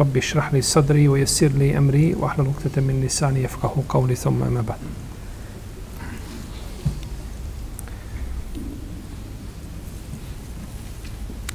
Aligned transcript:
رب 0.00 0.16
اشرح 0.16 0.54
لي 0.54 0.62
صدري 0.62 1.08
ويسر 1.08 1.48
لي 1.48 1.78
أمري 1.78 2.14
واحلل 2.14 2.46
عقدة 2.46 2.82
من 2.82 3.02
لساني 3.04 3.42
يفقه 3.42 3.82
قولي 3.88 4.14
ثم 4.14 4.42
أما 4.42 4.60
بعد 4.60 4.78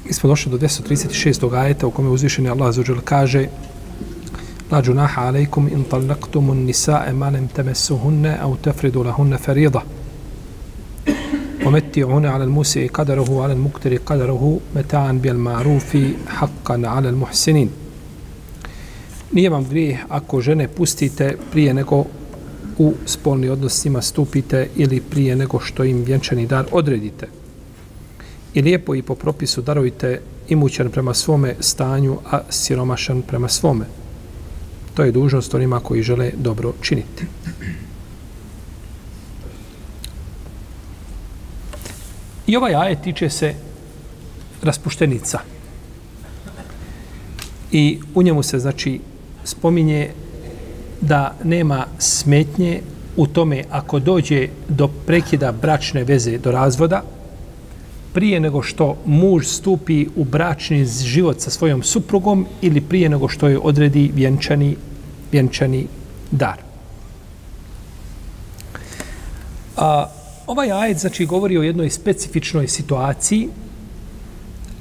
Mi 0.06 0.28
došli 0.28 0.50
do 0.50 0.58
236. 0.58 1.54
ajeta 1.54 1.86
u 1.86 1.90
kome 1.90 2.08
uzvišeni 2.08 2.48
Allah 2.48 2.74
zaođer 2.74 2.96
kaže 3.04 3.48
La 4.70 4.82
junaha 4.86 5.22
alaikum 5.22 5.68
in 5.68 5.84
talaktumun 5.84 6.64
nisae 6.64 7.12
manem 7.12 7.48
temesuhunne 7.48 8.38
au 8.42 8.56
tefridu 8.56 9.02
lahunne 9.02 9.38
ferida. 9.38 9.82
ومتعون 11.66 12.26
على 12.26 12.44
الموسع 12.44 12.86
قدره 12.86 13.30
وعلى 13.30 13.52
المقتر 13.52 13.96
قدره 13.96 14.60
متاعا 14.76 15.12
بالمعروف 15.12 15.96
حقا 16.28 16.82
على 16.84 17.08
المحسنين 17.08 17.70
nije 19.36 19.50
vam 19.50 19.68
grijeh 19.68 19.98
ako 20.08 20.40
žene 20.40 20.68
pustite 20.68 21.36
prije 21.52 21.74
nego 21.74 22.04
u 22.78 22.94
spolni 23.06 23.48
odnos 23.48 23.80
s 23.80 23.84
njima 23.84 24.02
stupite 24.02 24.68
ili 24.76 25.00
prije 25.00 25.36
nego 25.36 25.60
što 25.60 25.84
im 25.84 26.04
vjenčani 26.04 26.46
dar 26.46 26.64
odredite. 26.72 27.28
I 28.54 28.62
lijepo 28.62 28.94
i 28.94 29.02
po 29.02 29.14
propisu 29.14 29.62
darujte 29.62 30.20
imućan 30.48 30.90
prema 30.90 31.14
svome 31.14 31.54
stanju, 31.60 32.16
a 32.30 32.40
siromašan 32.50 33.22
prema 33.22 33.48
svome. 33.48 33.84
To 34.94 35.04
je 35.04 35.12
dužnost 35.12 35.54
onima 35.54 35.80
koji 35.80 36.02
žele 36.02 36.30
dobro 36.36 36.72
činiti. 36.80 37.26
I 42.46 42.56
ovaj 42.56 42.74
ajet 42.74 43.02
tiče 43.02 43.30
se 43.30 43.54
raspuštenica. 44.62 45.38
I 47.72 48.00
u 48.14 48.22
njemu 48.22 48.42
se, 48.42 48.58
znači, 48.58 49.00
spominje 49.46 50.10
da 51.00 51.34
nema 51.44 51.86
smetnje 51.98 52.80
u 53.16 53.26
tome 53.26 53.64
ako 53.70 53.98
dođe 53.98 54.48
do 54.68 54.88
prekida 54.88 55.52
bračne 55.52 56.04
veze, 56.04 56.38
do 56.38 56.52
razvoda, 56.52 57.02
prije 58.12 58.40
nego 58.40 58.62
što 58.62 58.96
muž 59.06 59.44
stupi 59.46 60.06
u 60.16 60.24
bračni 60.24 60.84
život 60.86 61.40
sa 61.40 61.50
svojom 61.50 61.82
suprugom 61.82 62.46
ili 62.62 62.80
prije 62.80 63.08
nego 63.08 63.28
što 63.28 63.48
je 63.48 63.58
odredi 63.58 64.10
vjenčani, 64.14 64.76
vjenčani 65.32 65.86
dar. 66.30 66.56
A, 69.76 70.10
ovaj 70.46 70.72
ajet 70.72 70.98
znači 70.98 71.26
govori 71.26 71.58
o 71.58 71.62
jednoj 71.62 71.90
specifičnoj 71.90 72.68
situaciji 72.68 73.48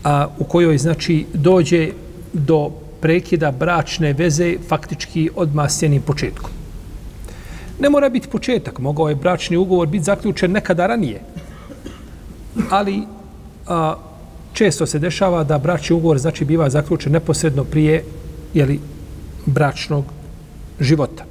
a, 0.03 0.27
u 0.39 0.43
kojoj 0.43 0.77
znači 0.77 1.25
dođe 1.33 1.91
do 2.33 2.71
prekida 3.01 3.51
bračne 3.51 4.13
veze 4.13 4.55
faktički 4.67 5.29
odmah 5.35 5.71
s 5.71 5.81
njenim 5.81 6.01
početkom. 6.01 6.51
Ne 7.79 7.89
mora 7.89 8.09
biti 8.09 8.27
početak, 8.27 8.79
mogao 8.79 9.09
je 9.09 9.15
bračni 9.15 9.57
ugovor 9.57 9.87
biti 9.87 10.03
zaključen 10.03 10.51
nekada 10.51 10.87
ranije. 10.87 11.21
Ali 12.69 13.01
a, 13.67 13.95
često 14.53 14.85
se 14.85 14.99
dešava 14.99 15.43
da 15.43 15.57
bračni 15.57 15.95
ugovor 15.95 16.17
znači 16.17 16.45
biva 16.45 16.69
zaključen 16.69 17.11
neposredno 17.11 17.63
prije 17.63 18.03
jeli, 18.53 18.79
bračnog 19.45 20.05
života. 20.79 21.25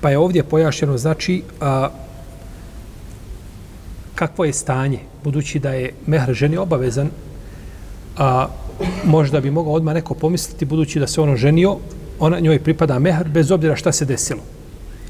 Pa 0.00 0.10
je 0.10 0.18
ovdje 0.18 0.42
pojašnjeno 0.42 0.98
znači 0.98 1.42
a, 1.60 1.88
kakvo 4.14 4.44
je 4.44 4.52
stanje, 4.52 4.98
budući 5.24 5.58
da 5.58 5.72
je 5.72 5.92
mehr 6.06 6.32
ženi 6.32 6.56
obavezan, 6.56 7.10
a 8.16 8.46
možda 9.04 9.40
bi 9.40 9.50
mogao 9.50 9.72
odmah 9.72 9.94
neko 9.94 10.14
pomisliti, 10.14 10.64
budući 10.64 11.00
da 11.00 11.06
se 11.06 11.20
ono 11.20 11.36
ženio, 11.36 11.76
ona 12.18 12.40
njoj 12.40 12.58
pripada 12.58 12.98
mehr, 12.98 13.28
bez 13.28 13.50
obzira 13.50 13.76
šta 13.76 13.92
se 13.92 14.04
desilo. 14.04 14.40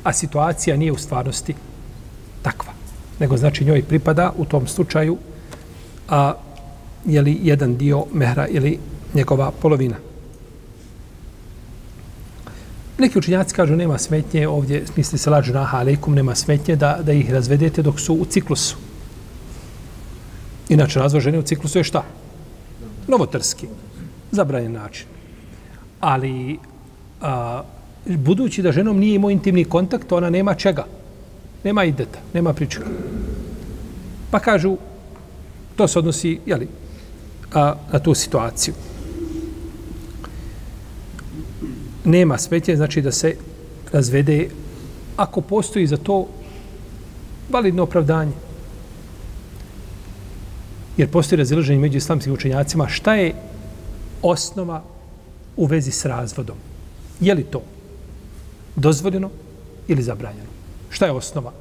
A 0.02 0.12
situacija 0.12 0.76
nije 0.76 0.92
u 0.92 0.98
stvarnosti 0.98 1.54
takva. 2.42 2.72
Nego 3.18 3.36
znači 3.36 3.64
njoj 3.64 3.82
pripada 3.82 4.32
u 4.36 4.44
tom 4.44 4.66
slučaju 4.66 5.18
a, 6.08 6.34
jeli 7.04 7.38
jedan 7.42 7.76
dio 7.76 8.04
mehra 8.12 8.46
ili 8.46 8.78
njegova 9.14 9.50
polovina. 9.50 9.96
Neki 12.98 13.18
učinjaci 13.18 13.54
kažu 13.54 13.76
nema 13.76 13.98
smetnje, 13.98 14.48
ovdje 14.48 14.84
misli 14.96 15.18
se 15.18 15.30
lađu 15.30 15.52
na 15.52 15.68
alaikum, 15.72 16.14
nema 16.14 16.34
smetnje 16.34 16.76
da, 16.76 16.98
da 17.02 17.12
ih 17.12 17.30
razvedete 17.30 17.82
dok 17.82 18.00
su 18.00 18.14
u 18.14 18.24
ciklusu. 18.24 18.76
Inače, 20.68 20.98
razvoj 20.98 21.20
žene 21.20 21.38
u 21.38 21.42
ciklusu 21.42 21.78
je 21.78 21.84
šta? 21.84 22.02
Novotarski, 23.08 23.66
zabranjen 24.30 24.72
način. 24.72 25.06
Ali, 26.00 26.58
a, 27.20 27.62
budući 28.06 28.62
da 28.62 28.72
ženom 28.72 28.98
nije 28.98 29.14
imao 29.14 29.30
intimni 29.30 29.64
kontakt, 29.64 30.12
ona 30.12 30.30
nema 30.30 30.54
čega. 30.54 30.84
Nema 31.64 31.84
ideta, 31.84 32.18
nema 32.34 32.52
pričaka. 32.52 32.86
Pa 34.30 34.38
kažu, 34.38 34.76
to 35.76 35.88
se 35.88 35.98
odnosi, 35.98 36.40
jeli, 36.46 36.68
a, 37.54 37.74
na 37.92 37.98
tu 37.98 38.14
situaciju. 38.14 38.74
Nema 42.04 42.38
smetje, 42.38 42.76
znači 42.76 43.02
da 43.02 43.12
se 43.12 43.36
razvede 43.92 44.48
ako 45.16 45.40
postoji 45.40 45.86
za 45.86 45.96
to 45.96 46.26
validno 47.50 47.82
opravdanje. 47.82 48.32
Jer 50.96 51.08
postoji 51.10 51.38
razilaženje 51.38 51.80
među 51.80 51.98
islamskim 51.98 52.32
učenjacima 52.32 52.88
šta 52.88 53.14
je 53.14 53.34
osnova 54.22 54.82
u 55.56 55.66
vezi 55.66 55.90
s 55.90 56.04
razvodom. 56.04 56.56
Je 57.20 57.34
li 57.34 57.44
to 57.44 57.62
dozvoljeno 58.76 59.30
ili 59.88 60.02
zabranjeno? 60.02 60.50
Šta 60.90 61.06
je 61.06 61.12
osnova? 61.12 61.52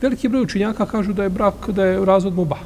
Veliki 0.00 0.28
broj 0.28 0.42
učenjaka 0.42 0.86
kažu 0.86 1.12
da 1.12 1.22
je 1.22 1.28
brak, 1.28 1.70
da 1.70 1.84
je 1.84 2.04
razvod 2.04 2.34
mubah. 2.34 2.58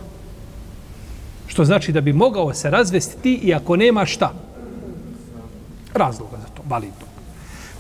Što 1.46 1.64
znači 1.64 1.92
da 1.92 2.00
bi 2.00 2.12
mogao 2.12 2.54
se 2.54 2.70
razvesti 2.70 3.16
ti 3.22 3.34
i 3.34 3.54
ako 3.54 3.76
nema 3.76 4.06
šta? 4.06 4.32
Razloga 5.94 6.36
za 6.40 6.48
to, 6.54 6.62
validno. 6.68 7.06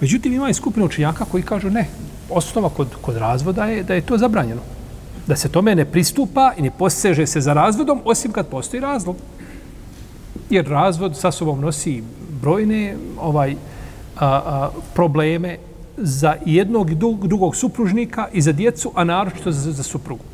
Međutim, 0.00 0.32
ima 0.32 0.50
i 0.50 0.54
skupina 0.54 0.86
učenjaka 0.86 1.24
koji 1.24 1.42
kažu 1.42 1.70
ne, 1.70 1.88
osnova 2.30 2.68
kod, 2.68 2.88
kod 3.00 3.16
razvoda 3.16 3.64
je 3.64 3.82
da 3.82 3.94
je 3.94 4.06
to 4.06 4.18
zabranjeno 4.18 4.60
da 5.26 5.36
se 5.36 5.48
tome 5.48 5.74
ne 5.74 5.84
pristupa 5.84 6.52
i 6.56 6.62
ne 6.62 6.70
poseže 6.78 7.26
se 7.26 7.40
za 7.40 7.52
razvodom, 7.52 8.00
osim 8.04 8.32
kad 8.32 8.46
postoji 8.46 8.80
razlog. 8.80 9.16
Jer 10.50 10.66
razvod 10.66 11.16
sa 11.16 11.32
sobom 11.32 11.60
nosi 11.60 12.02
brojne 12.40 12.96
ovaj 13.20 13.52
a, 13.52 14.26
a, 14.26 14.70
probleme 14.94 15.58
za 15.96 16.36
jednog 16.46 16.90
i 16.90 16.94
drugog 17.22 17.56
supružnika 17.56 18.28
i 18.32 18.42
za 18.42 18.52
djecu, 18.52 18.92
a 18.94 19.04
naročito 19.04 19.52
za, 19.52 19.72
za 19.72 19.82
suprugu. 19.82 20.24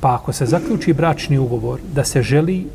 Pa 0.00 0.14
ako 0.14 0.32
se 0.32 0.46
zaključi 0.46 0.92
bračni 0.92 1.38
ugovor 1.38 1.80
da 1.94 2.04
se 2.04 2.22
želi, 2.22 2.66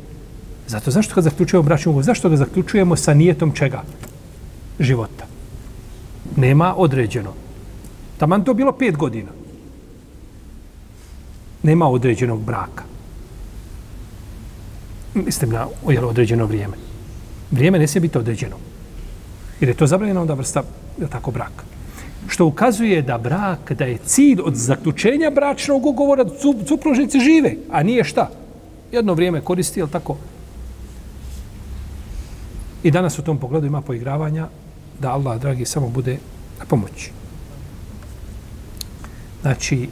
zato 0.66 0.90
zašto 0.90 1.14
kad 1.14 1.24
zaključujemo 1.24 1.62
bračni 1.62 1.90
ugovor, 1.90 2.04
zašto 2.04 2.28
ga 2.28 2.36
zaključujemo 2.36 2.96
sa 2.96 3.14
nijetom 3.14 3.52
čega? 3.52 3.82
Života 4.78 5.30
nema 6.40 6.74
određeno. 6.76 7.32
Taman 8.18 8.44
to 8.44 8.54
bilo 8.54 8.72
pet 8.72 8.96
godina. 8.96 9.30
Nema 11.62 11.88
određenog 11.88 12.40
braka. 12.42 12.84
Mislim 15.14 15.50
na 15.50 15.66
jel, 15.88 16.08
određeno 16.08 16.46
vrijeme. 16.46 16.76
Vrijeme 17.50 17.78
ne 17.78 17.86
smije 17.86 18.00
biti 18.00 18.18
određeno. 18.18 18.56
Jer 19.60 19.68
je 19.68 19.76
to 19.76 19.86
zabranjena 19.86 20.20
onda 20.20 20.34
vrsta 20.34 20.62
je 21.00 21.08
tako 21.08 21.30
braka. 21.30 21.64
Što 22.28 22.46
ukazuje 22.46 23.02
da 23.02 23.18
brak, 23.18 23.72
da 23.72 23.84
je 23.84 23.98
cilj 24.04 24.40
od 24.44 24.54
zaključenja 24.54 25.30
bračnog 25.30 25.86
ugovora 25.86 26.24
da 26.24 26.30
supružnici 26.66 27.20
žive, 27.20 27.56
a 27.70 27.82
nije 27.82 28.04
šta. 28.04 28.30
Jedno 28.92 29.14
vrijeme 29.14 29.40
koristi, 29.40 29.80
je 29.80 29.86
tako? 29.86 30.16
I 32.82 32.90
danas 32.90 33.18
u 33.18 33.22
tom 33.22 33.38
pogledu 33.38 33.66
ima 33.66 33.80
poigravanja 33.80 34.48
da 35.00 35.12
Allah, 35.12 35.40
dragi, 35.40 35.64
samo 35.64 35.88
bude 35.88 36.18
na 36.58 36.64
pomoći. 36.64 37.10
Znači, 39.42 39.88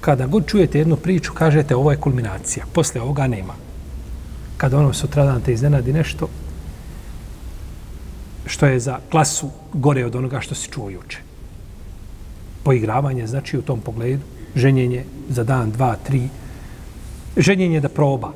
kada 0.00 0.26
god 0.26 0.46
čujete 0.46 0.78
jednu 0.78 0.96
priču, 0.96 1.32
kažete 1.32 1.76
ovo 1.76 1.90
je 1.90 2.00
kulminacija. 2.00 2.66
Posle 2.72 3.00
ovoga 3.00 3.26
nema. 3.26 3.54
kad 4.56 4.74
ono 4.74 4.92
sutradan 4.92 5.40
te 5.40 5.52
iznenadi 5.52 5.92
nešto 5.92 6.28
što 8.46 8.66
je 8.66 8.80
za 8.80 8.98
klasu 9.10 9.50
gore 9.72 10.06
od 10.06 10.14
onoga 10.16 10.40
što 10.40 10.54
si 10.54 10.70
čuo 10.70 10.90
juče. 10.90 11.18
Poigravanje 12.62 13.26
znači 13.26 13.58
u 13.58 13.62
tom 13.62 13.80
pogledu, 13.80 14.22
ženjenje 14.54 15.04
za 15.28 15.44
dan, 15.44 15.70
dva, 15.70 15.96
tri, 15.96 16.28
ženjenje 17.36 17.80
da 17.80 17.88
proba. 17.88 18.32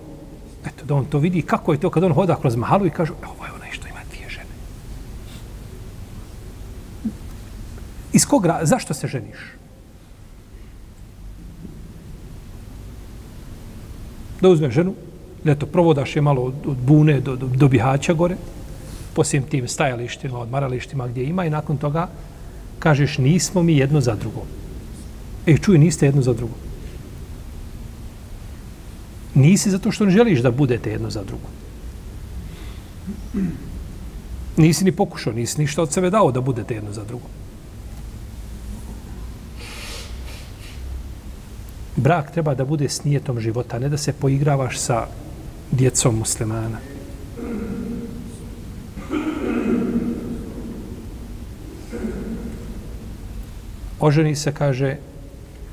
Eto, 0.66 0.84
da 0.84 0.94
on 0.94 1.04
to 1.04 1.18
vidi 1.18 1.42
kako 1.42 1.72
je 1.72 1.80
to 1.80 1.90
kad 1.90 2.04
on 2.04 2.12
hoda 2.12 2.36
kroz 2.36 2.56
mahalu 2.56 2.86
i 2.86 2.90
kaže, 2.90 3.12
evo, 3.22 3.44
je 3.46 3.52
onaj 3.52 3.72
što 3.72 3.88
ima 3.88 4.00
dvije 4.10 4.28
žene. 4.28 4.54
Iz 8.12 8.26
kog 8.26 8.46
zašto 8.62 8.94
se 8.94 9.06
ženiš? 9.06 9.38
Da 14.40 14.48
uzmeš 14.48 14.74
ženu, 14.74 14.94
leto 15.44 15.66
provodaš 15.66 16.16
je 16.16 16.22
malo 16.22 16.42
od, 16.42 16.54
od 16.66 16.76
bune 16.76 17.20
do, 17.20 17.36
do, 17.36 17.46
do 17.46 17.68
bihaća 17.68 18.12
gore, 18.12 18.36
po 19.14 19.24
svim 19.24 19.42
tim 19.42 19.68
stajalištima, 19.68 20.38
odmaralištima 20.38 21.08
gdje 21.08 21.24
ima 21.24 21.44
i 21.44 21.50
nakon 21.50 21.76
toga 21.76 22.08
kažeš 22.78 23.18
nismo 23.18 23.62
mi 23.62 23.76
jedno 23.76 24.00
za 24.00 24.14
drugo. 24.14 24.46
E, 25.46 25.56
čuj, 25.58 25.78
niste 25.78 26.06
jedno 26.06 26.22
za 26.22 26.32
drugo. 26.32 26.54
Nisi 29.34 29.70
zato 29.70 29.92
što 29.92 30.04
ne 30.04 30.10
želiš 30.10 30.40
da 30.40 30.50
budete 30.50 30.90
jedno 30.90 31.10
za 31.10 31.24
drugo. 31.24 31.48
Nisi 34.56 34.84
ni 34.84 34.92
pokušao, 34.92 35.32
nisi 35.32 35.60
ništa 35.60 35.82
od 35.82 35.92
sebe 35.92 36.10
dao 36.10 36.32
da 36.32 36.40
budete 36.40 36.74
jedno 36.74 36.92
za 36.92 37.04
drugo. 37.04 37.26
Brak 41.98 42.30
treba 42.30 42.54
da 42.54 42.64
bude 42.64 42.88
snijetom 42.88 43.40
života, 43.40 43.78
ne 43.78 43.88
da 43.88 43.96
se 43.96 44.12
poigravaš 44.12 44.78
sa 44.78 45.06
djecom 45.70 46.18
muslimana. 46.18 46.78
Oženi 54.00 54.36
se, 54.36 54.52
kaže, 54.52 54.96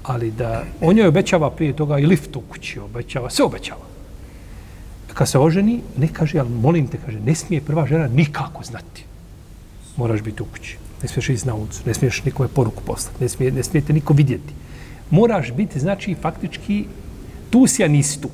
ali 0.04 0.31
da 0.31 0.63
on 0.81 0.98
joj 0.98 1.07
obećava 1.07 1.51
prije 1.51 1.75
toga 1.75 2.00
i 2.00 2.06
lift 2.06 2.36
u 2.36 2.42
kući, 2.42 2.80
obećava, 2.80 3.30
sve 3.30 3.45
obećava. 3.45 3.86
Kad 5.13 5.30
se 5.30 5.39
oženi, 5.39 5.81
ne 5.98 6.07
kaže, 6.07 6.39
ali 6.39 6.50
molim 6.50 6.88
te, 6.88 6.98
kaže, 7.06 7.19
ne 7.19 7.36
smije 7.36 7.62
prva 7.62 7.86
žena 7.88 8.07
nikako 8.07 8.63
znati. 8.63 9.06
Moraš 9.98 10.21
biti 10.21 10.44
u 10.44 10.45
kući. 10.45 10.78
Ne 11.04 11.07
smiješ 11.07 11.30
ići 11.30 11.48
na 11.48 11.56
ulicu, 11.56 11.81
ne 11.86 11.94
smiješ 11.94 12.24
nikome 12.24 12.50
poruku 12.50 12.83
poslati, 12.83 13.24
ne, 13.24 13.30
smije, 13.30 13.51
ne 13.51 13.63
smijete 13.63 13.94
niko 13.94 14.13
vidjeti. 14.13 14.54
Moraš 15.12 15.52
biti, 15.52 15.80
znači, 15.80 16.16
faktički, 16.22 16.86
tu 17.50 17.68
si, 17.68 17.84
a 17.84 17.88
nisi 17.88 18.22
tu. 18.22 18.30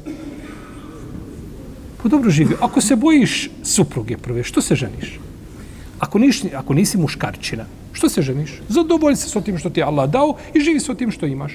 Pa 2.04 2.10
dobro 2.10 2.30
živi. 2.30 2.56
Ako 2.62 2.82
se 2.82 2.96
bojiš 2.96 3.50
supruge 3.64 4.18
prve, 4.18 4.44
što 4.44 4.62
se 4.62 4.76
ženiš? 4.76 5.20
Ako, 6.00 6.20
niš, 6.20 6.42
ako 6.56 6.74
nisi 6.74 6.98
muškarčina, 6.98 7.66
što 7.94 8.10
se 8.10 8.22
ženiš? 8.22 8.62
Zadovolj 8.70 9.16
se 9.16 9.30
s 9.30 9.44
tim 9.46 9.58
što 9.58 9.70
ti 9.70 9.80
je 9.80 9.84
Allah 9.84 10.10
dao 10.10 10.36
i 10.54 10.60
živi 10.60 10.80
s 10.80 10.90
tim 10.98 11.12
što 11.12 11.26
imaš. 11.26 11.54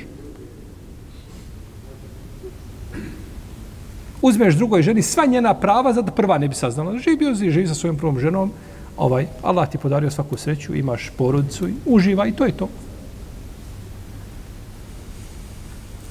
Uzmeš 4.23 4.55
drugoj 4.55 4.83
ženi 4.83 5.03
sva 5.03 5.27
njena 5.27 5.55
prava 5.55 5.93
za 5.93 6.03
da 6.03 6.13
prva 6.13 6.39
ne 6.39 6.49
bi 6.49 6.55
saznala. 6.55 6.99
Živi 6.99 7.17
bio 7.17 7.35
živi 7.35 7.67
sa 7.67 7.75
svojom 7.75 7.97
prvom 7.97 8.19
ženom. 8.19 8.51
Ovaj, 8.97 9.27
Allah 9.43 9.69
ti 9.71 9.79
podario 9.79 10.11
svaku 10.11 10.37
sreću, 10.37 10.75
imaš 10.75 11.11
porodicu, 11.19 11.69
uživa 11.87 12.27
i 12.27 12.33
to 12.33 12.45
je 12.45 12.53
to. 12.53 12.69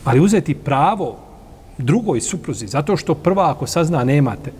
Ali 0.05 0.19
uzeti 0.19 0.53
pravo 0.53 1.17
drugoj 1.77 2.21
supruzi, 2.21 2.67
zato 2.67 2.97
što 2.97 3.15
prva 3.15 3.51
ako 3.51 3.67
sazna 3.67 4.03
nemate. 4.03 4.51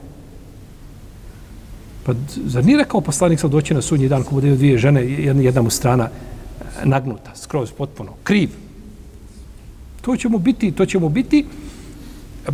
Pa 2.06 2.14
zar 2.46 2.66
nije 2.66 2.78
rekao 2.78 3.02
poslanik 3.02 3.40
sa 3.40 3.48
doći 3.48 3.74
na 3.74 3.82
sudnji 3.82 4.08
dan 4.08 4.24
ko 4.24 4.36
bude 4.36 4.56
dvije 4.56 4.78
žene, 4.78 5.06
jedna, 5.06 5.44
jedna 5.44 5.62
mu 5.62 5.70
strana 5.70 6.10
nagnuta, 6.84 7.36
skroz 7.36 7.72
potpuno, 7.72 8.14
kriv. 8.24 8.50
To 10.02 10.18
će 10.18 10.30
mu 10.30 10.40
biti, 10.40 10.72
to 10.72 10.86
će 10.86 11.00
mu 11.00 11.10
biti 11.10 11.46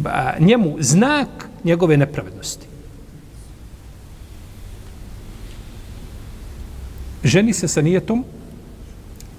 a, 0.06 0.34
njemu 0.40 0.76
znak 0.80 1.50
njegove 1.64 1.98
nepravednosti. 1.98 2.68
Ženi 7.24 7.54
se 7.54 7.68
sa 7.68 7.82
nijetom 7.82 8.24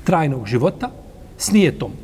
trajnog 0.05 0.47
života, 0.47 0.91
s 1.39 1.53
nijetom 1.53 2.02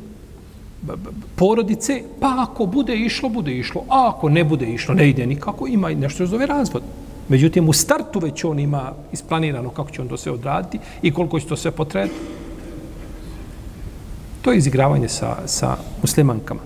porodice, 1.35 2.01
pa 2.19 2.45
ako 2.49 2.65
bude 2.65 2.95
išlo, 2.95 3.29
bude 3.29 3.57
išlo. 3.57 3.83
A 3.89 4.11
ako 4.15 4.29
ne 4.29 4.43
bude 4.43 4.65
išlo, 4.65 4.95
ne 4.95 5.09
ide 5.09 5.25
nikako, 5.25 5.67
ima 5.67 5.91
i 5.91 5.95
nešto 5.95 6.25
zove 6.25 6.45
razvod. 6.45 6.83
Međutim, 7.29 7.69
u 7.69 7.73
startu 7.73 8.19
već 8.19 8.43
on 8.43 8.59
ima 8.59 8.93
isplanirano 9.11 9.69
kako 9.69 9.91
će 9.91 10.01
on 10.01 10.07
to 10.07 10.17
sve 10.17 10.31
odraditi 10.31 10.79
i 11.01 11.13
koliko 11.13 11.39
će 11.39 11.47
to 11.47 11.55
sve 11.55 11.71
potrebati. 11.71 12.15
To 14.41 14.51
je 14.51 14.57
izigravanje 14.57 15.09
sa, 15.09 15.37
sa 15.45 15.77
muslimankama. 16.01 16.61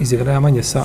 Izigravanje 0.00 0.62
sa... 0.62 0.84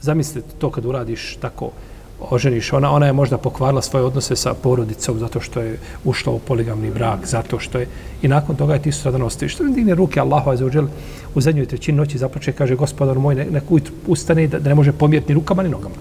Zamislite 0.00 0.48
to 0.58 0.70
kad 0.70 0.84
uradiš 0.84 1.36
tako, 1.40 1.70
oženiš, 2.20 2.72
ona, 2.72 2.90
ona 2.90 3.06
je 3.06 3.12
možda 3.12 3.38
pokvarila 3.38 3.82
svoje 3.82 4.04
odnose 4.04 4.36
sa 4.36 4.54
porodicom 4.54 5.18
zato 5.18 5.40
što 5.40 5.60
je 5.60 5.78
ušla 6.04 6.32
u 6.32 6.38
poligamni 6.38 6.90
brak, 6.90 7.26
zato 7.26 7.58
što 7.58 7.78
je... 7.78 7.86
I 8.22 8.28
nakon 8.28 8.56
toga 8.56 8.74
je 8.74 8.82
ti 8.82 8.92
sutradan 8.92 9.22
ostaviš. 9.22 9.54
Što 9.54 9.64
ne 9.64 9.72
digne 9.72 9.94
ruke 9.94 10.20
Allahu 10.20 10.50
azzawajal 10.50 10.86
u 11.34 11.40
zadnjoj 11.40 11.66
trećini 11.66 11.98
noći 11.98 12.18
započe 12.18 12.52
kaže 12.52 12.76
gospodar 12.76 13.18
moj, 13.18 13.34
nek 13.34 13.70
ne 13.70 13.80
ustane 14.06 14.46
da, 14.46 14.58
da 14.58 14.68
ne 14.68 14.74
može 14.74 14.92
pomjeriti 14.92 15.32
ni 15.32 15.34
rukama 15.34 15.62
ni 15.62 15.68
nogama. 15.68 15.94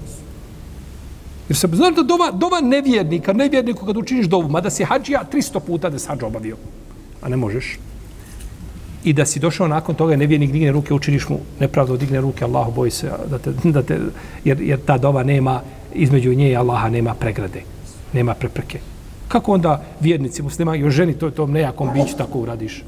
Jer 1.49 1.57
se 1.57 1.67
znaš 1.67 1.95
da 1.95 2.03
dova, 2.03 2.31
dova 2.31 2.61
nevjernika, 2.61 3.33
nevjerniku 3.33 3.85
kad 3.85 3.97
učiniš 3.97 4.25
dovu, 4.25 4.49
mada 4.49 4.69
si 4.69 4.83
hađija 4.83 5.23
300 5.33 5.59
puta 5.59 5.89
da 5.89 5.99
se 5.99 6.07
hađa 6.07 6.25
obavio, 6.25 6.57
a 7.21 7.29
ne 7.29 7.37
možeš. 7.37 7.79
I 9.03 9.13
da 9.13 9.25
si 9.25 9.39
došao 9.39 9.67
nakon 9.67 9.95
toga, 9.95 10.15
nevjernik 10.15 10.51
digne 10.51 10.71
ruke, 10.71 10.93
učiniš 10.93 11.29
mu 11.29 11.39
nepravdu, 11.59 11.97
digne 11.97 12.21
ruke, 12.21 12.45
Allahu 12.45 12.71
boji 12.71 12.91
se, 12.91 13.11
da 13.29 13.37
te, 13.37 13.51
da 13.63 13.83
te, 13.83 13.99
jer, 14.43 14.61
jer 14.61 14.79
ta 14.85 14.97
dova 14.97 15.23
nema, 15.23 15.61
između 15.93 16.33
nje 16.33 16.51
i 16.51 16.55
Allaha 16.55 16.89
nema 16.89 17.13
pregrade, 17.13 17.61
nema 18.13 18.33
prepreke. 18.33 18.79
Kako 19.27 19.53
onda 19.53 19.81
vjernici 19.99 20.41
muslima, 20.41 20.75
još 20.75 20.93
ženi 20.93 21.13
to, 21.13 21.31
tom 21.31 21.51
nejakom 21.51 21.93
biću 21.93 22.17
tako 22.17 22.39
uradiš? 22.39 22.83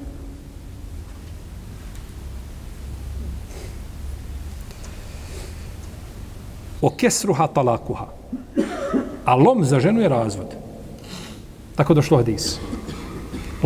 O 6.82 6.89
kesruha 6.89 7.48
talakuha. 7.48 8.06
A 9.25 9.36
lom 9.36 9.66
za 9.66 9.80
ženu 9.80 10.01
je 10.01 10.10
razvod. 10.10 10.54
Tako 11.75 11.94
došlo 11.94 12.18
hadis. 12.18 12.60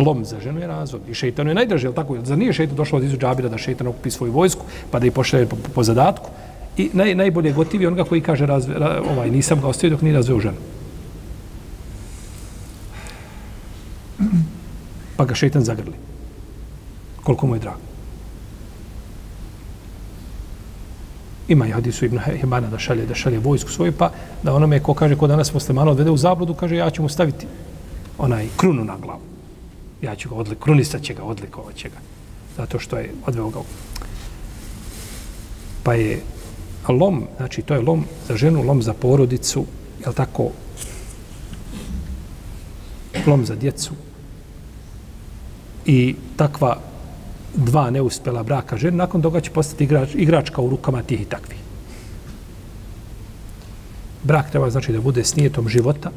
Lom 0.00 0.24
za 0.24 0.40
ženu 0.40 0.60
je 0.60 0.66
razvod. 0.66 1.08
I 1.08 1.14
šeitanu 1.14 1.50
je 1.50 1.54
najdraže, 1.54 1.86
jel 1.86 1.94
tako? 1.94 2.16
Za 2.24 2.36
nije 2.36 2.52
šeitan 2.52 2.76
došlo 2.76 2.98
od 2.98 3.04
izu 3.04 3.16
džabira 3.16 3.48
da 3.48 3.58
šeitan 3.58 3.86
okupi 3.86 4.10
svoju 4.10 4.32
vojsku, 4.32 4.64
pa 4.90 4.98
da 4.98 5.06
ih 5.06 5.12
pošle 5.12 5.46
po, 5.46 5.56
po, 5.74 5.82
zadatku. 5.82 6.30
I 6.76 6.90
naj, 6.92 7.14
najbolje 7.14 7.52
gotivi 7.52 7.86
onoga 7.86 8.04
koji 8.04 8.20
kaže, 8.20 8.46
razve, 8.46 8.74
ra, 8.78 9.02
ovaj, 9.10 9.30
nisam 9.30 9.60
ga 9.60 9.66
ostavio 9.66 9.96
dok 9.96 10.02
nije 10.02 10.16
razveo 10.16 10.40
ženu. 10.40 10.56
Pa 15.16 15.24
ga 15.24 15.34
šeitan 15.34 15.62
zagrli. 15.64 15.94
Koliko 17.22 17.46
mu 17.46 17.54
je 17.54 17.60
drago. 17.60 17.90
ima 21.50 21.66
i 21.66 21.70
hadisu 21.70 22.04
Ibn 22.04 22.18
Hibana 22.40 22.68
da 22.68 22.78
šalje, 22.78 23.06
da 23.06 23.14
šalje 23.14 23.38
vojsku 23.38 23.70
svoju, 23.70 23.92
pa 23.92 24.10
da 24.42 24.54
onome 24.54 24.80
ko 24.80 24.94
kaže 24.94 25.16
ko 25.16 25.26
danas 25.26 25.54
muslimana 25.54 25.90
odvede 25.90 26.10
u 26.10 26.16
zabludu, 26.16 26.54
kaže 26.54 26.76
ja 26.76 26.90
ću 26.90 27.02
mu 27.02 27.08
staviti 27.08 27.46
onaj 28.18 28.46
krunu 28.56 28.84
na 28.84 28.96
glavu. 28.96 29.29
Ja 30.02 30.16
ću 30.16 30.28
ga 30.28 30.34
odlik, 30.34 30.58
krunista 30.58 30.98
će 30.98 31.14
ga, 31.14 31.22
odlikovat 31.22 31.74
će 31.74 31.88
ga. 31.88 31.96
Zato 32.56 32.78
što 32.78 32.96
je 32.96 33.12
odveo 33.26 33.50
ga. 33.50 33.60
Pa 35.82 35.94
je 35.94 36.22
lom, 36.88 37.26
znači 37.36 37.62
to 37.62 37.74
je 37.74 37.80
lom 37.80 38.04
za 38.28 38.36
ženu, 38.36 38.62
lom 38.62 38.82
za 38.82 38.94
porodicu, 38.94 39.66
je 40.06 40.12
tako, 40.14 40.50
lom 43.26 43.46
za 43.46 43.54
djecu. 43.54 43.90
I 45.86 46.14
takva 46.36 46.78
dva 47.54 47.90
neuspela 47.90 48.42
braka 48.42 48.76
žene, 48.76 48.96
nakon 48.96 49.22
toga 49.22 49.40
će 49.40 49.50
postati 49.50 49.84
igrač, 49.84 50.14
igračka 50.14 50.62
u 50.62 50.70
rukama 50.70 51.02
tih 51.02 51.20
i 51.20 51.24
takvih. 51.24 51.58
Brak 54.22 54.50
treba 54.50 54.70
znači 54.70 54.92
da 54.92 55.00
bude 55.00 55.24
snijetom 55.24 55.68
života. 55.68 56.10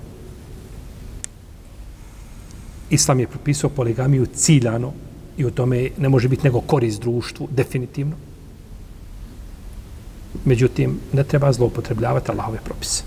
Islam 2.94 3.20
je 3.20 3.28
propisao 3.28 3.70
poligamiju 3.70 4.26
ciljano 4.26 4.94
i 5.38 5.46
u 5.46 5.52
tome 5.52 5.90
ne 5.98 6.10
može 6.10 6.28
biti 6.28 6.44
nego 6.44 6.62
korist 6.62 7.02
društvu, 7.02 7.48
definitivno. 7.52 8.16
Međutim, 10.46 11.00
ne 11.14 11.24
treba 11.24 11.54
zloupotrebljavati 11.54 12.32
Allahove 12.32 12.60
propise. 12.64 13.04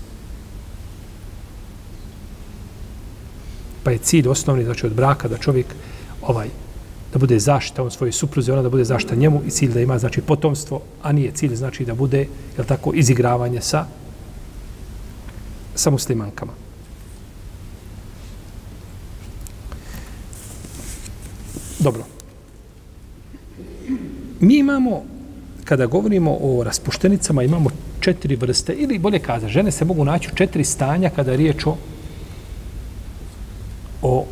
Pa 3.83 3.91
je 3.91 3.97
cilj 3.97 4.27
osnovni, 4.27 4.63
znači 4.63 4.85
od 4.85 4.93
braka, 4.93 5.27
da 5.27 5.37
čovjek 5.37 5.65
ovaj 6.21 6.49
da 7.13 7.19
bude 7.19 7.39
zaštita 7.39 7.83
on 7.83 7.91
svojoj 7.91 8.11
supruzi, 8.11 8.51
ona 8.51 8.61
da 8.61 8.69
bude 8.69 8.83
zaštita 8.83 9.15
njemu 9.15 9.41
i 9.45 9.51
cilj 9.51 9.73
da 9.73 9.81
ima 9.81 9.99
znači 9.99 10.21
potomstvo, 10.21 10.81
a 11.01 11.11
nije 11.11 11.31
cilj 11.31 11.55
znači 11.55 11.85
da 11.85 11.95
bude 11.95 12.27
jel 12.57 12.65
tako 12.65 12.93
izigravanje 12.93 13.61
sa 13.61 13.85
sa 15.75 15.89
muslimankama. 15.89 16.66
Dobro. 21.87 22.03
Mi 24.39 24.57
imamo, 24.57 25.03
kada 25.63 25.85
govorimo 25.85 26.37
o 26.41 26.63
raspuštenicama, 26.63 27.43
imamo 27.43 27.69
četiri 27.99 28.35
vrste, 28.35 28.73
ili 28.73 28.99
bolje 28.99 29.19
kaza, 29.19 29.47
žene 29.47 29.71
se 29.71 29.85
mogu 29.85 30.03
naći 30.03 30.29
u 30.33 30.35
četiri 30.35 30.63
stanja 30.63 31.09
kada 31.09 31.31
je 31.31 31.37
riječ 31.37 31.65
o, 31.65 31.77
o 34.01 34.25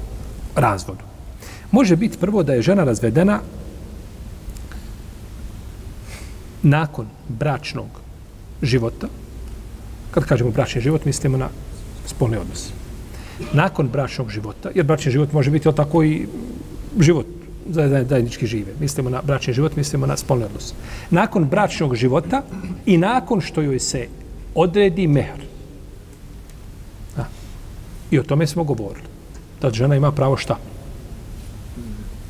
razvodu. 0.56 1.04
Može 1.72 1.96
biti 1.96 2.18
prvo 2.18 2.44
da 2.44 2.54
je 2.54 2.62
žena 2.62 2.84
razvedena 2.84 3.40
nakon 6.64 7.08
bračnog 7.30 8.02
života. 8.62 9.08
Kad 10.12 10.26
kažemo 10.26 10.52
bračni 10.52 10.82
život, 10.82 11.06
mislimo 11.06 11.38
na 11.38 11.50
spolni 12.06 12.38
odnos. 12.38 12.68
Nakon 13.54 13.88
bračnog 13.88 14.30
života, 14.30 14.72
jer 14.76 14.86
bračni 14.86 15.12
život 15.12 15.34
može 15.34 15.52
biti 15.52 15.70
tako 15.76 16.04
i 16.04 16.28
život 17.00 17.35
zajednički 17.66 18.48
žive. 18.48 18.74
Mislimo 18.80 19.10
na 19.10 19.22
bračni 19.22 19.54
život, 19.54 19.76
mislimo 19.76 20.06
na 20.06 20.18
spolni 20.18 20.44
odnos. 20.44 20.74
Nakon 21.10 21.46
bračnog 21.46 21.96
života 21.96 22.44
i 22.86 22.98
nakon 22.98 23.42
što 23.42 23.62
joj 23.62 23.80
se 23.80 24.08
odredi 24.56 25.08
mehr. 25.08 25.42
A. 27.18 27.24
I 28.12 28.20
o 28.20 28.24
tome 28.24 28.48
smo 28.48 28.64
govorili. 28.64 29.08
Da 29.62 29.72
žena 29.72 29.96
ima 29.96 30.12
pravo 30.12 30.38
šta? 30.38 30.58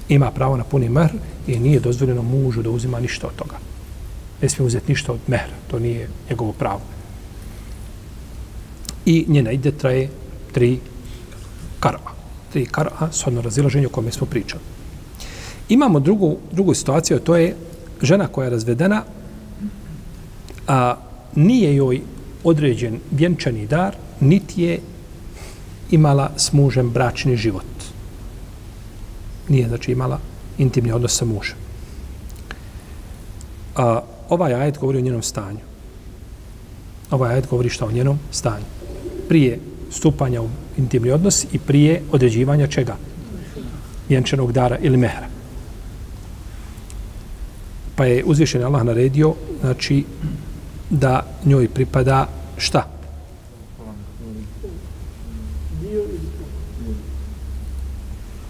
Ima 0.10 0.32
pravo 0.32 0.58
na 0.58 0.64
puni 0.64 0.90
mehr 0.90 1.12
i 1.48 1.60
nije 1.60 1.80
dozvoljeno 1.80 2.22
mužu 2.22 2.62
da 2.62 2.70
uzima 2.70 3.00
ništa 3.00 3.28
od 3.28 3.36
toga. 3.36 3.58
Ne 4.42 4.50
smije 4.50 4.68
uzeti 4.68 4.92
ništa 4.92 5.14
od 5.14 5.20
mehra. 5.28 5.54
To 5.72 5.80
nije 5.80 6.10
njegovo 6.30 6.54
pravo. 6.54 6.82
I 9.06 9.26
njena 9.28 9.52
ide 9.52 9.72
traje 9.72 10.10
tri 10.52 10.80
karva. 11.80 12.12
Tri 12.54 12.66
karva, 12.66 13.10
shodno 13.12 13.42
razilaženje 13.42 13.88
o 13.88 13.90
kome 13.90 14.12
smo 14.12 14.28
pričali. 14.28 14.75
Imamo 15.70 16.00
drugu, 16.00 16.38
drugu 16.52 16.74
situaciju, 16.74 17.20
to 17.20 17.36
je 17.36 17.56
žena 18.02 18.28
koja 18.28 18.46
je 18.46 18.50
razvedena, 18.50 19.04
a 20.68 20.96
nije 21.36 21.76
joj 21.76 22.02
određen 22.44 23.00
vjenčani 23.12 23.68
dar, 23.68 23.96
niti 24.20 24.62
je 24.62 24.80
imala 25.92 26.32
s 26.38 26.54
mužem 26.54 26.90
bračni 26.90 27.38
život. 27.38 27.66
Nije, 29.50 29.68
znači, 29.68 29.92
imala 29.92 30.20
intimni 30.58 30.92
odnos 30.92 31.18
sa 31.18 31.26
mužem. 31.26 31.58
A, 33.76 34.02
ovaj 34.30 34.54
ajet 34.54 34.78
govori 34.80 34.98
o 34.98 35.02
njenom 35.02 35.24
stanju. 35.24 35.60
Ovaj 37.12 37.34
ajet 37.34 37.48
govori 37.50 37.70
šta 37.70 37.86
o 37.86 37.92
njenom 37.92 38.20
stanju. 38.32 38.66
Prije 39.30 39.60
stupanja 39.92 40.42
u 40.42 40.50
intimni 40.78 41.12
odnos 41.12 41.46
i 41.54 41.60
prije 41.60 42.02
određivanja 42.12 42.68
čega? 42.68 42.96
Vjenčanog 44.10 44.52
dara 44.52 44.78
ili 44.78 44.98
mehra 44.98 45.35
pa 47.96 48.06
je 48.06 48.24
uzvišen 48.24 48.64
Allah 48.64 48.84
naredio 48.84 49.34
znači 49.62 50.04
da 50.90 51.26
njoj 51.46 51.68
pripada 51.68 52.28
šta? 52.58 52.88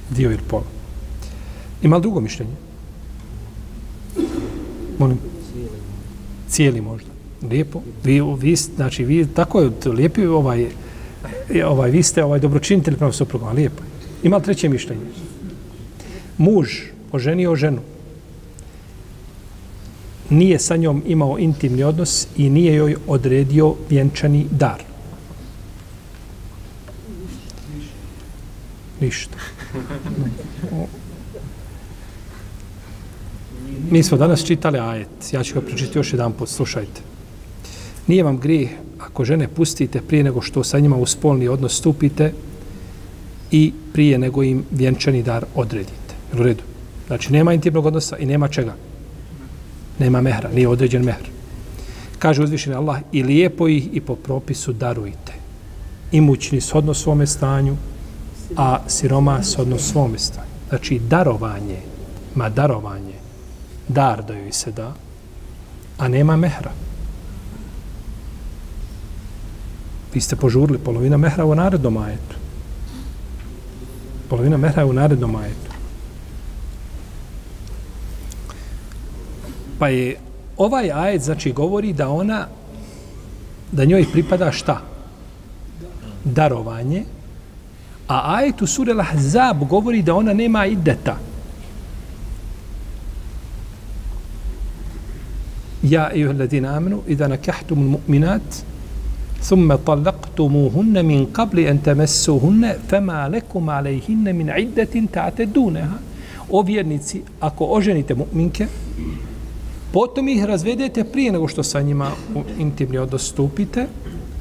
Dio 0.10 0.32
ili 0.32 0.44
pola. 0.48 0.64
Ima 1.82 1.96
li 1.96 2.02
drugo 2.02 2.20
mišljenje? 2.20 2.52
Molim. 4.98 5.20
Cijeli 6.50 6.82
možda. 6.82 7.10
Lijepo. 7.50 7.82
Vi, 8.04 8.22
vi, 8.40 8.56
znači, 8.56 9.04
vi, 9.04 9.28
tako 9.28 9.62
je, 9.62 9.72
lijepi 9.86 10.25
ovaj, 10.25 10.68
ovaj, 11.66 11.92
vi 11.92 12.04
ste 12.04 12.24
ovaj 12.24 12.40
dobročinitelj 12.40 12.96
prema 12.96 13.14
suprugama. 13.14 13.52
lijepo. 13.52 13.84
Ima 14.24 14.38
li 14.38 14.44
treće 14.44 14.70
mišljenje? 14.70 15.02
Muž 16.38 16.70
oženio 17.12 17.56
ženu 17.56 17.82
nije 20.29 20.60
sa 20.60 20.75
njom 20.75 21.03
imao 21.05 21.39
intimni 21.39 21.84
odnos 21.84 22.27
i 22.38 22.50
nije 22.50 22.75
joj 22.75 22.96
odredio 23.08 23.75
vjenčani 23.89 24.46
dar. 24.51 24.84
Ništa. 29.01 29.38
Mi 33.91 34.03
smo 34.03 34.17
danas 34.17 34.46
čitali 34.46 34.79
ajet. 34.79 35.10
Ja 35.32 35.44
ću 35.44 35.53
ga 35.53 35.62
pročitati 35.62 36.00
još 36.00 36.13
jedan 36.13 36.34
put. 36.34 36.50
Slušajte. 36.50 37.01
Nije 38.08 38.24
vam 38.24 38.39
grijeh 38.39 38.70
ako 39.00 39.25
žene 39.25 39.48
pustite 39.48 40.01
prije 40.01 40.24
nego 40.24 40.41
što 40.41 40.63
sa 40.63 40.79
njima 40.79 40.96
u 40.96 41.05
spolni 41.05 41.48
odnos 41.48 41.77
stupite 41.77 42.34
i 43.51 43.74
prije 43.94 44.17
nego 44.17 44.44
im 44.44 44.63
vjenčani 44.72 45.24
dar 45.24 45.46
odredite. 45.55 46.15
U 46.34 46.44
redu. 46.44 46.63
Znači, 47.08 47.34
nema 47.34 47.53
intimnog 47.53 47.86
odnosa 47.86 48.17
i 48.17 48.25
nema 48.25 48.48
čega 48.48 48.75
nema 50.00 50.22
mehra, 50.22 50.50
nije 50.50 50.68
određen 50.68 51.04
mehr. 51.04 51.30
Kaže 52.20 52.44
uzvišeni 52.44 52.75
Allah, 52.75 53.00
i 53.12 53.24
lijepo 53.24 53.68
ih 53.68 53.90
i 53.94 54.02
po 54.02 54.16
propisu 54.16 54.74
darujte. 54.74 55.34
Imućni 56.12 56.62
shodno 56.62 56.94
svome 56.94 57.28
stanju, 57.28 57.75
a 58.58 58.80
siroma 58.88 59.44
shodno 59.44 59.78
svome 59.78 60.20
stanju. 60.20 60.56
Znači, 60.70 61.00
darovanje, 61.00 61.78
ma 62.36 62.50
darovanje, 62.50 63.16
dar 63.88 64.24
da 64.24 64.34
joj 64.34 64.52
se 64.52 64.72
da, 64.72 64.94
a 65.98 66.08
nema 66.08 66.36
mehra. 66.36 66.72
Vi 70.14 70.22
ste 70.22 70.36
požurili 70.36 70.80
polovina 70.80 71.18
mehra 71.18 71.46
u 71.46 71.56
narednom 71.56 71.98
ajetu. 71.98 72.36
Polovina 74.30 74.58
mehra 74.58 74.82
je 74.82 74.90
u 74.90 74.94
narednom 74.94 75.36
ajetu. 75.36 75.75
Pa 79.79 79.88
je 79.88 80.17
ovaj 80.57 80.93
ajet 80.93 81.23
znači 81.23 81.52
govori 81.52 81.93
da 81.93 82.09
ona 82.09 82.47
da 83.73 83.85
njoj 83.85 84.05
pripada 84.12 84.52
šta? 84.52 84.81
Darovanje. 86.25 87.05
A 88.09 88.35
ajet 88.35 88.62
u 88.62 88.67
suri 88.67 88.93
Al-Ahzab 88.93 89.69
govori 89.69 90.02
da 90.02 90.14
ona 90.14 90.33
nema 90.33 90.67
ideta. 90.67 91.17
Ja, 95.83 96.11
ejuha 96.14 96.38
ladina 96.38 96.76
amanu, 96.76 97.02
idha 97.07 97.29
nakahtum 97.29 97.79
mu'minat, 97.97 98.64
ثم 99.43 99.75
طلقتموهن 99.75 101.05
من 101.05 101.26
قبل 101.26 101.59
أن 101.59 101.83
تمسوهن 101.83 102.76
فما 102.88 103.29
لكم 103.29 103.71
عليهن 103.71 104.37
من 104.37 104.50
عدة 104.50 104.95
تعتدونها 105.12 105.99
O 106.52 106.62
vjernici, 106.62 107.23
ako 107.40 107.67
oženite 107.67 108.14
mu'minke, 108.14 108.67
potom 109.96 110.28
ih 110.28 110.44
razvedete 110.44 111.04
prije 111.04 111.32
nego 111.32 111.48
što 111.48 111.64
sa 111.64 111.82
njima 111.82 112.12
u 112.36 112.42
intimni 112.60 112.98
odnos 112.98 113.30
stupite, 113.30 113.86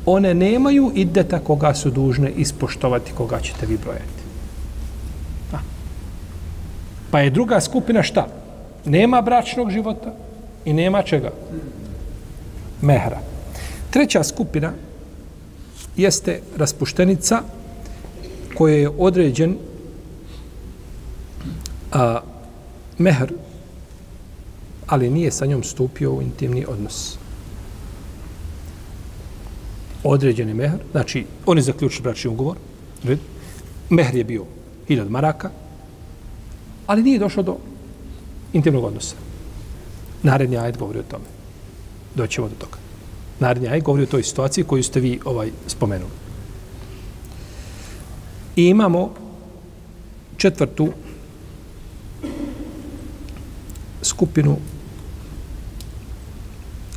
one 0.07 0.35
nemaju 0.35 0.91
ideta 0.95 1.39
koga 1.39 1.75
su 1.75 1.91
dužne 1.91 2.31
ispoštovati, 2.31 3.13
koga 3.13 3.41
ćete 3.41 3.67
vi 3.67 3.79
brojati. 3.79 4.23
A. 5.53 5.59
Pa 7.11 7.21
je 7.21 7.31
druga 7.31 7.61
skupina 7.61 8.03
šta? 8.03 8.27
Nema 8.85 9.23
bračnog 9.23 9.71
života 9.71 10.15
i 10.65 10.73
nema 10.73 11.03
čega? 11.03 11.31
Mehra. 12.83 13.21
Treća 13.91 14.25
skupina 14.25 14.73
jeste 15.97 16.41
raspuštenica 16.57 17.43
koja 18.55 18.75
je 18.75 18.91
određen 18.99 19.57
a, 21.93 22.21
mehr 22.99 23.44
ali 24.95 25.11
nije 25.11 25.31
sa 25.31 25.47
njom 25.47 25.63
stupio 25.63 26.13
u 26.13 26.23
intimni 26.23 26.65
odnos. 26.69 27.17
Određeni 30.05 30.55
mehr, 30.55 30.79
znači, 30.93 31.25
oni 31.47 31.63
zaključili 31.63 32.03
bračni 32.03 32.31
ugovor, 32.31 32.57
red, 33.03 33.19
mehr 33.91 34.15
je 34.15 34.25
bio 34.25 34.45
hiljad 34.89 35.11
maraka, 35.11 35.51
ali 36.87 37.03
nije 37.03 37.19
došlo 37.19 37.43
do 37.43 37.57
intimnog 38.53 38.85
odnosa. 38.85 39.17
Naredni 40.23 40.57
ajet 40.57 40.79
govori 40.79 40.99
o 40.99 41.09
tome. 41.11 41.25
Doćemo 42.15 42.49
do 42.49 42.55
toga. 42.55 42.79
Naredni 43.41 43.69
ajet 43.69 43.85
govori 43.85 44.03
o 44.05 44.13
toj 44.15 44.23
situaciji 44.23 44.65
koju 44.65 44.83
ste 44.83 45.01
vi 45.01 45.19
ovaj 45.25 45.51
spomenuli. 45.67 46.13
I 48.57 48.65
imamo 48.65 49.11
četvrtu 50.37 50.93
skupinu 54.03 54.57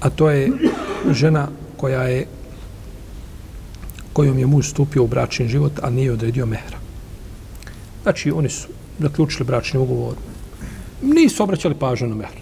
a 0.01 0.11
to 0.11 0.31
je 0.31 0.51
žena 1.11 1.49
koja 1.77 2.03
je 2.03 2.27
kojom 4.13 4.39
je 4.39 4.47
muž 4.47 4.67
stupio 4.67 5.05
u 5.05 5.07
bračni 5.07 5.49
život, 5.49 5.73
a 5.83 5.91
nije 5.91 6.13
odredio 6.13 6.47
mehra. 6.47 6.79
Znači, 8.03 8.31
oni 8.31 8.49
su 8.49 8.69
zaključili 8.99 9.47
bračni 9.47 9.81
ugovor, 9.81 10.15
nisu 11.03 11.43
obraćali 11.43 11.75
pažnju 11.75 12.09
na 12.09 12.15
mehr. 12.15 12.37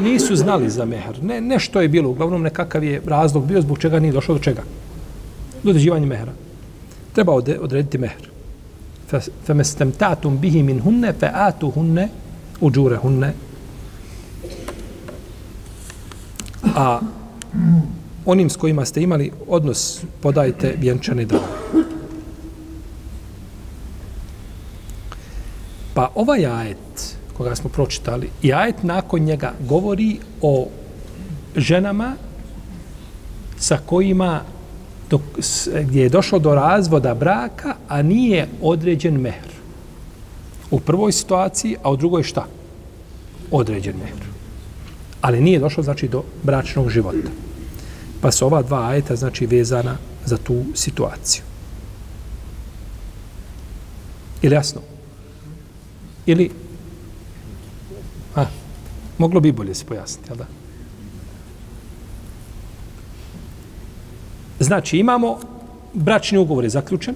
Nisu 0.00 0.36
znali 0.36 0.70
za 0.70 0.84
mehr. 0.84 1.22
Ne, 1.22 1.40
nešto 1.40 1.80
je 1.80 1.88
bilo, 1.88 2.10
uglavnom 2.10 2.42
nekakav 2.42 2.84
je 2.84 3.02
razlog 3.06 3.46
bio 3.46 3.60
zbog 3.60 3.78
čega 3.78 4.00
nije 4.00 4.12
došlo 4.12 4.34
do 4.34 4.40
čega. 4.40 4.62
Do 5.62 5.70
određivanja 5.70 6.06
mehra. 6.06 6.32
Treba 7.12 7.32
odrediti 7.34 7.98
mehr. 7.98 8.36
فَمَسْتَمْتَعْتُمْ 9.46 10.38
بِهِ 10.42 10.62
مِنْ 10.62 10.80
هُنَّ 10.82 11.12
فَآتُهُنَّ 11.20 12.08
uđure 12.60 12.98
A 16.75 16.99
onim 18.25 18.49
s 18.49 18.55
kojima 18.55 18.85
ste 18.85 19.01
imali 19.01 19.31
odnos 19.47 20.03
podajte 20.21 20.75
vjenčane 20.79 21.25
darove. 21.25 21.47
Pa 25.93 26.09
ovaj 26.15 26.45
ajet 26.45 27.15
koga 27.37 27.55
smo 27.55 27.69
pročitali 27.69 28.29
i 28.41 28.53
ajet 28.53 28.83
nakon 28.83 29.21
njega 29.21 29.53
govori 29.69 30.17
o 30.41 30.67
ženama 31.55 32.13
sa 33.57 33.77
kojima 33.85 34.41
dok, 35.09 35.21
gdje 35.83 36.03
je 36.03 36.09
došlo 36.09 36.39
do 36.39 36.55
razvoda 36.55 37.13
braka, 37.13 37.75
a 37.87 38.01
nije 38.01 38.47
određen 38.61 39.21
mehr. 39.21 39.51
U 40.71 40.79
prvoj 40.79 41.11
situaciji, 41.11 41.75
a 41.83 41.91
u 41.91 41.97
drugoj 41.97 42.23
šta? 42.23 42.45
Određen 43.51 43.95
mehr. 43.97 44.30
Ali 45.21 45.41
nije 45.41 45.59
došlo, 45.59 45.83
znači, 45.83 46.07
do 46.07 46.23
bračnog 46.43 46.89
života. 46.89 47.29
Pa 48.21 48.31
su 48.31 48.45
ova 48.45 48.61
dva 48.61 48.87
ajeta, 48.89 49.15
znači, 49.15 49.45
vezana 49.45 49.97
za 50.25 50.37
tu 50.37 50.63
situaciju. 50.75 51.43
Ili 54.41 54.55
jasno? 54.55 54.81
Ili... 56.25 56.51
A, 58.35 58.45
moglo 59.17 59.39
bi 59.39 59.51
bolje 59.51 59.75
se 59.75 59.85
pojasniti, 59.85 60.29
jel 60.29 60.37
da? 60.37 60.45
Znači, 64.59 64.97
imamo 64.97 65.39
bračni 65.93 66.37
ugovor 66.37 66.63
je 66.63 66.69
zaključen, 66.69 67.15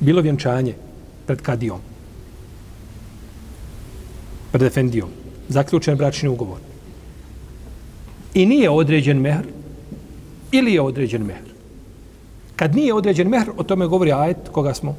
bilo 0.00 0.22
vjenčanje 0.22 0.74
pred 1.26 1.42
kadijom, 1.42 1.80
pred 4.52 4.62
efendijom, 4.62 5.08
zaključen 5.48 5.96
bračni 5.96 6.28
ugovor. 6.28 6.69
I 8.34 8.46
nije 8.46 8.70
određen 8.70 9.20
mehr, 9.20 9.46
ili 10.52 10.74
je 10.74 10.80
određen 10.80 11.22
mehr. 11.22 11.50
Kad 12.56 12.74
nije 12.74 12.94
određen 12.94 13.28
mehr, 13.28 13.50
o 13.56 13.62
tome 13.62 13.86
govori 13.86 14.12
ajet 14.12 14.36
koga 14.52 14.74
smo 14.74 14.96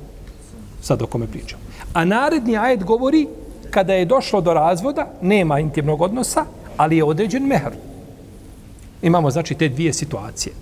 sad 0.81 1.01
o 1.01 1.07
kome 1.07 1.27
pričamo. 1.27 1.61
A 1.93 2.05
naredni 2.05 2.57
ajet 2.57 2.83
govori 2.83 3.27
kada 3.69 3.93
je 3.93 4.05
došlo 4.05 4.41
do 4.41 4.53
razvoda, 4.53 5.07
nema 5.21 5.59
intimnog 5.59 6.01
odnosa, 6.01 6.45
ali 6.77 6.97
je 6.97 7.03
određen 7.03 7.43
mehr. 7.47 7.71
Imamo, 9.01 9.31
znači, 9.31 9.55
te 9.55 9.69
dvije 9.69 9.93
situacije. 9.93 10.53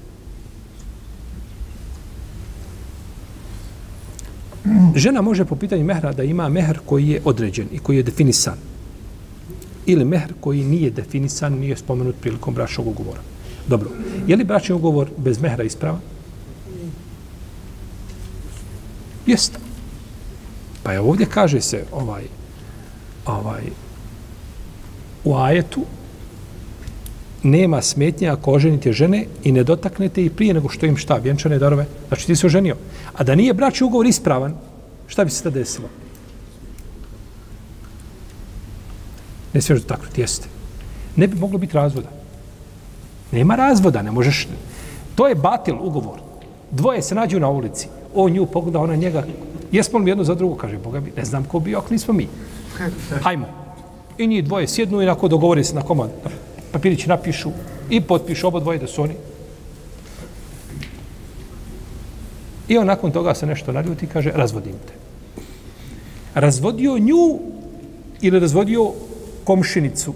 Žena 4.95 5.21
može 5.21 5.45
po 5.45 5.55
pitanju 5.55 5.83
mehra 5.83 6.11
da 6.13 6.23
ima 6.23 6.49
mehr 6.49 6.79
koji 6.85 7.07
je 7.07 7.21
određen 7.25 7.67
i 7.71 7.79
koji 7.79 7.97
je 7.97 8.03
definisan. 8.03 8.57
Ili 9.89 10.05
mehr 10.05 10.33
koji 10.39 10.63
nije 10.63 10.89
definisan, 10.89 11.53
nije 11.53 11.77
spomenut 11.77 12.15
prilikom 12.21 12.53
bračnog 12.53 12.87
ugovora. 12.87 13.21
Dobro. 13.67 13.89
Je 14.27 14.35
li 14.35 14.43
bračni 14.43 14.75
ugovor 14.75 15.09
bez 15.17 15.41
mehra 15.41 15.63
isprava? 15.63 15.99
Jeste. 19.25 19.57
Pa 20.83 20.93
je 20.93 20.99
ovdje 20.99 21.25
kaže 21.25 21.61
se 21.61 21.83
ovaj, 21.91 22.23
ovaj, 23.25 23.63
u 25.23 25.35
ajetu 25.35 25.85
nema 27.43 27.81
smetnja 27.81 28.33
ako 28.33 28.51
oženite 28.51 28.93
žene 28.93 29.25
i 29.43 29.51
ne 29.51 29.63
dotaknete 29.63 30.25
i 30.25 30.29
prije 30.29 30.53
nego 30.53 30.69
što 30.69 30.85
im 30.85 30.97
šta, 30.97 31.17
vjenčane 31.17 31.59
darove. 31.59 31.85
Znači 32.07 32.27
ti 32.27 32.35
se 32.35 32.47
oženio. 32.47 32.75
A 33.13 33.23
da 33.23 33.35
nije 33.35 33.53
bračni 33.53 33.87
ugovor 33.87 34.05
ispravan, 34.05 34.53
šta 35.07 35.25
bi 35.25 35.31
se 35.31 35.43
tada 35.43 35.59
desilo? 35.59 35.89
Ne 39.59 39.63
smiješ 39.63 39.81
dotaknuti, 39.81 40.21
jeste. 40.21 40.47
Ne 41.15 41.27
bi 41.27 41.35
moglo 41.35 41.57
biti 41.57 41.73
razvoda. 41.73 42.07
Nema 43.31 43.55
razvoda, 43.55 44.01
ne 44.01 44.11
možeš... 44.11 44.47
To 45.15 45.27
je 45.27 45.35
batil 45.35 45.75
ugovor. 45.81 46.19
Dvoje 46.71 47.01
se 47.01 47.15
nađu 47.15 47.39
na 47.39 47.49
ulici. 47.49 47.87
On 48.15 48.31
nju 48.31 48.45
pogleda, 48.45 48.79
ona 48.79 48.95
njega. 48.95 49.23
Jesmo 49.71 49.99
li 49.99 50.11
jedno 50.11 50.23
za 50.23 50.35
drugo? 50.35 50.55
Kaže, 50.55 50.77
Boga 50.77 50.99
mi, 50.99 51.11
ne 51.17 51.25
znam 51.25 51.43
ko 51.43 51.59
bi, 51.59 51.75
ako 51.75 51.93
nismo 51.93 52.13
mi. 52.13 52.27
Hajmo. 53.23 53.47
I 54.17 54.27
njih 54.27 54.43
dvoje 54.43 54.67
sjednu 54.67 55.01
i 55.01 55.05
nako 55.05 55.27
dogovore 55.27 55.63
se 55.63 55.75
na 55.75 55.81
komad 55.81 56.09
papirići 56.71 57.09
napišu 57.09 57.51
i 57.89 58.01
potpišu 58.01 58.47
oba 58.47 58.59
dvoje 58.59 58.79
da 58.79 58.87
su 58.87 59.01
oni. 59.01 59.13
I 62.67 62.77
on 62.77 62.87
nakon 62.87 63.11
toga 63.11 63.35
se 63.35 63.45
nešto 63.45 63.71
naljuti 63.71 64.05
i 64.05 64.09
kaže, 64.09 64.31
razvodim 64.31 64.79
te. 64.87 64.93
Razvodio 66.35 66.97
nju 66.97 67.39
ili 68.21 68.39
razvodio 68.39 68.91
komšinicu 69.49 70.13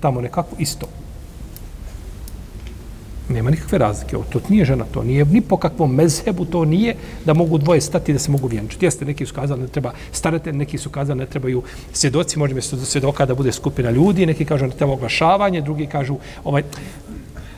tamo 0.00 0.20
nekako 0.20 0.56
isto. 0.58 0.86
Nema 3.28 3.50
nikakve 3.50 3.78
razlike. 3.78 4.16
O, 4.16 4.24
to 4.32 4.40
nije 4.48 4.64
žena, 4.64 4.84
to 4.90 5.02
nije 5.04 5.24
ni 5.24 5.40
po 5.40 5.56
kakvom 5.56 5.94
mezhebu, 5.94 6.44
to 6.44 6.64
nije 6.64 6.96
da 7.24 7.34
mogu 7.34 7.58
dvoje 7.58 7.80
stati 7.80 8.12
da 8.12 8.18
se 8.18 8.30
mogu 8.30 8.48
vjenčiti. 8.48 8.86
Jeste, 8.86 9.04
neki 9.04 9.26
su 9.26 9.34
kazali 9.34 9.60
da 9.60 9.68
treba 9.68 9.92
starate, 10.12 10.52
neki 10.52 10.78
su 10.78 10.90
kazali 10.90 11.18
da 11.18 11.24
ne 11.24 11.30
trebaju 11.30 11.62
svjedoci, 11.92 12.38
možda 12.38 12.54
mjesto 12.54 12.76
svjedoka 12.76 13.26
da 13.26 13.34
bude 13.34 13.52
skupina 13.52 13.90
ljudi, 13.90 14.26
neki 14.26 14.44
kažu 14.44 14.66
ne 14.66 14.74
treba 14.74 14.92
oglašavanje, 14.92 15.60
drugi 15.60 15.86
kažu 15.86 16.18
ovaj, 16.44 16.62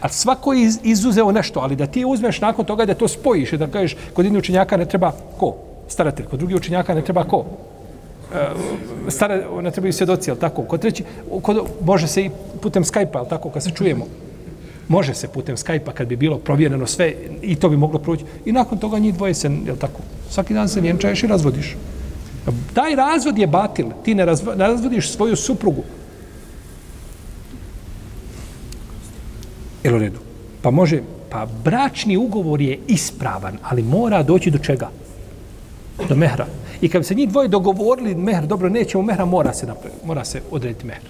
A 0.01 0.09
svako 0.09 0.53
je 0.53 0.71
izuzeo 0.83 1.33
nešto, 1.33 1.61
ali 1.61 1.77
da 1.77 1.87
ti 1.87 2.05
uzmeš 2.05 2.39
nakon 2.41 2.65
toga 2.65 2.85
da 2.89 2.95
to 2.95 3.09
spojiš 3.09 3.53
i 3.53 3.59
da 3.61 3.67
kažeš 3.69 3.97
kod 4.15 4.25
jednog 4.25 4.41
učenjaka 4.41 4.77
ne 4.77 4.87
treba 4.89 5.13
ko? 5.39 5.57
Staratelj. 5.89 6.27
Kod 6.27 6.39
drugih 6.39 6.57
učenjaka 6.57 6.95
ne 6.95 7.05
treba 7.05 7.25
ko? 7.25 7.45
E, 8.35 9.11
stare, 9.11 9.45
ne 9.62 9.71
trebaju 9.71 9.93
svjedoci, 9.93 10.31
ali 10.31 10.40
tako? 10.40 10.62
Kod 10.62 10.81
treći, 10.81 11.05
kod, 11.43 11.64
može 11.85 12.07
se 12.07 12.25
i 12.25 12.31
putem 12.62 12.85
Skype-a, 12.85 13.19
ali 13.19 13.29
tako, 13.29 13.51
kad 13.51 13.62
se 13.62 13.71
čujemo. 13.71 14.07
Može 14.88 15.14
se 15.14 15.29
putem 15.29 15.57
Skype-a 15.57 15.93
kad 15.93 16.09
bi 16.09 16.16
bilo 16.16 16.38
provjereno 16.38 16.87
sve 16.87 17.14
i 17.43 17.57
to 17.57 17.69
bi 17.69 17.77
moglo 17.77 17.99
proći. 17.99 18.25
I 18.45 18.53
nakon 18.53 18.79
toga 18.79 18.99
njih 18.99 19.14
dvoje 19.14 19.35
se, 19.35 19.51
jel 19.66 19.77
tako, 19.77 20.01
svaki 20.31 20.55
dan 20.55 20.69
se 20.69 20.81
vjenčaješ 20.81 21.23
i 21.23 21.27
razvodiš. 21.27 21.77
Taj 22.75 22.95
razvod 22.95 23.38
je 23.38 23.47
batil. 23.47 23.87
Ti 24.05 24.14
ne, 24.14 24.25
razvo, 24.25 24.55
ne 24.55 24.66
razvodiš 24.66 25.11
svoju 25.11 25.37
suprugu. 25.37 25.83
Jel 29.85 29.95
u 29.95 29.99
redu? 29.99 30.19
Pa 30.62 30.71
može, 30.71 31.03
pa 31.31 31.47
bračni 31.64 32.16
ugovor 32.16 32.61
je 32.61 32.79
ispravan, 32.87 33.59
ali 33.62 33.83
mora 33.83 34.23
doći 34.23 34.51
do 34.51 34.59
čega? 34.59 34.90
Do 36.09 36.14
mehra. 36.14 36.47
I 36.81 36.88
kad 36.88 37.01
bi 37.01 37.07
se 37.07 37.14
njih 37.14 37.29
dvoje 37.29 37.49
dogovorili, 37.49 38.14
mehr, 38.14 38.47
dobro, 38.47 38.69
nećemo 38.69 39.03
mehra, 39.03 39.25
mora 39.25 39.55
se, 39.55 39.66
napraviti, 39.66 40.07
mora 40.07 40.25
se 40.25 40.43
odrediti 40.51 40.87
mehr. 40.87 41.03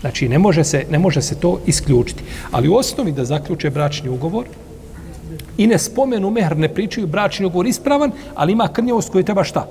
Znači, 0.00 0.28
ne 0.28 0.38
može, 0.38 0.64
se, 0.64 0.84
ne 0.90 0.98
može 0.98 1.22
se 1.22 1.34
to 1.34 1.60
isključiti. 1.66 2.22
Ali 2.50 2.68
u 2.68 2.74
osnovi 2.74 3.12
da 3.12 3.24
zaključe 3.24 3.70
bračni 3.70 4.08
ugovor 4.08 4.44
i 5.58 5.66
ne 5.66 5.78
spomenu 5.78 6.30
mehr, 6.30 6.56
ne 6.56 6.68
pričaju 6.68 7.06
bračni 7.06 7.46
ugovor 7.46 7.66
ispravan, 7.66 8.12
ali 8.34 8.52
ima 8.52 8.68
krnjavost 8.68 9.12
koju 9.12 9.24
treba 9.24 9.44
šta? 9.44 9.66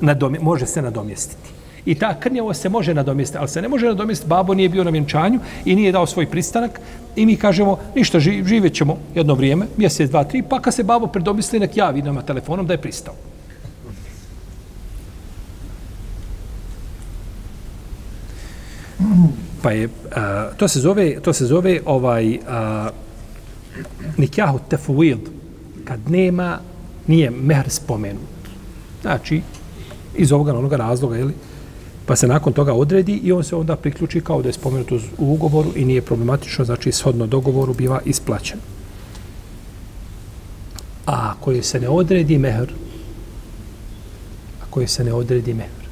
Nadome, 0.00 0.38
može 0.38 0.66
se 0.66 0.82
nadomjestiti. 0.82 1.50
I 1.86 1.94
ta 1.94 2.14
krnjavost 2.20 2.62
se 2.62 2.68
može 2.68 2.94
nadomjestiti, 2.94 3.38
ali 3.38 3.48
se 3.48 3.62
ne 3.62 3.68
može 3.68 3.86
nadomjestiti. 3.86 4.28
Babo 4.28 4.54
nije 4.54 4.68
bio 4.68 4.84
na 4.84 4.90
vjenčanju 4.90 5.40
i 5.64 5.76
nije 5.76 5.92
dao 5.92 6.06
svoj 6.06 6.26
pristanak 6.26 6.80
i 7.16 7.26
mi 7.26 7.36
kažemo, 7.36 7.78
ništa, 7.94 8.20
živjet 8.20 8.74
ćemo 8.74 8.96
jedno 9.14 9.34
vrijeme, 9.34 9.66
mjesec, 9.76 10.10
dva, 10.10 10.24
tri, 10.24 10.42
pa 10.42 10.60
kad 10.60 10.74
se 10.74 10.82
babo 10.82 11.06
predomisli, 11.06 11.60
nek 11.60 11.76
javi 11.76 12.02
nama 12.02 12.22
telefonom 12.22 12.66
da 12.66 12.72
je 12.74 12.80
pristao. 12.80 13.14
Pa 19.64 19.70
je 19.72 19.88
a, 20.12 20.50
to 20.56 20.68
se 20.68 20.80
zove 20.80 21.20
to 21.20 21.32
se 21.32 21.46
zove 21.46 21.80
ovaj 21.86 22.38
a, 22.48 22.90
nikahu 24.16 24.58
tafwid 24.68 25.18
kad 25.84 26.10
nema 26.10 26.58
nije 27.06 27.30
mehr 27.30 27.70
spomenut 27.70 28.44
znači 29.02 29.40
iz 30.16 30.32
ovoga 30.32 30.52
na 30.52 30.58
onoga 30.58 30.76
razloga 30.76 31.18
ili 31.18 31.34
pa 32.06 32.16
se 32.16 32.26
nakon 32.28 32.52
toga 32.52 32.72
odredi 32.72 33.12
i 33.12 33.32
on 33.32 33.44
se 33.44 33.56
onda 33.56 33.76
priključi 33.76 34.20
kao 34.20 34.42
da 34.42 34.48
je 34.48 34.52
spomenut 34.52 34.92
u 34.92 34.98
ugovoru 35.18 35.72
i 35.76 35.84
nije 35.84 36.02
problematično, 36.02 36.64
znači 36.64 36.92
shodno 36.92 37.26
dogovoru 37.26 37.74
biva 37.74 38.00
isplaćen. 38.04 38.58
A 41.06 41.32
ako 41.32 41.62
se 41.62 41.80
ne 41.80 41.88
odredi 41.88 42.38
mehr, 42.38 42.72
ako 44.62 44.86
se 44.86 45.04
ne 45.04 45.12
odredi 45.12 45.54
mehr 45.54 45.84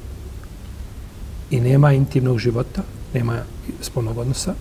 i 1.51 1.59
nema 1.59 1.93
intimnog 1.93 2.39
života, 2.39 2.83
nema 3.13 3.39
spolnog 3.81 4.17
odnosa, 4.17 4.53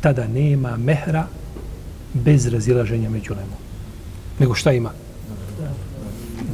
tada 0.00 0.26
nema 0.28 0.76
mehra 0.76 1.26
bez 2.14 2.46
razilaženja 2.46 3.10
među 3.10 3.34
lemom. 3.34 3.58
Nego 4.38 4.54
šta 4.54 4.72
ima? 4.72 4.90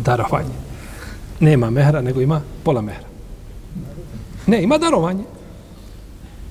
Darovanje. 0.04 0.54
Nema 1.40 1.70
mehra, 1.70 2.00
nego 2.00 2.20
ima 2.20 2.42
pola 2.64 2.80
mehra. 2.80 3.06
Ne, 4.46 4.62
ima 4.62 4.78
darovanje. 4.78 5.24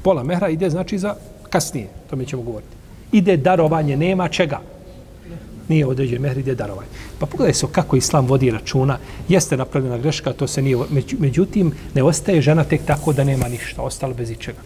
Pola 0.03 0.23
mehra 0.23 0.49
ide 0.49 0.69
znači 0.69 0.97
za 0.97 1.15
kasnije, 1.49 1.89
to 2.09 2.15
mi 2.15 2.25
ćemo 2.25 2.41
govoriti. 2.41 2.75
Ide 3.11 3.37
darovanje, 3.37 3.97
nema 3.97 4.27
čega. 4.27 4.59
Nije 5.67 5.85
određen 5.85 6.21
mehr, 6.21 6.37
ide 6.37 6.55
darovanje. 6.55 6.89
Pa 7.19 7.25
pogledaj 7.25 7.53
se 7.53 7.67
kako 7.71 7.95
islam 7.95 8.27
vodi 8.27 8.51
računa. 8.51 8.97
Jeste 9.29 9.57
napravljena 9.57 9.97
greška, 9.97 10.33
to 10.33 10.47
se 10.47 10.61
nije... 10.61 10.77
Međutim, 11.19 11.71
ne 11.93 12.03
ostaje 12.03 12.41
žena 12.41 12.63
tek 12.63 12.81
tako 12.85 13.13
da 13.13 13.23
nema 13.23 13.47
ništa, 13.47 13.81
ostalo 13.81 14.13
bez 14.13 14.31
ičega. 14.31 14.59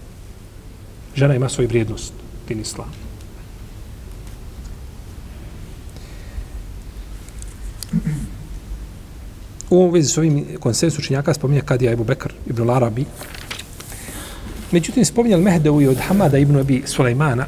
Žena 1.15 1.35
ima 1.35 1.49
svoju 1.49 1.67
vrijednost, 1.67 2.13
tin 2.47 2.59
islam. 2.62 2.91
U 9.69 9.77
ovom 9.77 9.93
vezi 9.93 10.09
s 10.09 10.17
ovim 10.17 10.45
konsensu 10.59 11.01
činjaka 11.01 11.33
spominje 11.33 11.62
Kadija 11.62 11.91
Ebu 11.91 12.03
Bekr 12.03 12.33
ibn 12.45 12.63
Larabi. 12.63 13.05
Međutim, 14.71 15.05
spominjali 15.05 15.43
Mehdeu 15.43 15.81
i 15.81 15.88
od 15.88 15.97
Hamada 15.97 16.38
ibn 16.38 16.55
Abi 16.55 16.83
Sulejmana 16.85 17.45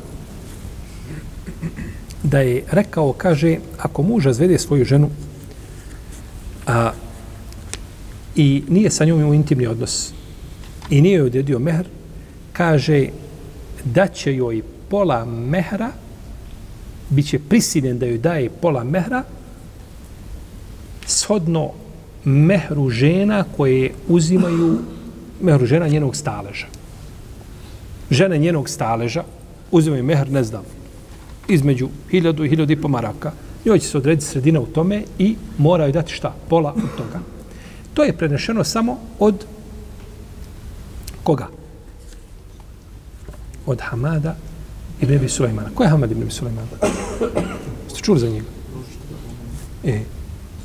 da 2.23 2.39
je 2.39 2.63
rekao, 2.71 3.13
kaže, 3.13 3.57
ako 3.77 4.03
muž 4.03 4.25
razvede 4.25 4.59
svoju 4.59 4.85
ženu 4.85 5.09
a, 6.67 6.91
i 8.35 8.63
nije 8.69 8.91
sa 8.91 9.05
njom 9.05 9.29
u 9.29 9.33
intimni 9.33 9.67
odnos 9.67 10.13
i 10.89 11.01
nije 11.01 11.17
joj 11.17 11.25
odredio 11.25 11.59
mehr, 11.59 11.85
kaže 12.53 13.07
da 13.83 14.07
će 14.07 14.35
joj 14.35 14.61
pola 14.89 15.25
mehra, 15.25 15.91
bit 17.09 17.27
će 17.27 17.39
prisiljen 17.39 17.99
da 17.99 18.05
joj 18.05 18.17
daje 18.17 18.49
pola 18.49 18.83
mehra, 18.83 19.23
shodno 21.05 21.71
mehru 22.25 22.89
žena 22.89 23.43
koje 23.57 23.93
uzimaju 24.07 24.79
mehru 25.41 25.65
žena 25.65 25.87
njenog 25.87 26.15
staleža. 26.15 26.65
Žene 28.09 28.37
njenog 28.37 28.69
staleža 28.69 29.23
uzimaju 29.71 30.03
mehr, 30.03 30.31
ne 30.31 30.43
znam, 30.43 30.63
između 31.47 31.89
hiljadu 32.11 32.45
i 32.45 32.49
hiljadu 32.49 32.73
i 32.73 32.81
po 32.81 32.87
maraka. 32.87 33.31
Njoj 33.65 33.79
će 33.79 33.87
se 33.87 33.97
odrediti 33.97 34.25
sredina 34.25 34.59
u 34.59 34.65
tome 34.65 35.03
i 35.19 35.35
moraju 35.57 35.93
dati 35.93 36.13
šta? 36.13 36.35
Pola 36.49 36.73
od 36.73 36.97
toga. 36.97 37.19
To 37.93 38.03
je 38.03 38.17
prenešeno 38.17 38.63
samo 38.63 38.99
od 39.19 39.45
koga? 41.23 41.47
Od 43.65 43.81
Hamada 43.81 44.35
i 45.01 45.05
Nebi 45.05 45.29
Sulejmana. 45.29 45.69
Ko 45.75 45.83
je 45.83 45.89
Hamad 45.89 46.11
ibn 46.11 46.29
Sulejmana? 46.29 46.67
Ste 47.87 48.01
čuli 48.01 48.19
za 48.19 48.29
njega? 48.29 48.45
E, 49.83 49.99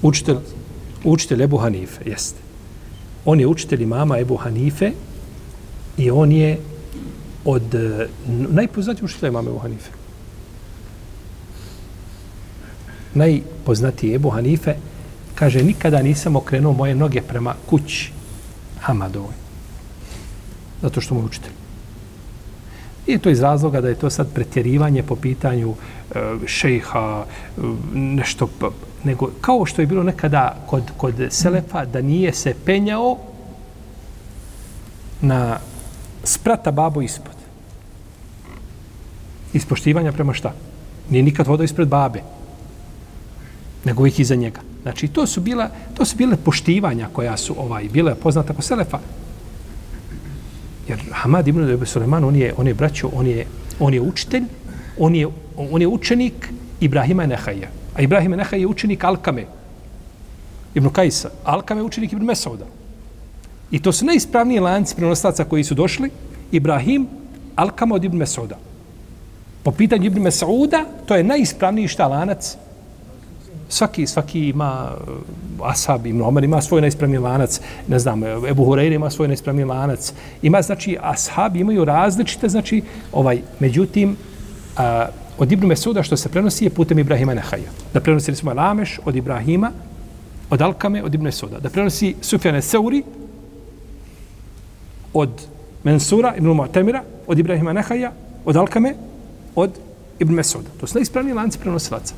učitelj 0.03 0.37
učitelj 1.07 1.43
Ebu 1.43 1.57
Hanife, 1.57 2.11
jeste. 2.11 2.39
On 3.25 3.41
je 3.41 3.47
učitelj 3.47 3.83
imama 3.83 4.19
Ebu 4.19 4.37
Hanife 4.37 4.91
i 5.97 6.11
on 6.11 6.33
je 6.33 6.59
od 7.45 7.75
eh, 7.75 8.09
najpoznatijih 8.29 9.05
učitelj 9.05 9.29
imama 9.29 9.51
Ebu 9.51 9.59
Hanife. 9.59 9.91
Najpoznatiji 13.17 14.15
Ebu 14.15 14.31
Hanife 14.31 14.75
kaže, 15.35 15.63
nikada 15.63 16.03
nisam 16.03 16.37
okrenuo 16.37 16.73
moje 16.73 16.95
noge 16.95 17.23
prema 17.23 17.55
kući 17.67 18.13
Hamadovoj. 18.81 19.35
Zato 20.83 21.01
što 21.01 21.15
mu 21.15 21.21
je 21.21 21.27
učitelj. 21.27 21.53
I 23.07 23.19
to 23.19 23.31
iz 23.31 23.41
razloga 23.41 23.81
da 23.81 23.89
je 23.89 23.95
to 23.95 24.11
sad 24.11 24.33
pretjerivanje 24.35 25.03
po 25.03 25.17
pitanju 25.17 25.75
e, 25.75 26.21
šejha, 26.47 27.25
e, 27.25 27.61
nešto 27.95 28.49
nego 29.05 29.31
kao 29.41 29.67
što 29.67 29.83
je 29.83 29.87
bilo 29.87 30.03
nekada 30.03 30.57
kod, 30.67 30.83
kod 30.97 31.15
Selefa, 31.31 31.85
da 31.85 32.03
nije 32.03 32.33
se 32.33 32.55
penjao 32.65 33.19
na 35.21 35.59
sprata 36.25 36.71
babo 36.71 37.03
ispod. 37.03 37.35
Ispoštivanja 39.53 40.13
prema 40.13 40.35
šta? 40.35 40.53
Nije 41.11 41.23
nikad 41.23 41.47
vodao 41.47 41.65
ispred 41.65 41.89
babe, 41.89 42.23
nego 43.87 44.03
uvijek 44.03 44.19
iza 44.19 44.35
njega. 44.35 44.61
Znači, 44.83 45.09
to 45.09 45.27
su, 45.27 45.41
bila, 45.41 45.71
to 45.95 46.05
su 46.05 46.17
bile 46.17 46.37
poštivanja 46.37 47.09
koja 47.13 47.37
su 47.37 47.55
ovaj 47.59 47.85
bile 47.93 48.15
poznata 48.15 48.55
kod 48.55 48.65
Selefa. 48.65 48.99
Jer 50.89 50.99
Hamad 51.13 51.49
ibn 51.49 51.71
Abi 51.71 51.87
Suleman, 51.87 52.25
on 52.25 52.37
je, 52.37 52.55
on 52.57 52.67
je 52.67 52.75
braćo, 52.75 53.11
on 53.15 53.27
je, 53.27 53.47
on 53.81 53.95
je 53.95 54.01
učitelj, 54.01 54.43
on 54.99 55.15
je, 55.15 55.29
on 55.57 55.81
je 55.81 55.87
učenik 55.87 56.51
Ibrahima 56.81 57.27
Nehaja. 57.27 57.71
A 57.95 58.03
Ibrahim 58.03 58.31
Nehaja 58.31 58.61
je 58.61 58.67
učenik 58.67 59.05
Alkame, 59.05 59.47
Ibn 60.75 60.91
Kajsa. 60.91 61.31
Alkame 61.45 61.81
je 61.81 61.85
učenik 61.85 62.13
Ibn 62.13 62.25
Mesauda. 62.25 62.67
I 63.71 63.79
to 63.83 63.93
su 63.93 64.05
najispravniji 64.05 64.61
lanci 64.61 64.97
prenostaca 64.97 65.45
koji 65.45 65.65
su 65.65 65.75
došli. 65.75 66.11
Ibrahim, 66.53 67.07
Alkama 67.57 67.95
od 67.95 68.05
Ibn 68.05 68.17
Mesauda. 68.17 68.59
Po 69.63 69.71
pitanju 69.71 70.07
Ibn 70.07 70.23
Mesauda, 70.23 70.85
to 71.07 71.17
je 71.17 71.25
najispravniji 71.25 71.89
šta 71.89 72.07
lanac. 72.07 72.57
Svaki, 73.69 74.07
svaki 74.07 74.49
ima, 74.49 74.91
Asab 75.63 76.07
Ibn 76.07 76.23
Omar 76.23 76.45
ima 76.45 76.61
svoj 76.61 76.81
najispravniji 76.81 77.19
lanac, 77.19 77.61
ne 77.89 77.99
znam, 77.99 78.25
Ebu 78.25 78.65
Hureyre 78.65 78.95
ima 78.95 79.11
svoj 79.11 79.29
najispravniji 79.29 79.65
lanac. 79.65 80.13
Ima, 80.43 80.63
znači, 80.63 80.97
Ashab 81.01 81.57
imaju 81.57 81.85
različite, 81.85 82.49
znači, 82.49 82.83
ovaj, 83.13 83.41
međutim, 83.61 84.17
a, 84.77 85.07
od 85.39 85.53
Ibnu 85.53 85.69
Mesuda 85.69 86.03
što 86.03 86.17
se 86.17 86.29
prenosi 86.29 86.65
je 86.65 86.71
putem 86.71 86.99
Ibrahima 86.99 87.35
Nehaja. 87.35 87.71
Da 87.95 88.01
prenosi 88.01 88.31
recimo 88.31 88.55
Lameš 88.55 89.01
od 89.05 89.17
Ibrahima, 89.17 89.71
od 90.51 90.63
Alkame, 90.63 91.05
od 91.05 91.15
Ibnu 91.15 91.25
Mesuda. 91.25 91.59
Da 91.59 91.71
prenosi 91.71 92.15
Sufjane 92.21 92.63
Seuri 92.63 93.03
od 95.13 95.31
Mensura, 95.85 96.35
Ibnu 96.37 96.55
Mu'temira, 96.55 97.01
od 97.27 97.39
Ibrahima 97.39 97.73
Nehaja, 97.73 98.13
od 98.45 98.57
Alkame, 98.57 98.95
od 99.55 99.71
Ibn 100.19 100.35
Mesuda. 100.35 100.69
To 100.81 100.87
su 100.87 100.95
najispravniji 100.95 101.35
lanci 101.35 101.59
prenosilaca. 101.59 102.15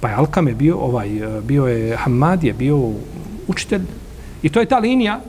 Pa 0.00 0.08
je 0.08 0.14
Alkame 0.14 0.54
bio, 0.54 0.78
ovaj, 0.78 1.16
e, 1.16 1.40
bio 1.40 1.66
je 1.66 1.96
Hamad, 1.96 2.44
je 2.44 2.52
bio 2.52 2.92
učitelj. 3.48 3.82
I 4.42 4.48
to 4.48 4.60
je 4.60 4.66
ta 4.66 4.78
linija 4.78 5.20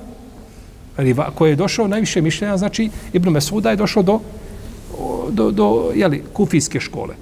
riva, 0.97 1.31
koja 1.35 1.49
je 1.49 1.55
došao 1.55 1.87
najviše 1.87 2.21
mišljenja, 2.21 2.57
znači 2.57 2.89
Ibn 3.13 3.29
Mesuda 3.29 3.69
je 3.69 3.75
došao 3.75 4.03
do 4.03 4.19
do, 5.31 5.51
do 5.51 5.91
jeli, 5.95 6.23
kufijske 6.33 6.79
škole. 6.79 7.15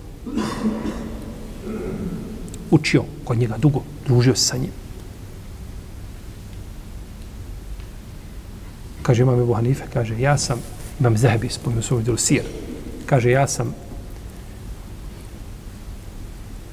Učio 2.71 3.03
kod 3.23 3.37
njega 3.37 3.57
dugo, 3.57 3.83
družio 4.05 4.35
se 4.35 4.45
sa 4.45 4.57
njim. 4.57 4.71
Kaže, 9.01 9.21
imam 9.21 9.39
Ebu 9.39 9.53
Hanife, 9.53 9.83
kaže, 9.93 10.19
ja 10.19 10.37
sam, 10.37 10.59
imam 10.99 11.17
Zahebi, 11.17 11.49
spomenuo 11.49 11.83
svoj 11.83 12.03
delu 12.03 12.17
sir. 12.17 12.43
Kaže, 13.05 13.31
ja 13.31 13.47
sam, 13.47 13.75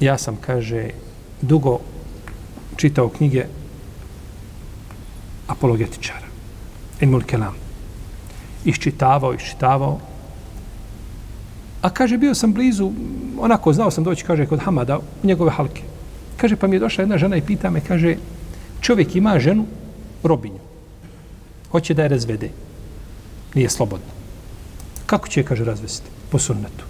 ja 0.05 0.19
sam, 0.19 0.37
kaže, 0.37 0.91
dugo 1.41 1.79
čitao 2.77 3.09
knjige 3.09 3.47
apologetičara. 5.47 6.27
Ilmul 7.01 7.23
Kelam. 7.27 7.55
Iščitavao, 8.65 9.35
iščitavao, 9.35 9.99
A 11.83 11.91
kaže, 11.91 12.19
bio 12.19 12.35
sam 12.35 12.53
blizu, 12.53 12.93
onako 13.39 13.73
znao 13.73 13.91
sam 13.91 14.05
doći, 14.05 14.25
kaže, 14.25 14.47
kod 14.47 14.61
Hamada, 14.61 14.99
u 14.99 15.27
njegove 15.27 15.51
halke. 15.51 15.83
Kaže, 16.37 16.57
pa 16.57 16.67
mi 16.67 16.77
je 16.77 16.81
došla 16.81 17.03
jedna 17.03 17.19
žena 17.19 17.37
i 17.37 17.43
pita 17.43 17.71
me, 17.71 17.81
kaže, 17.81 18.17
čovjek 18.81 19.17
ima 19.17 19.39
ženu, 19.39 19.67
robinju. 20.23 20.63
Hoće 21.71 21.95
da 21.95 22.03
je 22.03 22.09
razvede. 22.09 22.51
Nije 23.55 23.71
slobodno. 23.71 24.07
Kako 25.07 25.29
će 25.29 25.41
je, 25.41 25.45
kaže, 25.45 25.65
razvesti? 25.65 26.11
Po 26.31 26.39
sunnetu. 26.39 26.85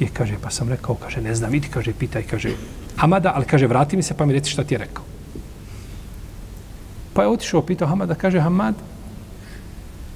Je, 0.00 0.08
kaže, 0.12 0.34
pa 0.42 0.50
sam 0.50 0.68
rekao, 0.68 0.94
kaže, 0.94 1.20
ne 1.20 1.34
znam, 1.34 1.50
vidi, 1.50 1.68
kaže, 1.68 1.92
pitaj, 1.92 2.22
kaže, 2.22 2.54
Hamada, 2.96 3.32
ali 3.34 3.44
kaže, 3.44 3.66
vrati 3.66 3.96
mi 3.96 4.02
se, 4.02 4.14
pa 4.14 4.26
mi 4.26 4.32
reci 4.32 4.50
šta 4.50 4.64
ti 4.64 4.74
je 4.74 4.78
rekao. 4.78 5.04
Pa 7.12 7.22
je 7.22 7.28
otišao, 7.28 7.62
pitao 7.62 7.88
Hamada, 7.88 8.14
kaže, 8.14 8.40
Hamad, 8.40 8.74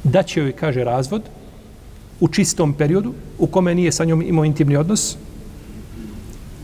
da 0.05 0.23
će 0.23 0.41
joj, 0.41 0.53
kaže, 0.53 0.85
razvod, 0.85 1.23
u 2.21 2.29
čistom 2.29 2.75
periodu 2.75 3.15
u 3.39 3.47
kome 3.47 3.75
nije 3.75 3.93
sa 3.93 4.05
njom 4.05 4.23
imao 4.23 4.45
intimni 4.45 4.77
odnos 4.77 5.17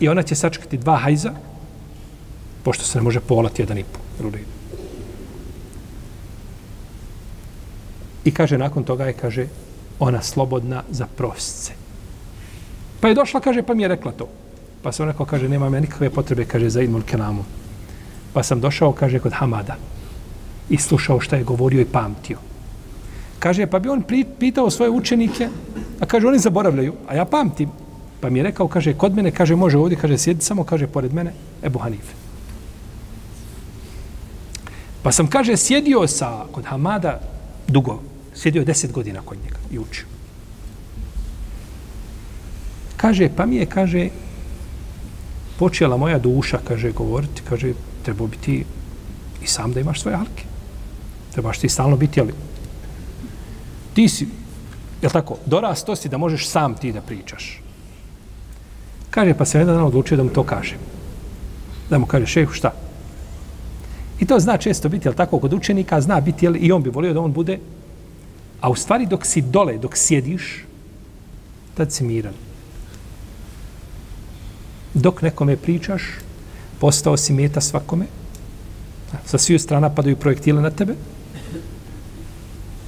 i 0.00 0.08
ona 0.08 0.22
će 0.22 0.34
sačekati 0.34 0.78
dva 0.78 0.96
hajza 0.96 1.32
pošto 2.62 2.84
se 2.84 2.98
ne 2.98 3.02
može 3.02 3.20
polati 3.20 3.62
jedan 3.62 3.78
i 3.78 3.84
po. 3.84 4.28
I 8.24 8.30
kaže, 8.30 8.58
nakon 8.58 8.84
toga 8.84 9.06
je, 9.06 9.12
kaže, 9.12 9.46
ona 9.98 10.22
slobodna 10.22 10.82
za 10.90 11.06
prosce. 11.16 11.72
Pa 13.00 13.08
je 13.08 13.14
došla, 13.14 13.40
kaže, 13.40 13.62
pa 13.62 13.74
mi 13.74 13.82
je 13.82 13.88
rekla 13.88 14.12
to. 14.12 14.28
Pa 14.82 14.92
sam 14.92 15.06
rekao, 15.06 15.26
kaže, 15.26 15.48
nema 15.48 15.68
me 15.70 15.80
nikakve 15.80 16.10
potrebe, 16.10 16.44
kaže, 16.44 16.70
za 16.70 16.82
Idmul 16.82 17.02
Kelamu. 17.02 17.44
Pa 18.32 18.42
sam 18.42 18.60
došao, 18.60 18.92
kaže, 18.92 19.18
kod 19.18 19.32
Hamada 19.32 19.76
i 20.70 20.78
slušao 20.78 21.20
šta 21.20 21.36
je 21.36 21.44
govorio 21.44 21.80
i 21.80 21.84
pamtio. 21.84 22.38
Kaže, 23.38 23.66
pa 23.66 23.78
bi 23.78 23.88
on 23.88 24.02
pitao 24.38 24.70
svoje 24.70 24.90
učenike, 24.90 25.48
a 26.00 26.06
kaže, 26.06 26.26
oni 26.26 26.38
zaboravljaju, 26.38 26.94
a 27.08 27.14
ja 27.14 27.24
pamtim. 27.24 27.68
Pa 28.20 28.30
mi 28.30 28.38
je 28.38 28.42
rekao, 28.42 28.68
kaže, 28.68 28.94
kod 28.94 29.14
mene, 29.14 29.30
kaže, 29.30 29.56
može 29.56 29.78
ovdje, 29.78 29.98
kaže, 29.98 30.18
sjedi 30.18 30.42
samo, 30.42 30.64
kaže, 30.64 30.86
pored 30.86 31.14
mene, 31.14 31.32
Ebu 31.62 31.78
Hanife. 31.78 32.14
Pa 35.02 35.12
sam, 35.12 35.26
kaže, 35.26 35.56
sjedio 35.56 36.06
sa, 36.06 36.44
kod 36.52 36.64
Hamada, 36.64 37.20
dugo, 37.68 38.02
sjedio 38.34 38.64
deset 38.64 38.92
godina 38.92 39.20
kod 39.24 39.38
njega 39.44 39.56
i 39.70 39.78
učio. 39.78 40.17
Kaže, 42.98 43.30
pa 43.30 43.46
mi 43.46 43.56
je, 43.62 43.66
kaže, 43.66 44.08
počela 45.58 45.96
moja 45.96 46.18
duša, 46.18 46.58
kaže, 46.68 46.90
govoriti, 46.90 47.42
kaže, 47.48 47.72
treba 48.02 48.26
biti 48.26 48.64
i 49.42 49.46
sam 49.46 49.72
da 49.72 49.80
imaš 49.80 50.02
svoje 50.02 50.16
halke. 50.16 50.44
Trebaš 51.32 51.58
ti 51.58 51.68
stalno 51.68 51.96
biti, 51.96 52.20
ali 52.20 52.34
ti 53.94 54.08
si, 54.08 54.26
je 55.02 55.08
tako, 55.08 55.38
dorasto 55.46 55.96
si 55.96 56.08
da 56.08 56.18
možeš 56.18 56.48
sam 56.48 56.74
ti 56.74 56.92
da 56.92 57.00
pričaš. 57.00 57.60
Kaže, 59.10 59.34
pa 59.34 59.44
se 59.44 59.58
jedan 59.58 59.76
dan 59.76 59.84
odlučio 59.84 60.16
da 60.16 60.22
mu 60.22 60.30
to 60.30 60.42
kaže. 60.42 60.74
Da 61.90 61.98
mu 61.98 62.06
kaže, 62.06 62.26
šehu, 62.26 62.52
šta? 62.52 62.72
I 64.20 64.26
to 64.26 64.40
zna 64.40 64.56
često 64.58 64.88
biti, 64.88 65.08
jel 65.08 65.14
tako, 65.14 65.38
kod 65.38 65.54
učenika 65.54 66.00
zna 66.00 66.20
biti, 66.20 66.46
jel, 66.46 66.56
i 66.56 66.72
on 66.72 66.82
bi 66.82 66.90
volio 66.90 67.14
da 67.14 67.20
on 67.20 67.32
bude, 67.32 67.58
a 68.60 68.70
u 68.70 68.74
stvari 68.74 69.06
dok 69.06 69.26
si 69.26 69.42
dole, 69.42 69.78
dok 69.78 69.96
sjediš, 69.96 70.64
tad 71.74 71.92
si 71.92 72.04
miran. 72.04 72.47
Dok 74.98 75.22
nekome 75.22 75.56
pričaš, 75.56 76.02
postao 76.80 77.16
si 77.16 77.32
meta 77.32 77.60
svakome, 77.60 78.06
sa 79.26 79.38
sviju 79.38 79.58
strana 79.58 79.90
padaju 79.90 80.16
projektile 80.16 80.62
na 80.62 80.70
tebe, 80.70 80.94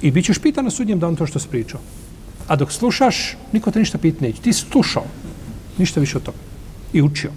i 0.01 0.11
bit 0.11 0.25
ćeš 0.25 0.39
pitan 0.39 0.65
na 0.65 0.71
sudnjem 0.71 0.99
danu 0.99 1.15
to 1.15 1.27
što 1.27 1.39
si 1.39 1.47
pričao. 1.47 1.79
A 2.47 2.55
dok 2.55 2.71
slušaš, 2.71 3.37
niko 3.51 3.71
te 3.71 3.79
ništa 3.79 3.97
piti 3.97 4.23
neće. 4.23 4.41
Ti 4.41 4.53
slušao, 4.53 5.05
ništa 5.77 5.99
više 5.99 6.17
od 6.17 6.23
toga. 6.23 6.37
I 6.93 7.01
učio. 7.01 7.31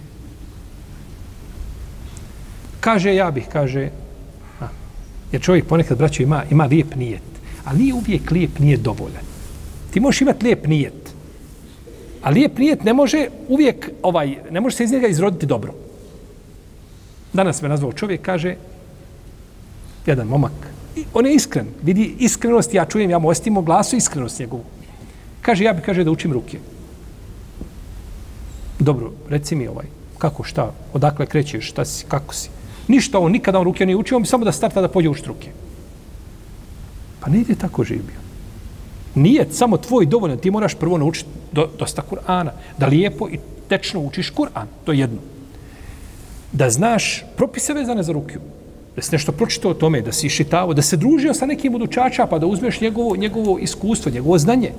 Kaže, 2.80 3.14
ja 3.14 3.30
bih, 3.30 3.44
kaže, 3.52 3.90
a, 4.60 4.68
jer 5.32 5.42
čovjek 5.42 5.66
ponekad, 5.66 5.98
braćo, 5.98 6.22
ima, 6.22 6.44
ima 6.50 6.64
lijep 6.64 6.94
nijet. 6.96 7.22
Ali 7.64 7.78
nije 7.78 7.94
uvijek 7.94 8.30
lijep 8.30 8.58
nijet 8.58 8.80
dovoljan. 8.80 9.22
Ti 9.90 10.00
možeš 10.00 10.20
imati 10.20 10.44
lijep 10.44 10.66
nijet. 10.66 11.03
A 12.24 12.30
lijep 12.30 12.58
nijet 12.58 12.84
ne 12.84 12.92
može 12.92 13.28
uvijek, 13.48 13.90
ovaj, 14.02 14.36
ne 14.50 14.60
može 14.60 14.76
se 14.76 14.84
iz 14.84 14.92
njega 14.92 15.06
izroditi 15.06 15.46
dobro. 15.46 15.74
Danas 17.32 17.62
me 17.62 17.68
nazvao 17.68 17.92
čovjek, 17.92 18.22
kaže, 18.22 18.56
jedan 20.06 20.26
momak, 20.26 20.74
I 20.96 21.04
on 21.14 21.26
je 21.26 21.34
iskren, 21.34 21.66
vidi 21.82 22.14
iskrenost, 22.18 22.74
ja 22.74 22.84
čujem, 22.84 23.10
ja 23.10 23.18
mu 23.18 23.28
ostimo 23.28 23.62
glasu 23.62 23.96
iskrenost 23.96 24.38
njegovu. 24.38 24.64
Kaže, 25.42 25.64
ja 25.64 25.72
bi 25.72 25.82
kaže 25.82 26.04
da 26.04 26.10
učim 26.10 26.32
ruke. 26.32 26.58
Dobro, 28.78 29.12
reci 29.28 29.56
mi 29.56 29.68
ovaj, 29.68 29.86
kako, 30.18 30.42
šta, 30.42 30.72
odakle 30.92 31.26
krećeš, 31.26 31.70
šta 31.70 31.84
si, 31.84 32.04
kako 32.08 32.34
si. 32.34 32.48
Ništa 32.88 33.18
on, 33.18 33.32
nikada 33.32 33.58
on 33.58 33.64
ruke 33.64 33.86
nije 33.86 33.96
učio, 33.96 34.16
on 34.16 34.22
bi 34.22 34.28
samo 34.28 34.44
da 34.44 34.52
starta 34.52 34.80
da 34.80 34.88
pođe 34.88 35.08
u 35.08 35.14
ruke. 35.26 35.50
Pa 37.20 37.30
ne 37.30 37.40
ide 37.40 37.54
tako 37.54 37.84
živio. 37.84 38.23
Nije 39.14 39.46
samo 39.50 39.76
tvoj 39.76 40.06
dovoljno, 40.06 40.36
ti 40.36 40.50
moraš 40.50 40.74
prvo 40.74 40.98
naučiti 40.98 41.28
do, 41.52 41.68
dosta 41.78 42.02
Kur'ana, 42.10 42.50
da 42.78 42.86
lijepo 42.86 43.28
i 43.28 43.38
tečno 43.68 44.00
učiš 44.00 44.30
Kur'an, 44.30 44.66
to 44.84 44.92
je 44.92 44.98
jedno. 44.98 45.18
Da 46.52 46.70
znaš 46.70 47.24
propise 47.36 47.74
vezane 47.74 48.02
za 48.02 48.12
rukiju, 48.12 48.40
da 48.96 49.02
si 49.02 49.12
nešto 49.12 49.32
pročitao 49.32 49.70
o 49.70 49.74
tome, 49.74 50.00
da 50.02 50.12
si 50.12 50.26
išitao, 50.26 50.74
da 50.74 50.82
se 50.82 50.96
družio 50.96 51.34
sa 51.34 51.46
nekim 51.46 51.74
od 51.74 51.82
učača, 51.82 52.26
pa 52.26 52.38
da 52.38 52.46
uzmeš 52.46 52.80
njegovo, 52.80 53.16
njegovo 53.16 53.58
iskustvo, 53.58 54.12
njegovo 54.12 54.38
znanje. 54.38 54.72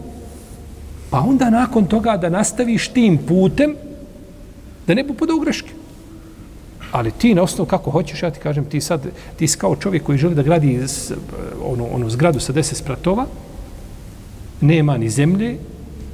Pa 1.09 1.19
onda 1.19 1.49
nakon 1.49 1.85
toga 1.85 2.17
da 2.17 2.29
nastaviš 2.29 2.87
tim 2.87 3.17
putem, 3.17 3.75
da 4.87 4.93
ne 4.93 5.03
bude 5.03 5.33
u 5.33 5.39
greške. 5.39 5.71
Ali 6.91 7.11
ti 7.11 7.33
na 7.35 7.43
osnovu 7.43 7.67
kako 7.67 7.91
hoćeš, 7.91 8.23
ja 8.23 8.31
ti 8.31 8.39
kažem, 8.39 8.65
ti 8.65 8.81
sad, 8.81 9.01
ti 9.37 9.47
si 9.47 9.57
kao 9.57 9.75
čovjek 9.75 10.03
koji 10.03 10.17
želi 10.17 10.35
da 10.35 10.43
gradi 10.43 10.79
onu, 11.63 11.83
onu 11.83 11.95
ono, 11.95 12.09
zgradu 12.09 12.39
sa 12.39 12.53
deset 12.53 12.77
spratova, 12.77 13.25
nema 14.61 14.97
ni 14.97 15.09
zemlje, 15.09 15.57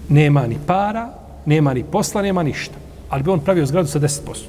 nema 0.09 0.47
ni 0.47 0.57
para, 0.67 1.09
nema 1.45 1.73
ni 1.73 1.83
posla, 1.83 2.21
nema 2.21 2.43
ništa. 2.43 2.75
Ali 3.09 3.23
bi 3.23 3.29
on 3.29 3.39
pravio 3.39 3.65
zgradu 3.65 3.87
sa 3.87 3.99
deset 3.99 4.25
posto. 4.25 4.47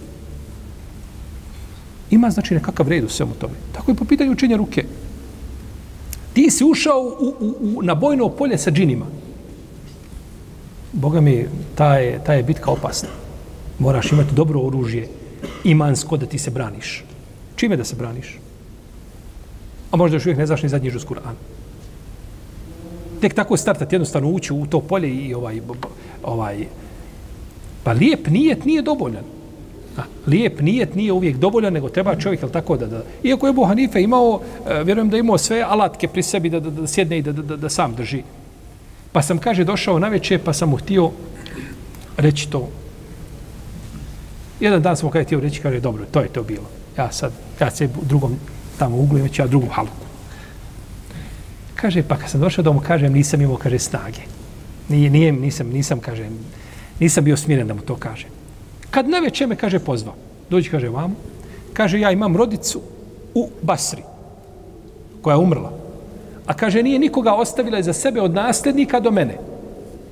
Ima 2.11 2.31
znači 2.31 2.55
nekakav 2.55 2.89
red 2.89 3.05
u 3.05 3.09
svemu 3.09 3.33
tome. 3.35 3.55
Tako 3.73 3.91
je 3.91 3.95
po 3.95 4.05
pitanju 4.05 4.33
učenja 4.33 4.57
ruke. 4.57 4.85
Ti 6.33 6.51
si 6.51 6.65
ušao 6.65 7.01
u, 7.01 7.35
u, 7.41 7.57
u, 7.61 7.83
na 7.83 7.95
bojno 7.95 8.29
polje 8.29 8.59
sa 8.59 8.71
džinima. 8.71 9.07
Boga 10.93 11.21
mi, 11.21 11.47
ta 11.75 11.97
je, 11.97 12.21
ta 12.25 12.35
je 12.35 12.43
bitka 12.43 12.71
opasna. 12.71 13.09
Moraš 13.79 14.13
imati 14.13 14.35
dobro 14.35 14.61
oružje, 14.61 15.09
imansko 15.65 16.17
da 16.17 16.27
ti 16.27 16.39
se 16.39 16.51
braniš. 16.51 17.05
Čime 17.57 17.77
da 17.77 17.85
se 17.85 17.97
braniš? 17.97 18.39
A 19.91 19.97
možda 19.97 20.17
još 20.17 20.27
uvijek 20.27 20.39
ne 20.39 20.47
znaš 20.47 20.63
ni 20.63 20.69
zadnji 20.69 20.91
žuz 20.91 21.05
Kur'an. 21.05 21.37
Tek 23.23 23.35
tako 23.35 23.57
startati 23.57 23.95
jednostavno 23.95 24.29
ući 24.29 24.53
u 24.53 24.67
to 24.67 24.81
polje 24.81 25.09
i 25.09 25.35
ovaj, 25.35 25.61
ovaj, 26.23 26.67
pa 27.85 27.93
lijep 27.93 28.27
nijet 28.27 28.65
nije 28.65 28.83
dovoljan. 28.83 29.25
A, 29.99 30.01
lijep 30.27 30.61
nijet 30.61 30.95
nije 30.95 31.13
uvijek 31.13 31.37
dovoljan, 31.37 31.73
nego 31.73 31.89
treba 31.89 32.17
čovjek, 32.17 32.43
jel 32.43 32.51
tako, 32.51 32.77
da, 32.77 32.87
da, 32.87 33.03
iako 33.23 33.47
je 33.47 33.51
Ebu 33.51 33.65
Hanife 33.65 34.03
imao, 34.03 34.41
e, 34.67 34.85
vjerujem 34.85 35.11
da 35.11 35.17
imao 35.17 35.39
sve 35.39 35.61
alatke 35.63 36.09
pri 36.09 36.23
sebi 36.23 36.51
da, 36.51 36.61
da, 36.61 36.71
da 36.71 36.87
sjedne 36.87 37.19
i 37.19 37.23
da, 37.23 37.33
da, 37.33 37.43
da, 37.43 37.57
da 37.57 37.69
sam 37.69 37.95
drži. 37.95 38.23
Pa 39.13 39.23
sam, 39.23 39.39
kaže, 39.39 39.65
došao 39.65 39.99
na 39.99 40.09
večer, 40.09 40.41
pa 40.45 40.53
sam 40.53 40.71
mu 40.71 40.77
htio 40.77 41.11
reći 42.17 42.51
to. 42.51 42.69
Jedan 44.61 44.83
dan 44.83 44.97
sam 44.97 45.07
mu 45.07 45.23
htio 45.23 45.41
reći, 45.41 45.61
kaže, 45.61 45.81
dobro, 45.81 46.05
to 46.11 46.21
je 46.21 46.29
to 46.29 46.43
bilo. 46.43 46.67
Ja 46.99 47.13
sad, 47.13 47.33
ja 47.61 47.71
se 47.71 47.85
u 47.85 48.05
drugom 48.05 48.37
tamo 48.79 48.97
uglu 48.97 49.19
već 49.19 49.39
ja 49.39 49.47
drugu 49.47 49.67
halu. 49.71 50.02
Kaže, 51.83 52.03
pa 52.03 52.17
kad 52.17 52.31
sam 52.31 52.41
došao 52.41 52.63
da 52.63 52.73
mu 52.73 52.81
kažem, 52.81 53.13
nisam 53.13 53.41
imao, 53.43 53.57
kaže, 53.57 53.79
snage. 53.79 54.23
Nije, 54.89 55.11
nije, 55.11 55.33
nisam, 55.33 55.67
nisam, 55.67 56.01
kaže, 56.01 56.29
nisam 57.01 57.25
bio 57.25 57.37
smiren 57.37 57.67
da 57.67 57.75
mu 57.75 57.81
to 57.81 57.97
kažem. 57.97 58.31
Kad 58.91 59.09
na 59.09 59.19
večer 59.19 59.49
me, 59.49 59.57
kaže, 59.57 59.79
pozvao. 59.79 60.15
Dođi, 60.51 60.71
kaže, 60.71 60.89
vamo. 60.89 61.15
Kaže, 61.73 62.01
ja 62.01 62.13
imam 62.13 62.37
rodicu 62.37 62.81
u 63.35 63.49
Basri, 63.63 64.03
koja 65.23 65.35
je 65.35 65.39
umrla. 65.39 65.73
A 66.47 66.55
kaže, 66.55 66.83
nije 66.83 66.99
nikoga 66.99 67.35
ostavila 67.35 67.83
za 67.83 67.93
sebe 67.93 68.21
od 68.21 68.35
nasljednika 68.35 69.01
do 69.01 69.11
mene. 69.11 69.39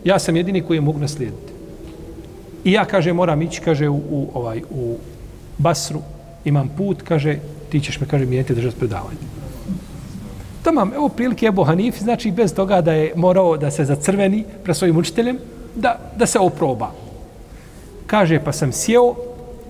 Ja 0.04 0.18
sam 0.18 0.36
jedini 0.36 0.62
koji 0.62 0.76
je 0.76 0.80
mogu 0.80 0.98
naslijediti. 0.98 1.52
I 2.64 2.72
ja, 2.72 2.84
kaže, 2.84 3.12
moram 3.12 3.42
ići, 3.42 3.60
kaže, 3.60 3.88
u, 3.88 3.96
u, 3.96 4.30
ovaj, 4.34 4.62
u 4.70 4.96
Basru, 5.58 6.02
imam 6.44 6.68
put, 6.76 7.02
kaže, 7.02 7.38
ti 7.68 7.80
ćeš 7.80 8.00
me, 8.00 8.06
kaže, 8.06 8.26
mijeniti 8.26 8.54
držati 8.54 8.78
predavanje. 8.78 9.39
Tamam, 10.62 10.92
evo 10.94 11.08
prilike 11.08 11.46
Ebu 11.46 11.64
Hanif, 11.64 11.98
znači 11.98 12.30
bez 12.30 12.54
toga 12.54 12.80
da 12.80 12.92
je 12.92 13.12
morao 13.16 13.56
da 13.56 13.70
se 13.70 13.84
zacrveni 13.84 14.44
pre 14.64 14.74
svojim 14.74 14.96
učiteljem, 14.96 15.38
da, 15.74 15.98
da 16.16 16.26
se 16.26 16.38
oproba. 16.38 16.90
Kaže, 18.06 18.40
pa 18.44 18.52
sam 18.52 18.72
sjeo 18.72 19.14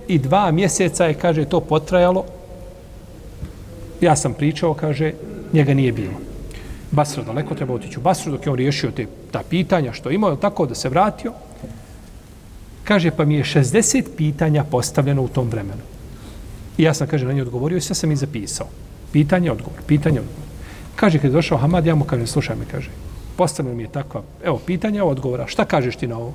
i 0.07 0.19
dva 0.19 0.51
mjeseca 0.51 1.05
je, 1.05 1.13
kaže, 1.13 1.45
to 1.45 1.59
potrajalo. 1.59 2.25
Ja 4.01 4.15
sam 4.15 4.33
pričao, 4.33 4.73
kaže, 4.73 5.13
njega 5.53 5.73
nije 5.73 5.91
bilo. 5.91 6.19
Basra 6.91 7.23
daleko 7.23 7.55
treba 7.55 7.73
otići 7.73 7.99
u 7.99 8.01
Basru 8.01 8.31
dok 8.31 8.45
je 8.45 8.51
on 8.51 8.57
riješio 8.57 8.91
te, 8.91 9.05
ta 9.31 9.43
pitanja 9.49 9.93
što 9.93 10.11
imao, 10.11 10.35
tako 10.35 10.65
da 10.65 10.75
se 10.75 10.89
vratio. 10.89 11.33
Kaže, 12.83 13.11
pa 13.11 13.25
mi 13.25 13.35
je 13.35 13.43
60 13.43 14.03
pitanja 14.17 14.63
postavljeno 14.63 15.21
u 15.21 15.27
tom 15.27 15.49
vremenu. 15.49 15.81
I 16.77 16.83
ja 16.83 16.93
sam, 16.93 17.07
kaže, 17.07 17.25
na 17.25 17.33
nje 17.33 17.41
odgovorio 17.41 17.77
i 17.77 17.81
sve 17.81 17.95
sam 17.95 18.11
i 18.11 18.15
zapisao. 18.15 18.67
Pitanje, 19.11 19.51
odgovor, 19.51 19.79
pitanje, 19.87 20.19
odgovor. 20.19 20.40
Kaže, 20.95 21.19
kad 21.19 21.31
je 21.31 21.35
došao 21.35 21.57
Hamad, 21.57 21.85
ja 21.85 21.95
mu 21.95 22.05
kažem, 22.05 22.27
slušaj 22.27 22.55
me, 22.55 22.65
kaže, 22.71 22.89
postavljeno 23.37 23.77
mi 23.77 23.83
je 23.83 23.91
takva, 23.91 24.21
evo, 24.43 24.59
pitanja, 24.65 25.05
odgovora, 25.05 25.47
šta 25.47 25.65
kažeš 25.65 25.95
ti 25.95 26.07
na 26.07 26.17
ovo? 26.17 26.33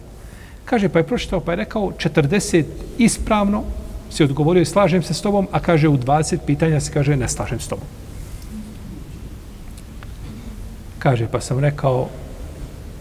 Kaže, 0.64 0.88
pa 0.88 0.98
je 0.98 1.06
pročitao, 1.06 1.40
pa 1.40 1.52
je 1.52 1.56
rekao 1.56 1.92
40 1.98 2.64
ispravno, 2.98 3.62
si 4.10 4.24
odgovorio 4.24 4.60
i 4.60 4.66
slažem 4.66 5.02
se 5.02 5.14
s 5.14 5.22
tobom, 5.22 5.48
a 5.52 5.60
kaže 5.60 5.88
u 5.88 5.98
20 5.98 6.38
pitanja 6.46 6.80
se 6.80 6.92
kaže 6.92 7.16
ne 7.16 7.28
slažem 7.28 7.60
s 7.60 7.68
tobom. 7.68 7.86
Kaže, 10.98 11.28
pa 11.32 11.40
sam 11.40 11.58
rekao, 11.58 12.08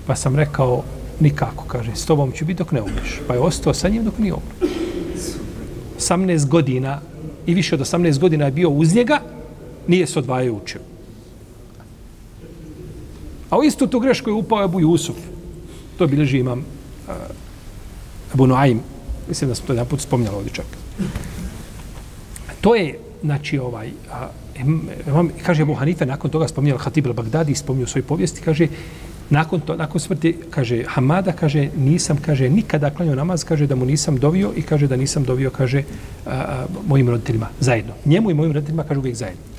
pa 0.07 0.15
sam 0.15 0.35
rekao, 0.35 0.83
nikako, 1.19 1.63
kaže, 1.67 1.95
s 1.95 2.05
tobom 2.05 2.31
ću 2.31 2.45
biti 2.45 2.57
dok 2.57 2.71
ne 2.71 2.81
umreš. 2.81 3.21
Pa 3.27 3.33
je 3.33 3.39
ostao 3.39 3.73
sa 3.73 3.89
njim 3.89 4.03
dok 4.03 4.17
nije 4.17 4.33
umro. 4.33 4.75
18 5.99 6.47
godina 6.47 7.01
i 7.45 7.53
više 7.53 7.75
od 7.75 7.81
18 7.81 8.19
godina 8.19 8.45
je 8.45 8.51
bio 8.51 8.69
uz 8.69 8.95
njega, 8.95 9.19
nije 9.87 10.07
se 10.07 10.19
odvajao 10.19 10.53
učio. 10.53 10.81
A 13.49 13.57
u 13.57 13.63
istu 13.63 13.87
tu 13.87 13.99
grešku 13.99 14.29
je 14.29 14.33
upao 14.33 14.63
Ebu 14.63 14.79
Jusuf. 14.79 15.15
To 15.97 16.07
bilježi 16.07 16.39
imam 16.39 16.59
e, 16.59 16.63
uh, 17.07 17.15
Ebu 18.33 18.47
Noaim. 18.47 18.79
mislim 19.27 19.49
da 19.49 19.55
smo 19.55 19.67
to 19.67 19.73
jedan 19.73 19.87
put 19.87 20.01
spomnjali 20.01 20.35
ovdje 20.35 20.53
čak. 20.53 20.65
To 22.61 22.75
je, 22.75 22.99
znači, 23.23 23.59
ovaj, 23.59 23.91
a, 24.11 24.27
imam, 25.07 25.29
kaže 25.45 25.61
Ebu 25.61 25.73
Hanife, 25.73 26.05
nakon 26.05 26.31
toga 26.31 26.47
spomnjala 26.47 26.79
Hatib 26.79 27.05
al-Baghdadi, 27.07 27.55
spomnio 27.55 27.87
svoj 27.87 28.01
povijesti, 28.01 28.41
kaže, 28.41 28.67
nakon, 29.29 29.59
to, 29.59 29.75
nakon 29.75 30.01
smrti, 30.01 30.35
kaže, 30.49 30.83
Hamada, 30.87 31.31
kaže, 31.31 31.69
nisam, 31.77 32.17
kaže, 32.25 32.49
nikada 32.49 32.89
klanio 32.89 33.15
namaz, 33.15 33.43
kaže, 33.43 33.67
da 33.67 33.75
mu 33.75 33.85
nisam 33.85 34.17
dovio 34.17 34.53
i 34.55 34.61
kaže, 34.61 34.87
da 34.87 34.95
nisam 34.95 35.23
dovio, 35.23 35.49
kaže, 35.49 35.83
a, 36.25 36.31
a, 36.31 36.65
mojim 36.87 37.09
roditeljima 37.09 37.49
zajedno. 37.59 37.93
Njemu 38.05 38.31
i 38.31 38.33
mojim 38.33 38.53
roditeljima, 38.53 38.83
kaže, 38.83 38.99
uvijek 38.99 39.15
zajedno. 39.15 39.54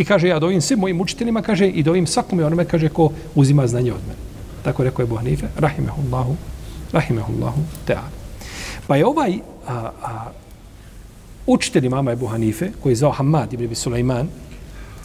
I 0.00 0.04
kaže, 0.04 0.28
ja 0.28 0.38
dovim 0.38 0.60
svim 0.60 0.78
mojim 0.78 1.00
učiteljima, 1.00 1.42
kaže, 1.42 1.66
i 1.68 1.82
dovim 1.82 2.06
svakome 2.06 2.44
onome, 2.44 2.64
kaže, 2.64 2.88
ko 2.88 3.10
uzima 3.34 3.66
znanje 3.66 3.92
od 3.92 4.00
mene. 4.08 4.18
Tako 4.64 4.84
rekao 4.84 5.02
je 5.02 5.06
Bohanife, 5.06 5.46
Hanife, 5.46 5.60
rahimehullahu, 5.60 6.36
rahimehullahu, 6.92 7.60
teala. 7.84 8.08
Pa 8.86 8.96
je 8.96 9.06
ovaj 9.06 9.34
a, 9.68 9.90
a, 10.02 10.30
učitelj 11.46 11.86
imama 11.86 12.12
Ebu 12.12 12.26
Hanife, 12.26 12.70
koji 12.82 12.92
je 12.92 12.96
zvao 12.96 13.12
Hamad 13.12 13.52
ibn 13.52 13.74
Sulaiman, 13.74 14.28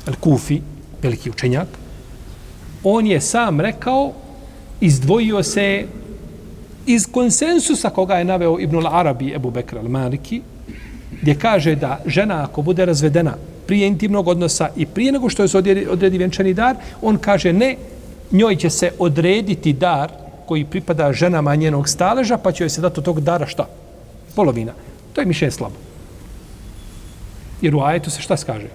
al-Kufi, 0.07 0.61
veliki 1.03 1.29
učenjak, 1.29 1.67
on 2.83 3.07
je 3.07 3.21
sam 3.21 3.59
rekao, 3.59 4.13
izdvojio 4.79 5.43
se 5.43 5.85
iz 6.85 7.07
konsensusa 7.11 7.89
koga 7.89 8.15
je 8.15 8.25
naveo 8.25 8.59
Ibn 8.59 8.75
al-Arabi 8.75 9.35
Ebu 9.35 9.51
Bekr 9.51 9.77
al-Maliki, 9.77 10.41
gdje 11.25 11.35
kaže 11.35 11.75
da 11.75 11.99
žena 12.05 12.43
ako 12.43 12.61
bude 12.61 12.85
razvedena 12.85 13.33
prije 13.67 13.87
intimnog 13.87 14.27
odnosa 14.27 14.69
i 14.75 14.85
prije 14.85 15.11
nego 15.11 15.29
što 15.29 15.43
je 15.43 15.47
se 15.47 15.57
odredi, 15.57 15.87
odredi 15.89 16.17
vjenčani 16.17 16.53
dar, 16.53 16.75
on 17.01 17.17
kaže 17.17 17.53
ne, 17.53 17.77
njoj 18.31 18.55
će 18.55 18.69
se 18.69 18.91
odrediti 18.99 19.73
dar 19.73 20.11
koji 20.45 20.65
pripada 20.65 21.13
ženama 21.13 21.55
njenog 21.55 21.89
staleža, 21.89 22.37
pa 22.37 22.51
će 22.51 22.63
joj 22.63 22.69
se 22.69 22.81
dati 22.81 22.99
od 22.99 23.05
tog 23.05 23.21
dara 23.21 23.47
šta? 23.47 23.65
Polovina. 24.35 24.73
To 25.13 25.21
je 25.21 25.25
mišljenje 25.25 25.51
slabo. 25.51 25.75
Jer 27.61 27.75
u 27.75 27.81
ajetu 27.81 28.11
se 28.11 28.21
šta 28.21 28.37
skaže? 28.37 28.69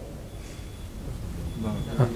Da. 1.62 2.06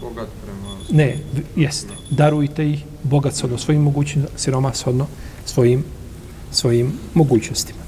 Bogat 0.00 0.28
prema... 0.44 0.76
Ne, 0.90 1.16
jeste. 1.56 1.94
Darujte 2.10 2.68
ih 2.70 2.84
bogat 3.02 3.34
shodno 3.34 3.58
svojim 3.58 3.82
mogućnostima, 3.82 4.38
siroma 4.38 4.74
shodno 4.74 5.06
svojim, 5.44 5.84
svojim 6.50 6.92
mogućnostima. 7.14 7.84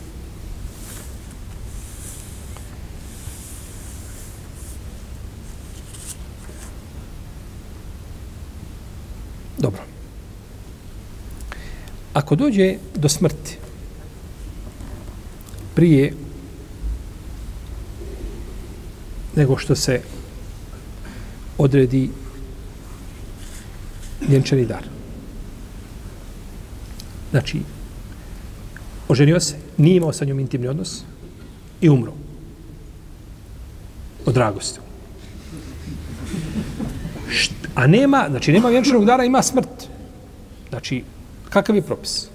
Dobro. 9.59 9.83
Ako 12.17 12.37
dođe 12.37 12.77
do 12.95 13.09
smrti 13.09 13.57
prije 15.75 16.13
nego 19.37 19.59
što 19.59 19.75
se 19.77 20.01
odredi 21.59 22.11
vjenčani 24.29 24.67
dar. 24.67 24.85
Znači, 27.31 27.61
oženio 29.09 29.41
se, 29.41 29.57
nije 29.77 29.97
imao 29.97 30.13
sa 30.13 30.25
njom 30.25 30.41
intimni 30.41 30.69
odnos 30.69 31.03
i 31.81 31.89
umro. 31.89 32.13
Od 34.27 34.35
dragosti. 34.35 34.81
A 37.75 37.87
nema, 37.87 38.27
znači 38.31 38.53
nema 38.53 38.69
vjenčanog 38.69 39.05
dara, 39.05 39.25
ima 39.25 39.43
smrt. 39.43 39.89
Znači, 40.69 41.05
kakav 41.51 41.77
je 41.77 41.83
propis? 41.83 42.29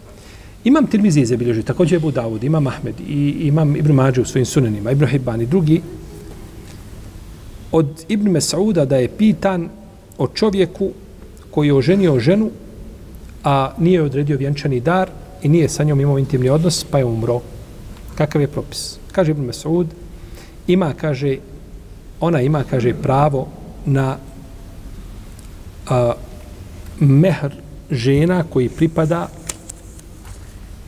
Imam 0.63 0.88
Tirmizi 0.88 1.26
zabilježio, 1.26 1.63
također 1.63 1.95
je 1.95 2.00
Budavud, 2.00 2.43
imam 2.43 2.67
Ahmed 2.67 2.95
i 3.08 3.47
imam 3.47 3.76
Ibn 3.76 3.91
Mađu 3.91 4.21
u 4.21 4.26
svojim 4.26 4.45
sunanima, 4.45 4.91
Ibn 4.91 5.06
Hibban 5.06 5.41
i 5.41 5.45
drugi, 5.45 5.82
od 7.71 8.06
Ibn 8.08 8.32
Mesauda 8.32 8.86
da 8.86 8.97
je 8.97 9.08
pitan 9.08 9.69
o 10.17 10.28
čovjeku 10.28 10.91
koji 11.52 11.67
je 11.67 11.74
oženio 11.74 12.19
ženu, 12.19 12.50
a 13.43 13.74
nije 13.78 14.02
odredio 14.02 14.38
vjenčani 14.38 14.80
dar 14.80 15.10
i 15.41 15.50
nije 15.50 15.69
sa 15.69 15.84
njom 15.84 16.02
imao 16.02 16.19
intimni 16.19 16.50
odnos, 16.50 16.84
pa 16.84 16.97
je 16.97 17.06
umro. 17.06 17.41
Kakav 18.15 18.41
je 18.41 18.47
propis? 18.47 18.97
Kaže 19.12 19.32
Ibn 19.32 19.41
Mesaud, 19.41 19.88
ima, 20.67 20.93
kaže, 20.93 21.38
ona 22.19 22.41
ima, 22.41 22.63
kaže, 22.69 22.93
pravo 22.93 23.47
na 23.86 24.17
a, 25.89 26.13
mehr 27.00 27.61
žena 27.91 28.43
koji 28.43 28.69
pripada 28.69 29.30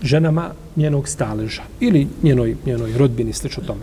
ženama 0.02 0.52
njenog 0.76 1.08
staleža 1.08 1.64
ili 1.80 2.08
njenoj, 2.24 2.56
njenoj 2.66 2.98
rodbini, 2.98 3.34
slično 3.34 3.64
tome. 3.64 3.82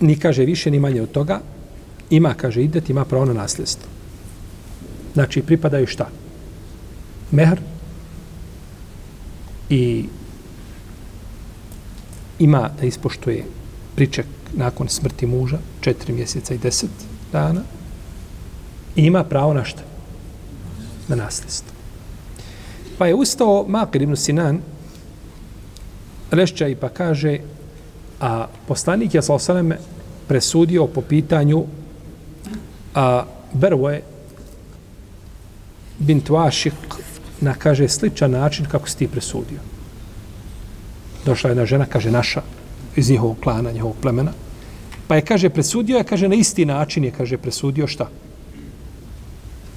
Ni 0.00 0.16
kaže 0.16 0.44
više, 0.44 0.70
ni 0.70 0.80
manje 0.80 1.02
od 1.02 1.10
toga. 1.10 1.40
Ima, 2.10 2.34
kaže, 2.34 2.62
idet, 2.62 2.90
ima 2.90 3.04
pravo 3.04 3.24
na 3.24 3.32
nasljedstvo. 3.32 3.88
Znači, 5.14 5.42
pripadaju 5.42 5.86
šta? 5.86 6.08
Mehr 7.30 7.60
i 9.70 10.04
ima 12.38 12.70
da 12.80 12.86
ispoštuje 12.86 13.44
priček 13.96 14.26
nakon 14.52 14.88
smrti 14.88 15.26
muža, 15.26 15.58
četiri 15.80 16.12
mjeseca 16.12 16.54
i 16.54 16.58
deset 16.58 16.90
dana, 17.32 17.62
i 18.96 19.02
ima 19.02 19.24
pravo 19.24 19.54
na 19.54 19.64
šta? 19.64 19.82
Na 21.08 21.16
nasljedstvo. 21.16 21.72
Pa 22.98 23.06
je 23.06 23.14
ustao 23.14 23.64
Makir 23.68 24.02
ibn 24.02 24.16
Sinan, 24.16 24.60
Lešća 26.32 26.68
i 26.68 26.74
pa 26.74 26.88
kaže, 26.88 27.38
a 28.20 28.46
poslanik 28.68 29.14
je 29.14 29.22
sa 29.22 29.34
osaleme 29.34 29.78
presudio 30.28 30.86
po 30.86 31.00
pitanju 31.00 31.64
a 32.94 33.24
Bervoje 33.52 34.02
bint 35.98 36.28
Vašik 36.28 36.74
na, 37.40 37.54
kaže, 37.54 37.88
sličan 37.88 38.30
način 38.30 38.66
kako 38.66 38.88
si 38.88 38.98
ti 38.98 39.08
presudio. 39.08 39.58
Došla 41.26 41.50
jedna 41.50 41.66
žena, 41.66 41.86
kaže, 41.86 42.10
naša, 42.10 42.42
iz 42.96 43.10
njihovog 43.10 43.36
klana, 43.42 43.72
njihovog 43.72 43.96
plemena, 44.02 44.32
Pa 45.08 45.16
je, 45.16 45.22
kaže, 45.22 45.50
presudio, 45.50 45.98
je, 45.98 46.04
kaže, 46.04 46.28
na 46.28 46.34
isti 46.34 46.64
način 46.64 47.04
je, 47.04 47.10
kaže, 47.10 47.36
presudio 47.36 47.86
šta? 47.86 48.08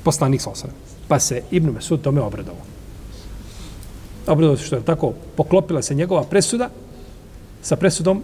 Poslanik 0.07 0.41
sa 0.41 0.49
osrem. 0.55 0.71
Pa 1.07 1.19
se 1.19 1.41
Ibn 1.51 1.73
Mesud 1.75 2.01
tome 2.01 2.21
obradovao. 2.21 2.63
Obradovao 4.27 4.57
se 4.57 4.63
što 4.63 4.75
je 4.75 4.85
tako, 4.85 5.13
poklopila 5.35 5.81
se 5.81 5.95
njegova 5.95 6.23
presuda 6.23 6.69
sa 7.61 7.75
presudom 7.75 8.23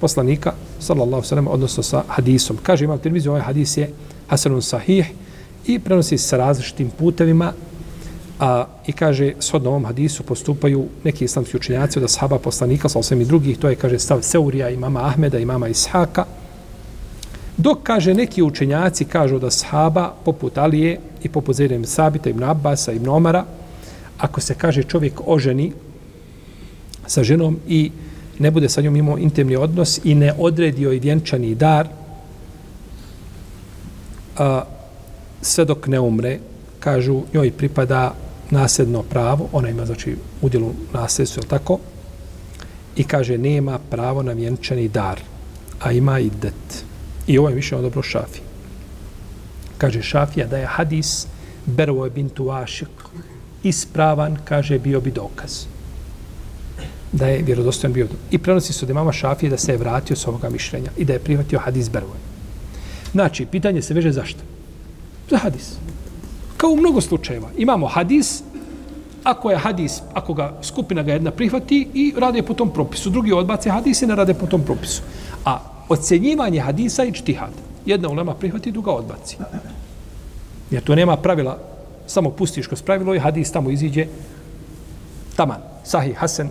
poslanika, 0.00 0.52
sallallahu 0.80 1.24
sallam, 1.24 1.48
odnosno 1.48 1.82
sa 1.82 2.04
hadisom. 2.08 2.56
Kaže, 2.62 2.84
imam 2.84 2.98
televiziju, 2.98 3.32
ovaj 3.32 3.42
hadis 3.42 3.76
je 3.76 3.90
Hasanun 4.26 4.62
Sahih 4.62 5.12
i 5.66 5.78
prenosi 5.78 6.18
se 6.18 6.28
sa 6.28 6.36
različitim 6.36 6.90
putevima 6.90 7.52
A, 8.36 8.68
I 8.86 8.92
kaže, 8.92 9.32
shodno 9.40 9.70
ovom 9.70 9.84
hadisu 9.84 10.22
postupaju 10.22 10.88
neki 11.04 11.24
islamski 11.24 11.56
učenjaci 11.56 11.98
od 11.98 12.04
ashaba 12.04 12.38
poslanika, 12.38 12.88
sa 12.88 12.98
osam 12.98 13.20
i 13.20 13.24
drugih, 13.24 13.58
to 13.58 13.68
je, 13.68 13.76
kaže, 13.76 13.98
stav 13.98 14.22
Seurija 14.22 14.70
i 14.70 14.78
Ahmeda 14.96 15.38
i 15.38 15.46
Ishaka. 15.70 16.24
Dok, 17.56 17.78
kaže, 17.82 18.14
neki 18.14 18.42
učenjaci 18.42 19.04
kažu 19.04 19.38
da 19.38 19.50
sahaba, 19.50 20.12
poput 20.24 20.58
Alije 20.58 20.98
i 21.22 21.28
poput 21.28 21.56
Zedem 21.56 21.84
Sabita, 21.84 22.30
Ibn 22.30 22.42
Abbasa, 22.44 22.92
Ibn 22.92 23.08
Omara, 23.08 23.44
ako 24.18 24.40
se, 24.40 24.54
kaže, 24.54 24.82
čovjek 24.82 25.20
oženi 25.26 25.72
sa 27.06 27.24
ženom 27.24 27.58
i 27.68 27.90
ne 28.38 28.50
bude 28.50 28.68
sa 28.68 28.80
njom 28.80 28.96
imao 28.96 29.18
intimni 29.18 29.56
odnos 29.56 30.00
i 30.04 30.14
ne 30.14 30.34
odredio 30.38 30.92
i 30.92 30.98
vjenčani 30.98 31.54
dar, 31.54 31.88
a, 34.38 34.62
sve 35.42 35.64
dok 35.64 35.86
ne 35.86 36.00
umre, 36.00 36.38
kažu, 36.80 37.22
njoj 37.34 37.50
pripada 37.50 38.14
nasljedno 38.50 39.02
pravo, 39.02 39.48
ona 39.52 39.68
ima 39.68 39.86
znači 39.86 40.16
udjelu 40.42 40.72
nasljedstva, 40.92 41.42
je 41.42 41.48
tako? 41.48 41.78
I 42.96 43.04
kaže, 43.04 43.38
nema 43.38 43.78
pravo 43.90 44.22
na 44.22 44.32
vjenčani 44.32 44.88
dar, 44.88 45.20
a 45.80 45.92
ima 45.92 46.20
i 46.20 46.30
det. 46.30 46.84
I 47.26 47.38
ovo 47.38 47.48
je 47.48 47.54
mišljeno 47.54 47.82
dobro 47.82 48.02
šafi. 48.02 48.40
Kaže 49.78 50.02
šafija 50.02 50.46
da 50.46 50.56
je 50.56 50.66
hadis 50.66 51.26
Bervo 51.66 52.04
je 52.04 52.10
bintu 52.10 52.50
Ašik 52.50 52.88
ispravan, 53.68 54.36
kaže, 54.44 54.78
bio 54.78 55.00
bi 55.00 55.10
dokaz. 55.10 55.64
Da 57.12 57.26
je 57.26 57.42
vjerodostojan 57.42 57.92
bio. 57.92 58.08
I 58.30 58.38
prenosi 58.38 58.72
se 58.72 58.84
od 58.84 58.90
imama 58.90 59.12
šafije 59.12 59.50
da 59.50 59.58
se 59.58 59.72
je 59.72 59.78
vratio 59.78 60.16
s 60.16 60.26
ovoga 60.26 60.50
mišljenja 60.50 60.90
i 60.96 61.04
da 61.04 61.12
je 61.12 61.18
prihvatio 61.18 61.58
hadis 61.58 61.90
Bervo. 61.90 62.14
Znači, 63.12 63.46
pitanje 63.46 63.82
se 63.82 63.94
veže 63.94 64.12
zašto? 64.12 64.40
Za 65.30 65.38
hadis. 65.38 65.72
Kao 66.56 66.70
u 66.70 66.76
mnogo 66.76 67.00
slučajeva. 67.00 67.50
Imamo 67.56 67.86
hadis, 67.86 68.42
ako 69.24 69.50
je 69.50 69.58
hadis, 69.58 70.00
ako 70.14 70.34
ga 70.34 70.52
skupina 70.62 71.02
ga 71.02 71.12
jedna 71.12 71.30
prihvati 71.30 71.88
i 71.94 72.12
rade 72.16 72.42
po 72.42 72.54
tom 72.54 72.70
propisu. 72.70 73.10
Drugi 73.10 73.32
odbace 73.32 73.70
hadis 73.70 74.02
i 74.02 74.06
ne 74.06 74.14
rade 74.14 74.34
po 74.34 74.46
tom 74.46 74.62
propisu. 74.62 75.02
A 75.44 75.58
ocjenjivanje 75.88 76.60
hadisa 76.60 77.04
i 77.04 77.12
čtihad. 77.12 77.50
Jedna 77.86 78.08
ulema 78.08 78.34
prihvati, 78.34 78.72
druga 78.72 78.90
odbaci. 78.90 79.36
Jer 80.70 80.82
to 80.82 80.94
nema 80.94 81.16
pravila, 81.16 81.58
samo 82.06 82.30
pustiš 82.30 82.66
kroz 82.66 82.82
pravilo 82.82 83.14
i 83.14 83.18
hadis 83.18 83.52
tamo 83.52 83.70
iziđe 83.70 84.06
taman, 85.36 85.60
sahih, 85.84 86.16
hasen. 86.16 86.50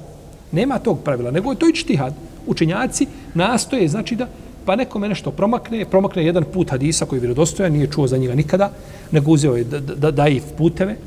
Nema 0.52 0.80
tog 0.80 1.00
pravila, 1.04 1.32
nego 1.32 1.52
je 1.52 1.60
to 1.60 1.70
i 1.70 1.76
čtihad. 1.76 2.14
Učenjaci 2.48 3.08
nastoje, 3.34 3.88
znači 3.88 4.16
da 4.16 4.28
pa 4.66 4.76
nekome 4.76 5.10
nešto 5.10 5.32
promakne, 5.32 5.86
promakne 5.86 6.26
jedan 6.26 6.44
put 6.54 6.70
hadisa 6.70 7.06
koji 7.06 7.18
je 7.18 7.22
vjerodostojan, 7.22 7.74
nije 7.74 7.92
čuo 7.92 8.08
za 8.08 8.18
njega 8.18 8.36
nikada, 8.36 8.72
nego 9.12 9.32
uzeo 9.32 9.56
je 9.56 9.64
da, 9.64 9.80
da, 9.80 9.96
da, 9.96 10.12
da 10.12 10.26
puteve, 10.58 10.98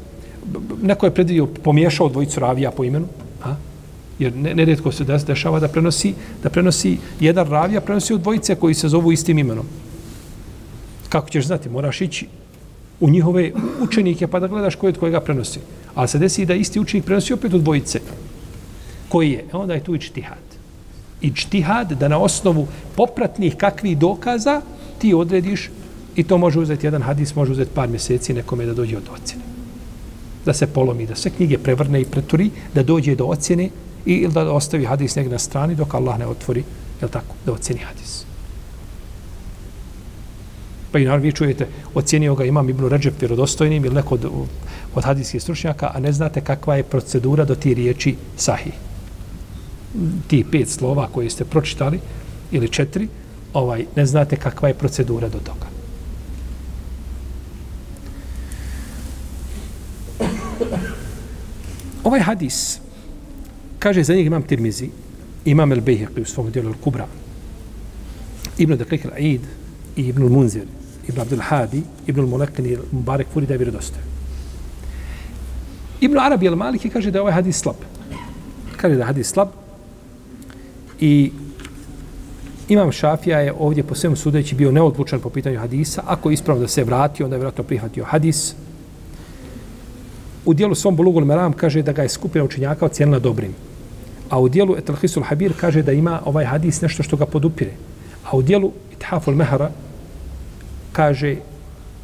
neko 0.82 1.06
je 1.06 1.14
predvidio, 1.14 1.46
pomiješao 1.46 2.08
dvojicu 2.08 2.40
ravija 2.40 2.70
po 2.70 2.84
imenu, 2.84 3.06
a? 3.44 3.54
Jer 4.18 4.36
ne, 4.36 4.76
se 4.92 5.04
dešava 5.26 5.60
da 5.60 5.68
prenosi, 5.68 6.14
da 6.42 6.50
prenosi 6.50 6.96
jedan 7.20 7.46
ravija, 7.48 7.80
prenosi 7.80 8.14
od 8.14 8.20
dvojice 8.20 8.54
koji 8.54 8.74
se 8.74 8.88
zovu 8.88 9.12
istim 9.12 9.38
imenom. 9.38 9.66
Kako 11.08 11.30
ćeš 11.30 11.46
znati? 11.46 11.68
Moraš 11.68 12.00
ići 12.00 12.26
u 13.00 13.10
njihove 13.10 13.52
učenike 13.80 14.26
pa 14.26 14.40
da 14.40 14.46
gledaš 14.46 14.74
koji 14.74 14.88
od 14.88 14.98
kojega 14.98 15.20
prenosi. 15.20 15.60
Ali 15.94 16.08
se 16.08 16.18
desi 16.18 16.46
da 16.46 16.54
isti 16.54 16.80
učenik 16.80 17.04
prenosi 17.04 17.32
opet 17.32 17.54
od 17.54 17.62
dvojice. 17.62 18.00
Koji 19.08 19.30
je? 19.30 19.44
E 19.52 19.56
onda 19.56 19.74
je 19.74 19.84
tu 19.84 19.94
i 19.94 20.00
čtihad. 20.00 20.48
I 21.20 21.34
čtihad 21.34 21.92
da 21.92 22.08
na 22.08 22.18
osnovu 22.18 22.66
popratnih 22.96 23.56
kakvih 23.56 23.98
dokaza 23.98 24.60
ti 24.98 25.14
odrediš 25.14 25.70
i 26.16 26.24
to 26.24 26.38
može 26.38 26.60
uzeti 26.60 26.86
jedan 26.86 27.02
hadis, 27.02 27.34
može 27.34 27.52
uzeti 27.52 27.70
par 27.74 27.88
mjeseci 27.88 28.34
nekome 28.34 28.66
da 28.66 28.74
dođe 28.74 28.96
od 28.96 29.08
ocjene. 29.14 29.42
Da 30.44 30.52
se 30.52 30.66
polomi, 30.66 31.06
da 31.06 31.14
se 31.14 31.30
knjige 31.30 31.58
prevrne 31.58 32.00
i 32.00 32.04
preturi, 32.04 32.50
da 32.74 32.82
dođe 32.82 33.14
do 33.14 33.24
ocjene 33.24 33.68
i 34.08 34.14
ili 34.14 34.32
da 34.32 34.52
ostavi 34.52 34.84
hadis 34.84 35.16
negdje 35.16 35.32
na 35.32 35.38
strani 35.38 35.74
dok 35.74 35.94
Allah 35.94 36.18
ne 36.18 36.26
otvori, 36.26 36.64
je 37.02 37.08
tako, 37.08 37.34
da 37.46 37.52
ocjeni 37.52 37.80
hadis. 37.80 38.24
Pa 40.92 40.98
i 40.98 41.04
naravno 41.04 41.24
vi 41.24 41.32
čujete, 41.32 41.66
ocjenio 41.94 42.34
ga 42.34 42.44
imam 42.44 42.68
Ibnu 42.68 42.88
Ređep 42.88 43.20
vjerodostojnim 43.20 43.84
ili 43.84 43.94
neko 43.94 44.14
od, 44.14 44.24
od 44.94 45.04
hadijskih 45.04 45.42
stručnjaka, 45.42 45.90
a 45.94 46.00
ne 46.00 46.12
znate 46.12 46.40
kakva 46.40 46.76
je 46.76 46.82
procedura 46.82 47.44
do 47.44 47.54
ti 47.54 47.74
riječi 47.74 48.16
sahih. 48.36 48.72
Ti 50.26 50.44
pet 50.52 50.68
slova 50.68 51.08
koje 51.12 51.30
ste 51.30 51.44
pročitali, 51.44 52.00
ili 52.50 52.68
četiri, 52.68 53.08
ovaj, 53.52 53.84
ne 53.96 54.06
znate 54.06 54.36
kakva 54.36 54.68
je 54.68 54.74
procedura 54.74 55.28
do 55.28 55.38
toga. 55.38 55.68
Ovaj 62.04 62.20
hadis, 62.20 62.80
kaže 63.88 64.02
za 64.04 64.14
njeg 64.14 64.26
imam 64.26 64.42
Tirmizi, 64.42 64.90
imam 65.44 65.72
El 65.72 65.80
Bejheqi 65.80 66.20
u 66.20 66.24
svom 66.24 66.50
dijelu 66.50 66.68
El 66.68 66.74
Kubra, 66.84 67.06
Ibn 68.58 68.76
Dakik 68.76 69.04
Al 69.04 69.12
Aid 69.16 69.40
i 69.96 70.02
Ibn 70.08 70.22
Al 70.22 70.28
Munzir, 70.28 70.66
Ibn 71.08 71.20
Abdul 71.20 71.40
Hadi, 71.40 71.82
Ibn 72.06 72.20
Al 72.20 72.26
Mulekin 72.26 72.66
i 72.66 72.76
Mubarek 72.92 73.26
Furi 73.32 73.46
da 73.46 73.54
je 73.54 73.58
vjerodostojan. 73.58 74.04
Ibn 76.00 76.18
Arabi 76.18 76.48
Al 76.48 76.56
Maliki 76.56 76.90
kaže 76.90 77.10
da 77.10 77.18
je 77.18 77.22
ovaj 77.22 77.32
hadis 77.32 77.60
slab. 77.62 77.76
Kaže 78.76 78.94
da 78.94 79.00
je 79.00 79.06
hadis 79.06 79.30
slab 79.32 79.48
i 81.00 81.32
Imam 82.68 82.92
Šafija 82.92 83.40
je 83.40 83.52
ovdje 83.58 83.82
po 83.82 83.94
svemu 83.94 84.16
sudeći 84.16 84.54
bio 84.54 84.72
neodlučan 84.72 85.20
po 85.20 85.30
pitanju 85.30 85.58
hadisa. 85.58 86.02
Ako 86.06 86.30
je 86.30 86.34
ispravno 86.34 86.60
da 86.60 86.68
se 86.68 86.84
vratio, 86.84 87.26
onda 87.26 87.36
je 87.36 87.38
vjerojatno 87.38 87.64
prihvatio 87.64 88.04
hadis. 88.04 88.54
U 90.44 90.54
dijelu 90.54 90.74
svom 90.74 90.96
Bulugul 90.96 91.24
Meram 91.24 91.52
kaže 91.52 91.82
da 91.82 91.92
ga 91.92 92.02
je 92.02 92.08
skupina 92.08 92.44
učenjaka 92.44 92.86
ocijenila 92.86 93.18
dobrim. 93.18 93.67
A 94.30 94.40
u 94.40 94.48
dijelu 94.48 94.76
Etelhisul 94.76 95.22
Habir 95.22 95.52
kaže 95.60 95.82
da 95.82 95.92
ima 95.92 96.20
ovaj 96.24 96.44
hadis 96.44 96.80
nešto 96.80 97.02
što 97.02 97.16
ga 97.16 97.26
podupire. 97.26 97.72
A 98.24 98.36
u 98.36 98.42
dijelu 98.42 98.72
Ithaful 98.92 99.34
Mehara 99.34 99.70
kaže 100.92 101.36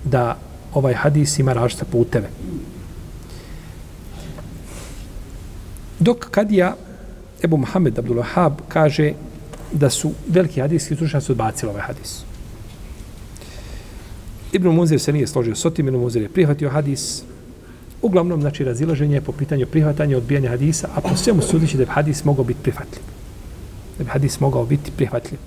da 0.05 0.37
ovaj 0.75 0.95
hadis 0.95 1.39
ima 1.39 1.53
različite 1.53 1.85
puteve. 1.85 2.29
Dok 5.99 6.31
Kadija 6.31 6.77
Ebu 7.45 7.57
Mohamed 7.57 7.99
Abdul 7.99 8.16
Wahab 8.16 8.53
kaže 8.68 9.12
da 9.72 9.91
su 9.91 10.12
veliki 10.29 10.61
hadijski 10.61 10.95
stručnjaci 10.95 11.33
odbacili 11.33 11.70
ovaj 11.70 11.83
hadis. 11.83 12.22
Ibn 14.53 14.68
Muzir 14.68 15.01
se 15.01 15.12
nije 15.12 15.27
složio 15.27 15.55
s 15.55 15.64
otim, 15.64 15.89
Ibn 15.89 15.99
Muzir 15.99 16.22
je 16.22 16.29
prihvatio 16.29 16.70
hadis. 16.70 17.22
Uglavnom, 18.05 18.41
znači, 18.41 18.65
razilaženje 18.65 19.15
je 19.17 19.21
po 19.21 19.33
pitanju 19.33 19.67
prihvatanja 19.67 20.17
odbijanja 20.17 20.51
hadisa, 20.51 20.89
a 20.95 21.01
po 21.01 21.17
svemu 21.17 21.43
sudići 21.43 21.77
da 21.77 21.85
bi 21.85 21.91
hadis 21.91 22.25
mogao 22.25 22.45
biti 22.45 22.61
prihvatljiv. 22.63 23.03
Da 23.99 24.05
bi 24.05 24.11
hadis 24.11 24.41
mogao 24.41 24.67
biti 24.67 24.91
prihvatljiv. 24.97 25.39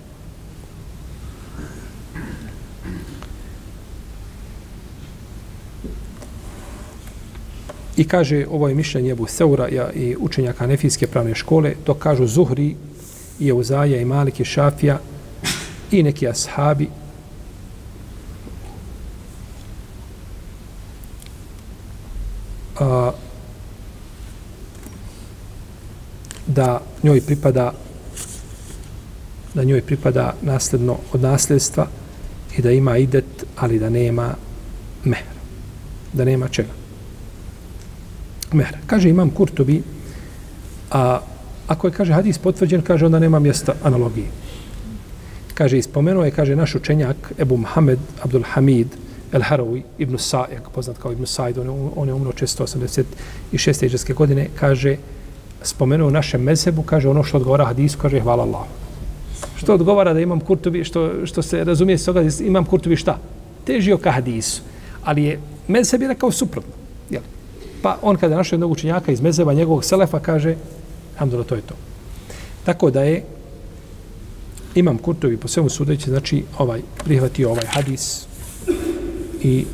I 7.98 8.08
kaže, 8.08 8.46
ovo 8.50 8.68
je 8.68 8.76
mišljenje 8.76 9.12
Ebu 9.12 9.28
Seura 9.28 9.70
i 9.94 10.16
učenjaka 10.20 10.60
Hanefijske 10.60 11.08
pravne 11.08 11.36
škole, 11.36 11.76
to 11.84 11.94
kažu 11.94 12.28
Zuhri 12.28 12.76
i 13.40 13.50
Euzaja 13.50 14.02
i 14.02 14.06
Malik 14.06 14.40
i 14.40 14.46
Šafija 14.46 15.00
i 15.92 16.04
neki 16.04 16.28
ashabi 16.28 16.90
a, 22.80 23.12
da 26.48 26.82
njoj 27.04 27.22
pripada 27.22 27.74
da 29.54 29.64
njoj 29.64 29.82
pripada 29.82 30.34
nasledno 30.42 30.98
od 31.14 31.22
nasljedstva 31.22 31.88
i 32.58 32.62
da 32.62 32.72
ima 32.72 32.98
idet, 32.98 33.46
ali 33.56 33.80
da 33.80 33.90
nema 33.90 34.36
mehr. 35.04 35.24
Da 36.14 36.26
nema 36.26 36.48
čega. 36.48 36.70
Mehr. 38.54 38.78
Kaže 38.88 39.10
imam 39.10 39.30
Kurtobi, 39.30 39.84
a 40.92 41.20
Ako 41.68 41.88
je, 41.88 41.94
kaže, 41.94 42.14
hadis 42.14 42.38
potvrđen, 42.38 42.82
kaže, 42.82 43.06
onda 43.06 43.20
nema 43.20 43.40
mjesta 43.40 43.74
analogije. 43.84 44.28
Kaže, 45.54 45.78
ispomenuo 45.78 46.26
je, 46.26 46.32
kaže, 46.32 46.56
naš 46.56 46.76
učenjak 46.76 47.34
Ebu 47.40 47.58
Mohamed 47.58 48.00
Abdul 48.24 48.44
Hamid 48.44 48.88
El 49.32 49.42
Harawi, 49.42 49.84
Ibn 49.98 50.16
Sa'eg, 50.18 50.70
poznat 50.76 50.98
kao 50.98 51.12
Ibn 51.12 51.26
Sa'id, 51.26 51.60
on, 51.60 51.70
um, 51.70 51.92
on 51.96 52.08
je 52.08 52.14
umro 52.14 52.32
686. 52.32 53.86
iđeske 53.86 54.14
godine, 54.14 54.48
kaže, 54.60 54.98
spomenuo 55.62 56.10
našem 56.10 56.42
mezebu, 56.42 56.84
kaže, 56.84 57.10
ono 57.10 57.24
što 57.24 57.38
odgovara 57.38 57.66
hadisu, 57.66 57.98
kaže, 57.98 58.20
hvala 58.20 58.44
Allahu. 58.44 58.68
Što 59.58 59.74
odgovara 59.74 60.14
da 60.14 60.20
imam 60.20 60.40
kurtovi, 60.40 60.84
što, 60.84 61.26
što 61.26 61.42
se 61.42 61.64
razumije 61.64 61.98
s 61.98 62.06
toga, 62.06 62.22
imam 62.40 62.66
kurtovi 62.66 62.96
šta? 62.96 63.18
Težio 63.66 63.98
ka 63.98 64.12
hadisu. 64.12 64.62
Ali 65.04 65.24
je 65.24 65.40
mezeb 65.68 66.02
je 66.02 66.08
rekao 66.08 66.32
suprotno. 66.32 66.72
Jel? 67.10 67.22
Pa 67.82 67.98
on 68.02 68.16
kada 68.16 68.34
je 68.34 68.38
našao 68.38 68.56
jednog 68.56 68.72
učenjaka 68.72 69.12
iz 69.12 69.22
mezeba, 69.22 69.54
njegovog 69.54 69.84
selefa, 69.84 70.20
kaže, 70.20 70.56
Alhamdulillah, 71.14 71.48
to 71.50 71.56
je 71.56 71.62
to. 71.62 71.76
Tako 72.64 72.92
da 72.92 73.04
je 73.04 73.24
Imam 74.76 74.98
Kurtovi 74.98 75.38
po 75.38 75.48
svemu 75.48 75.70
sudeći, 75.70 76.10
znači 76.10 76.44
ovaj 76.58 76.82
prihvatio 77.04 77.50
ovaj 77.50 77.66
hadis 77.66 78.28
i 79.48 79.66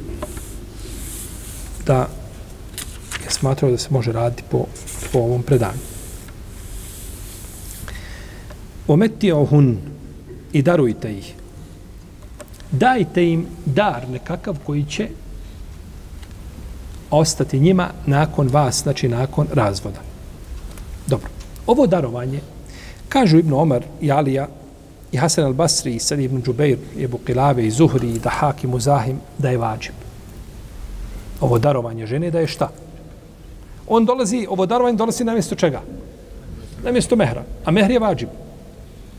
da 1.86 2.08
je 3.24 3.30
smatrao 3.30 3.72
da 3.72 3.78
se 3.78 3.88
može 3.92 4.12
raditi 4.12 4.44
po, 4.52 4.66
po 5.12 5.20
ovom 5.20 5.44
predanju. 5.44 5.80
Ometio 8.88 9.46
hun 9.46 9.78
i 10.54 10.62
darujte 10.62 11.12
ih. 11.18 11.34
Dajte 12.72 13.26
im 13.30 13.46
dar 13.66 14.10
nekakav 14.10 14.58
koji 14.66 14.86
će 14.86 15.08
ostati 17.12 17.60
njima 17.60 17.90
nakon 18.06 18.48
vas, 18.48 18.84
znači 18.84 19.08
nakon 19.08 19.48
razvoda. 19.54 20.00
Dobro. 21.08 21.30
Ovo 21.68 21.88
darovanje, 21.88 22.40
kažu 23.10 23.38
Ibn 23.38 23.54
Omar 23.54 23.84
i 24.02 24.12
Alija, 24.12 24.48
i 25.14 25.18
Hasan 25.18 25.46
al-Basri, 25.46 25.96
i 25.96 26.00
sad 26.00 26.20
Ibn 26.20 26.42
Džubeir, 26.42 26.78
i 26.98 27.04
Ebu 27.04 27.20
Kilave, 27.26 27.68
i 27.68 27.72
Zuhri, 27.72 28.10
i 28.16 28.20
Dahak, 28.20 28.64
i 28.64 28.68
Muzahim, 28.68 29.20
da 29.38 29.50
je 29.50 29.58
vađib. 29.58 29.94
Ovo 31.42 31.60
darovanje 31.60 32.08
žene 32.08 32.32
da 32.32 32.40
je 32.40 32.48
šta? 32.48 32.70
On 33.88 34.06
dolazi, 34.06 34.48
ovo 34.50 34.66
darovanje 34.66 34.98
dolazi 34.98 35.24
na 35.24 35.34
mjesto 35.34 35.56
čega? 35.56 35.82
Na 36.84 36.92
mjesto 36.92 37.16
mehra. 37.16 37.44
A 37.66 37.72
mehr 37.72 37.92
je 37.92 38.00
vađib. 38.00 38.30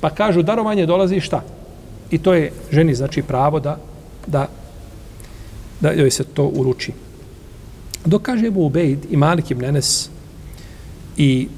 Pa 0.01 0.11
kažu 0.11 0.43
darovanje 0.43 0.87
dolazi 0.87 1.21
šta? 1.21 1.43
I 2.11 2.19
to 2.19 2.35
je 2.35 2.53
ženi 2.73 2.95
znači 2.95 3.23
pravo 3.23 3.61
da 3.61 3.79
da 4.27 4.49
da 5.81 5.93
joj 5.93 6.11
se 6.11 6.25
to 6.25 6.47
uruči. 6.47 6.93
Dok 8.05 8.23
kaže 8.23 8.47
Ebu 8.47 8.67
Ubejd 8.67 9.07
i 9.11 9.17
Malik 9.17 9.51
ibn 9.51 9.65
Enes 9.65 10.09
i 11.17 11.49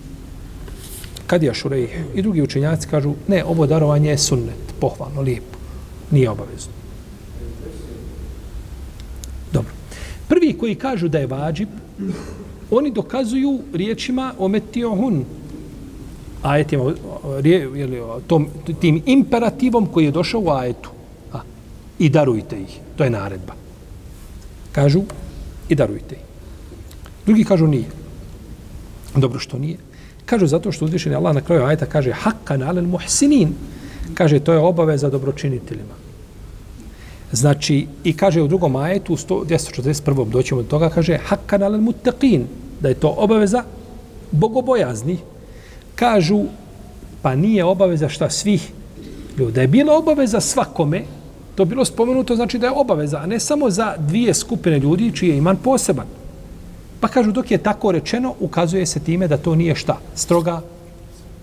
Kadija 1.27 1.55
Šurej 1.55 1.89
i 2.15 2.23
drugi 2.23 2.43
učenjaci 2.43 2.89
kažu, 2.89 3.15
ne, 3.29 3.45
ovo 3.45 3.67
darovanje 3.67 4.11
je 4.11 4.19
sunnet, 4.19 4.75
pohvalno, 4.81 5.21
lijepo, 5.21 5.59
nije 6.11 6.31
obavezno. 6.31 6.73
Dobro. 9.53 9.73
Prvi 10.29 10.53
koji 10.59 10.75
kažu 10.75 11.09
da 11.09 11.19
je 11.19 11.27
vađib, 11.27 11.69
oni 12.71 12.91
dokazuju 12.91 13.59
riječima 13.73 14.35
o 14.39 14.49
metiohun, 14.49 15.25
ajetima, 16.43 16.93
rije, 17.39 17.71
jeli, 17.75 18.03
tom, 18.27 18.49
tim 18.81 19.03
imperativom 19.07 19.87
koji 19.87 20.05
je 20.05 20.11
došao 20.11 20.41
u 20.41 20.51
ajetu. 20.51 20.91
A, 21.33 21.41
I 21.99 22.09
darujte 22.09 22.61
ih. 22.61 22.81
To 22.97 23.05
je 23.05 23.11
naredba. 23.11 23.55
Kažu 24.73 25.03
i 25.69 25.75
darujte 25.75 26.15
ih. 26.15 26.21
Drugi 27.27 27.45
kažu 27.45 27.67
nije. 27.67 27.91
Dobro 29.17 29.41
što 29.41 29.59
nije. 29.59 29.77
Kažu 30.27 30.47
zato 30.47 30.73
što 30.73 30.85
uzvišeni 30.85 31.15
Allah 31.15 31.35
na 31.35 31.41
kraju 31.41 31.65
ajeta 31.65 31.87
kaže 31.87 32.13
hakkan 32.13 32.63
alel 32.63 32.85
muhsinin. 32.85 33.55
Kaže 34.15 34.41
to 34.41 34.53
je 34.53 34.59
obaveza 34.59 35.11
dobročiniteljima. 35.11 35.95
Znači, 37.33 37.87
i 38.05 38.17
kaže 38.17 38.43
u 38.43 38.49
drugom 38.49 38.77
ajetu, 38.77 39.13
u 39.13 39.17
241. 39.17 40.31
doćemo 40.31 40.63
do 40.63 40.69
toga, 40.69 40.91
kaže 40.91 41.19
hakkan 41.19 41.63
alel 41.63 41.81
muttaqin, 41.81 42.45
da 42.81 42.89
je 42.89 42.95
to 42.95 43.15
obaveza 43.19 43.63
bogobojazni. 44.33 45.19
Kažu, 45.95 46.45
pa 47.23 47.35
nije 47.35 47.65
obaveza 47.65 48.09
šta 48.09 48.31
svih 48.31 48.73
ljudi. 49.39 49.53
Da 49.53 49.61
je 49.61 49.69
bila 49.69 49.99
obaveza 49.99 50.41
svakome, 50.41 51.05
to 51.55 51.65
bilo 51.65 51.85
spomenuto, 51.85 52.37
znači 52.37 52.59
da 52.59 52.67
je 52.67 52.73
obaveza, 52.73 53.19
a 53.19 53.27
ne 53.27 53.41
samo 53.41 53.71
za 53.71 53.95
dvije 53.99 54.35
skupine 54.35 54.79
ljudi 54.79 55.13
čiji 55.13 55.29
je 55.29 55.37
iman 55.37 55.57
poseban. 55.57 56.07
Pa 57.01 57.09
kažu, 57.09 57.33
dok 57.33 57.51
je 57.51 57.59
tako 57.59 57.93
rečeno, 57.93 58.35
ukazuje 58.41 58.87
se 58.87 59.01
time 59.01 59.29
da 59.29 59.37
to 59.37 59.55
nije 59.55 59.75
šta? 59.75 59.99
Stroga, 60.15 60.61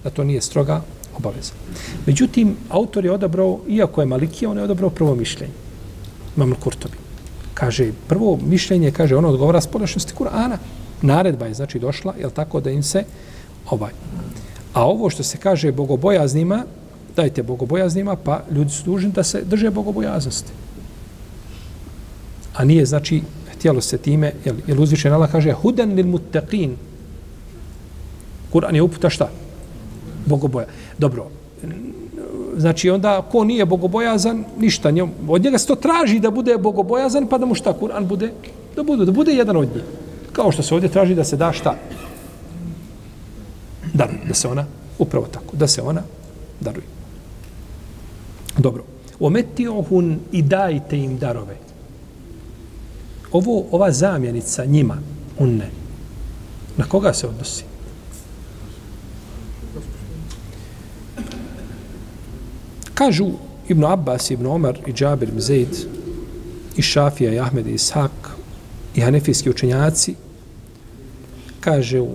da 0.03 0.09
to 0.09 0.23
nije 0.23 0.41
stroga 0.41 0.81
obaveza. 1.17 1.53
Međutim, 2.05 2.55
autor 2.69 3.05
je 3.05 3.11
odabrao, 3.11 3.59
iako 3.67 4.01
je 4.01 4.07
Malikija, 4.07 4.49
on 4.49 4.57
je 4.57 4.63
odabrao 4.63 4.89
prvo 4.89 5.15
mišljenje. 5.15 5.53
Imam 6.37 6.55
Kurtobi. 6.55 6.97
Kaže, 7.53 7.91
prvo 8.07 8.39
mišljenje, 8.45 8.91
kaže, 8.91 9.15
ono 9.15 9.29
odgovara 9.29 9.61
spolešnosti 9.61 10.13
Kur'ana. 10.13 10.57
Naredba 11.01 11.45
je, 11.45 11.53
znači, 11.53 11.79
došla, 11.79 12.13
je 12.19 12.29
tako 12.29 12.61
da 12.61 12.71
im 12.71 12.83
se 12.83 13.03
ovaj. 13.69 13.91
A 14.73 14.87
ovo 14.87 15.09
što 15.09 15.23
se 15.23 15.37
kaže 15.37 15.71
bogobojaznima, 15.71 16.65
dajte 17.15 17.43
bogobojaznima, 17.43 18.15
pa 18.15 18.41
ljudi 18.51 18.71
su 18.71 18.83
dužni 18.85 19.11
da 19.11 19.23
se 19.23 19.41
drže 19.41 19.69
bogobojaznosti. 19.69 20.51
A 22.55 22.65
nije, 22.65 22.85
znači, 22.85 23.21
htjelo 23.63 23.81
se 23.81 23.97
time, 23.97 24.33
jel, 24.45 24.55
jel 24.67 24.81
uzvišen 24.81 25.13
Allah 25.13 25.31
kaže, 25.31 25.53
hudan 25.55 25.93
lil 25.95 26.05
muttaqin. 26.05 26.73
Kur'an 28.51 28.75
je 28.75 28.81
uputa 28.81 29.09
šta? 29.09 29.29
Bogoboja. 30.25 30.67
Dobro, 30.97 31.29
znači 32.57 32.89
onda 32.89 33.21
ko 33.31 33.43
nije 33.43 33.65
bogobojazan, 33.65 34.43
ništa. 34.59 34.91
Njom, 34.91 35.11
od 35.27 35.43
njega 35.43 35.57
se 35.57 35.67
to 35.67 35.75
traži 35.75 36.19
da 36.19 36.31
bude 36.31 36.57
bogobojazan, 36.57 37.27
pa 37.27 37.37
da 37.37 37.45
mu 37.45 37.55
šta 37.55 37.73
Kur'an 37.79 38.03
bude? 38.07 38.33
Da 38.75 38.83
bude, 38.83 39.05
da 39.05 39.11
bude 39.11 39.31
jedan 39.31 39.57
od 39.57 39.71
njih. 39.75 39.83
Kao 40.33 40.51
što 40.51 40.63
se 40.63 40.73
ovdje 40.73 40.89
traži 40.89 41.15
da 41.15 41.23
se 41.23 41.39
da 41.39 41.53
šta? 41.53 41.75
Da, 43.93 44.09
da 44.27 44.33
se 44.33 44.47
ona, 44.47 44.65
upravo 44.99 45.27
tako, 45.31 45.55
da 45.55 45.67
se 45.67 45.81
ona 45.81 46.03
daruje. 46.59 46.85
Dobro. 48.57 48.83
Ometiohun 49.19 50.19
i 50.31 50.41
dajte 50.41 50.99
im 50.99 51.17
darove. 51.17 51.62
Ovo, 53.33 53.65
ova 53.71 53.91
zamjenica 53.91 54.65
njima, 54.65 54.97
unne, 55.39 55.69
na 56.77 56.85
koga 56.85 57.13
se 57.13 57.27
odnosi? 57.27 57.63
Kažu 62.93 63.31
Ibn 63.67 63.85
Abbas, 63.85 64.31
Ibn 64.31 64.45
Omar 64.45 64.79
i 64.87 64.93
Džabir 64.93 65.29
ibn 65.29 65.39
Zaid 65.39 65.85
i 66.75 66.81
Šafija 66.81 67.33
i 67.33 67.39
Ahmed 67.39 67.67
i 67.67 67.73
Ishak 67.73 68.11
i 68.95 69.01
hanefijski 69.01 69.49
učenjaci 69.49 70.15
kažu 71.59 72.07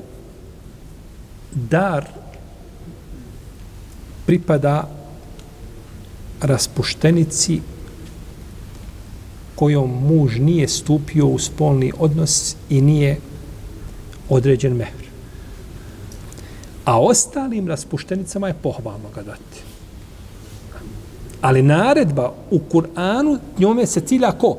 dar 1.52 2.08
pripada 4.26 4.88
raspuštenici 6.40 7.60
kojom 9.58 9.90
muž 9.90 10.38
nije 10.38 10.68
stupio 10.68 11.26
u 11.26 11.38
spolni 11.38 11.92
odnos 11.98 12.56
i 12.70 12.80
nije 12.80 13.16
određen 14.28 14.76
mehr. 14.76 15.08
A 16.84 17.00
ostalim 17.00 17.68
raspuštenicama 17.68 18.48
je 18.48 18.54
pohvalno 18.62 19.08
ga 19.14 19.22
dati. 19.22 19.62
Ali 21.40 21.62
naredba 21.62 22.32
u 22.50 22.60
Kur'anu 22.72 23.38
njome 23.58 23.86
se 23.86 24.00
cilja 24.00 24.32
ko? 24.32 24.58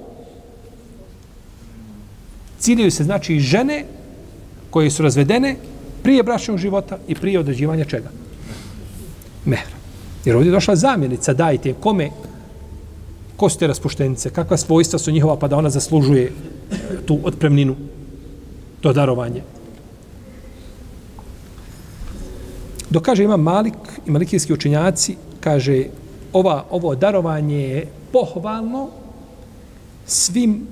Ciljaju 2.60 2.92
se 2.92 3.04
znači 3.04 3.36
i 3.36 3.40
žene 3.40 3.86
koje 4.70 4.92
su 4.92 5.04
razvedene 5.04 5.56
prije 6.04 6.24
bračnog 6.24 6.58
života 6.58 6.98
i 7.08 7.16
prije 7.16 7.40
određivanja 7.40 7.86
čega? 7.86 8.10
Mehra. 9.46 9.78
Jer 10.26 10.36
ovdje 10.36 10.50
je 10.50 10.54
došla 10.54 10.76
zamjenica, 10.76 11.34
dajte 11.34 11.74
kome 11.74 12.10
ko 13.40 13.50
su 13.50 13.58
te 13.58 13.68
raspuštenice, 13.68 14.30
kakva 14.30 14.58
svojstva 14.58 15.00
su 15.00 15.12
njihova 15.12 15.38
pa 15.40 15.48
da 15.48 15.58
ona 15.58 15.70
zaslužuje 15.70 16.32
tu 17.06 17.20
otpremninu, 17.24 17.76
to 18.82 18.94
darovanje. 18.94 19.44
Dok 22.90 23.04
kaže 23.04 23.24
ima 23.24 23.38
Malik 23.38 23.78
i 24.06 24.12
malikijski 24.12 24.54
učinjaci, 24.54 25.16
kaže 25.40 25.86
ova, 26.34 26.66
ovo 26.70 26.96
darovanje 26.96 27.62
je 27.62 27.88
pohvalno 28.12 28.90
svim 30.06 30.68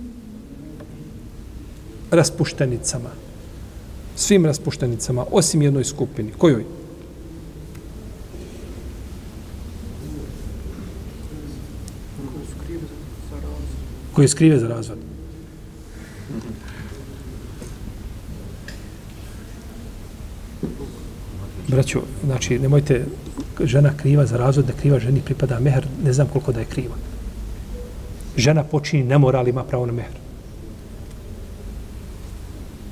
raspuštenicama. 2.11 3.09
Svim 4.15 4.45
raspuštenicama, 4.45 5.25
osim 5.31 5.61
jednoj 5.61 5.83
skupini. 5.83 6.31
Kojoj? 6.37 6.65
Koje 14.17 14.27
skrive 14.27 14.57
za 14.59 14.67
razvod. 14.67 14.97
Braćo, 21.67 22.01
znači, 22.25 22.59
nemojte 22.59 23.05
žena 23.63 23.91
kriva 23.97 24.25
za 24.25 24.37
razvod, 24.37 24.65
da 24.65 24.73
kriva 24.73 24.99
ženi 24.99 25.21
pripada 25.21 25.59
mehr, 25.59 25.85
ne 26.03 26.13
znam 26.13 26.27
koliko 26.27 26.51
da 26.51 26.59
je 26.59 26.65
kriva. 26.65 26.95
Žena 28.37 28.63
počini 28.63 29.03
nemoral, 29.03 29.47
ima 29.47 29.63
pravo 29.63 29.85
na 29.85 29.93
mehr. 29.93 30.17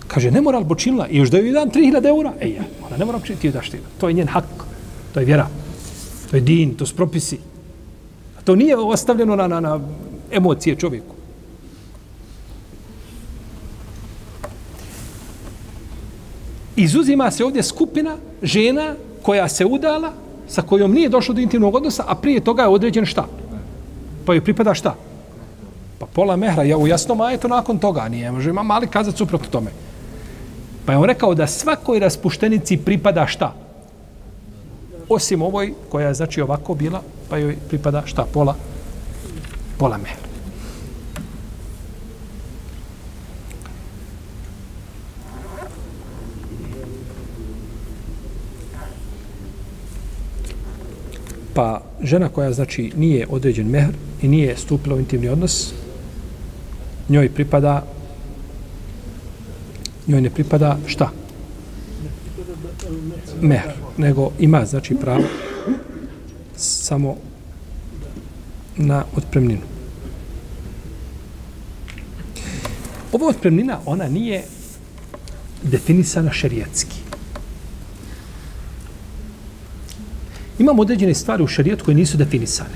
Kaže, 0.08 0.32
nemoral 0.32 0.68
počinila 0.68 1.08
i 1.08 1.18
još 1.18 1.30
da 1.30 1.38
joj 1.38 1.52
dan 1.52 1.72
3000 1.72 2.08
eura. 2.08 2.34
Ej, 2.42 2.54
ja, 2.54 2.70
ona 2.86 2.98
ne 2.98 3.06
mora 3.06 3.20
počiniti, 3.20 3.42
ti 3.42 3.52
daš 3.52 3.70
ti. 3.70 3.82
To 3.98 4.08
je 4.08 4.14
njen 4.14 4.28
hak, 4.28 4.46
to 5.14 5.20
je 5.20 5.26
vjera, 5.26 5.50
to 6.30 6.38
je 6.38 6.42
din, 6.42 6.78
to 6.78 6.86
su 6.86 6.96
propisi. 6.96 7.40
A 8.38 8.42
to 8.42 8.56
nije 8.56 8.78
ostavljeno 8.78 9.36
na, 9.36 9.48
na, 9.48 9.60
na 9.60 9.80
emocije 10.32 10.76
čovjeku. 10.76 11.15
Izuzima 16.76 17.32
se 17.32 17.46
ovdje 17.46 17.64
skupina 17.64 18.16
žena 18.42 18.96
koja 19.22 19.48
se 19.48 19.66
udala 19.66 20.12
sa 20.48 20.62
kojom 20.62 20.92
nije 20.92 21.10
došlo 21.10 21.34
do 21.34 21.42
intimnog 21.42 21.76
odnosa, 21.76 22.04
a 22.08 22.16
prije 22.16 22.40
toga 22.40 22.62
je 22.62 22.68
određen 22.68 23.06
šta? 23.06 23.26
Pa 24.26 24.34
joj 24.34 24.44
pripada 24.44 24.74
šta? 24.74 24.96
Pa 26.00 26.06
pola 26.06 26.36
mehra, 26.36 26.64
ja 26.64 26.78
u 26.78 26.88
jasnom 26.88 27.22
ajetu 27.22 27.48
nakon 27.48 27.80
toga, 27.80 28.08
nije, 28.10 28.32
može 28.32 28.50
ima 28.50 28.64
mali 28.64 28.88
kazat 28.88 29.18
suprotno 29.18 29.48
tome. 29.52 29.72
Pa 30.86 30.92
je 30.92 30.98
on 30.98 31.04
rekao 31.04 31.36
da 31.36 31.48
svakoj 31.48 32.00
raspuštenici 32.00 32.78
pripada 32.78 33.28
šta? 33.28 33.54
Osim 35.10 35.42
ovoj 35.42 35.74
koja 35.90 36.08
je 36.08 36.14
znači 36.14 36.42
ovako 36.42 36.74
bila, 36.76 37.02
pa 37.30 37.38
joj 37.38 37.58
pripada 37.68 38.04
šta? 38.06 38.26
Pola, 38.34 38.56
pola 39.78 39.98
mehra. 39.98 40.25
Pa 51.56 51.82
žena 52.04 52.30
koja 52.30 52.52
znači 52.52 52.92
nije 52.96 53.28
određen 53.30 53.68
mehr 53.68 53.90
i 54.22 54.28
nije 54.28 54.58
stupila 54.58 54.96
u 54.96 55.00
intimni 55.00 55.30
odnos, 55.30 55.74
njoj 57.10 57.30
pripada 57.30 57.86
njoj 60.08 60.22
ne 60.22 60.30
pripada 60.30 60.78
šta? 60.88 61.10
Mehr. 63.42 63.72
Nego 63.98 64.32
ima 64.40 64.66
znači 64.66 64.96
pravo 64.96 65.24
samo 66.56 67.16
na 68.78 69.04
otpremninu. 69.18 69.62
Ova 73.12 73.28
otpremnina, 73.28 73.80
ona 73.86 74.08
nije 74.08 74.44
definisana 75.64 76.32
šerijetski. 76.32 76.95
Imamo 80.60 80.82
određene 80.82 81.14
stvari 81.14 81.44
u 81.44 81.48
šarijetu 81.48 81.86
koje 81.86 81.96
nisu 81.96 82.18
definisane. 82.18 82.76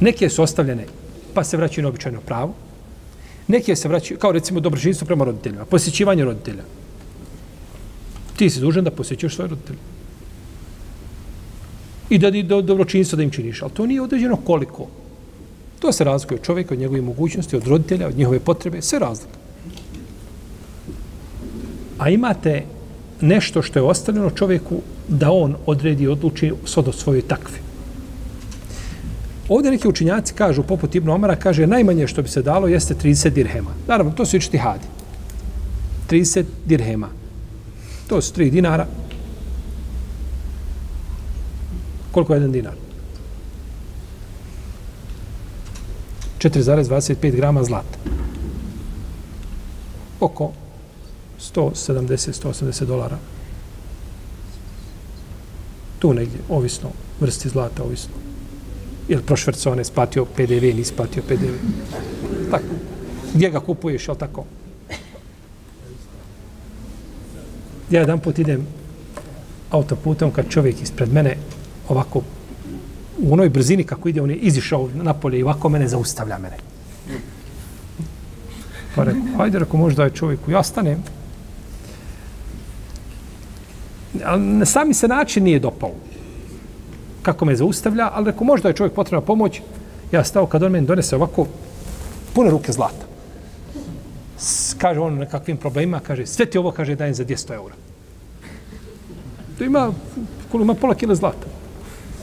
Neke 0.00 0.28
su 0.28 0.42
ostavljene, 0.42 0.86
pa 1.34 1.44
se 1.44 1.56
vraćaju 1.56 1.82
na 1.82 1.88
običajno 1.88 2.20
pravo. 2.20 2.54
Neke 3.48 3.76
se 3.76 3.88
vraćaju, 3.88 4.18
kao 4.18 4.32
recimo 4.32 4.60
dobročinstvo 4.60 5.06
prema 5.06 5.24
roditeljima, 5.24 5.64
posjećivanje 5.64 6.24
roditelja. 6.24 6.64
Ti 8.36 8.50
si 8.50 8.60
dužan 8.60 8.84
da 8.84 8.90
posjećuješ 8.90 9.34
svoje 9.34 9.48
roditelje. 9.48 9.78
I 12.10 12.18
da 12.18 12.30
do, 12.30 12.62
dobročinstvo 12.62 13.16
da 13.16 13.22
im 13.22 13.30
činiš. 13.30 13.62
Ali 13.62 13.72
to 13.72 13.86
nije 13.86 14.02
određeno 14.02 14.36
koliko. 14.36 14.86
To 15.80 15.92
se 15.92 16.04
razlikuje 16.04 16.38
od 16.38 16.46
čovjeka, 16.46 16.74
od 16.74 16.80
njegove 16.80 17.00
mogućnosti, 17.00 17.56
od 17.56 17.66
roditelja, 17.66 18.06
od 18.06 18.18
njihove 18.18 18.40
potrebe, 18.40 18.82
sve 18.82 18.98
razlika. 18.98 19.38
A 21.98 22.10
imate 22.10 22.64
nešto 23.20 23.62
što 23.62 23.78
je 23.78 23.82
ostavljeno 23.82 24.30
čovjeku 24.30 24.80
da 25.08 25.30
on 25.32 25.56
odredi 25.66 26.04
i 26.04 26.08
odluči 26.08 26.52
sod 26.64 26.88
o 26.88 26.92
svojoj 26.92 27.22
takvi. 27.22 27.58
Ovdje 29.48 29.70
neki 29.70 29.88
učinjaci 29.88 30.34
kažu, 30.34 30.62
poput 30.62 30.94
Ibn 30.94 31.10
Omara, 31.10 31.36
kaže 31.36 31.66
najmanje 31.66 32.06
što 32.06 32.22
bi 32.22 32.28
se 32.28 32.42
dalo 32.42 32.66
jeste 32.66 32.94
30 32.94 33.30
dirhema. 33.30 33.70
Naravno, 33.88 34.12
to 34.12 34.26
su 34.26 34.36
ičiti 34.36 34.58
hadi. 34.58 34.86
30 36.10 36.44
dirhema. 36.66 37.08
To 38.08 38.22
su 38.22 38.34
3 38.34 38.50
dinara. 38.50 38.86
Koliko 42.12 42.34
je 42.34 42.36
jedan 42.36 42.52
dinar? 42.52 42.74
4,25 46.38 47.36
grama 47.36 47.64
zlata. 47.64 47.98
Oko 50.20 50.52
170-180 51.54 52.84
dolara. 52.84 53.18
Tu 55.98 56.14
negdje, 56.14 56.38
ovisno, 56.48 56.90
vrsti 57.20 57.48
zlata, 57.48 57.82
ovisno. 57.82 58.14
Ili 59.08 59.22
prošvercovane, 59.22 59.84
splatio 59.84 60.24
PDV, 60.24 60.76
nisi 60.76 60.84
splatio 60.84 61.22
PDV. 61.22 61.54
Tako. 62.50 62.64
Gdje 63.34 63.50
ga 63.50 63.60
kupuješ, 63.60 64.08
jel 64.08 64.16
tako? 64.16 64.44
Ja 67.90 68.00
jedan 68.00 68.18
put 68.20 68.38
idem 68.38 68.66
autoputom 69.70 70.30
kad 70.30 70.48
čovjek 70.48 70.82
ispred 70.82 71.12
mene 71.12 71.36
ovako 71.88 72.22
u 73.18 73.32
onoj 73.32 73.48
brzini 73.48 73.84
kako 73.84 74.08
ide, 74.08 74.22
on 74.22 74.30
je 74.30 74.36
izišao 74.36 74.88
napolje 74.94 75.38
i 75.38 75.42
ovako 75.42 75.68
mene 75.68 75.88
zaustavlja 75.88 76.38
mene. 76.38 76.56
Pa 78.94 79.04
rekao, 79.04 79.22
hajde, 79.36 79.58
rekao, 79.58 79.80
možda 79.80 80.04
je 80.04 80.10
čovjeku, 80.10 80.50
ja 80.50 80.62
stanem. 80.62 81.02
Na 84.36 84.64
sami 84.64 84.94
se 84.94 85.08
način 85.08 85.44
nije 85.44 85.58
dopao. 85.58 85.90
Kako 87.22 87.44
me 87.44 87.56
zaustavlja, 87.56 88.10
ali 88.12 88.26
rekao, 88.26 88.44
možda 88.44 88.68
je 88.68 88.74
čovjek 88.74 88.94
potrebna 88.94 89.20
pomoć. 89.20 89.60
Ja 90.12 90.24
stao 90.24 90.46
kad 90.46 90.62
on 90.62 90.72
meni 90.72 90.86
donese 90.86 91.16
ovako 91.16 91.46
pune 92.34 92.50
ruke 92.50 92.72
zlata. 92.72 93.06
S, 94.38 94.74
kaže 94.78 95.00
on 95.00 95.14
nekakvim 95.14 95.56
problemima, 95.56 96.00
kaže, 96.00 96.26
sve 96.26 96.46
ti 96.46 96.58
ovo, 96.58 96.70
kaže, 96.70 96.94
dajem 96.94 97.14
za 97.14 97.24
200 97.24 97.54
eura. 97.54 97.74
To 99.58 99.64
ima, 99.64 99.92
koliko 100.50 100.64
ima 100.64 100.74
pola 100.74 100.94
kila 100.94 101.14
zlata 101.14 101.46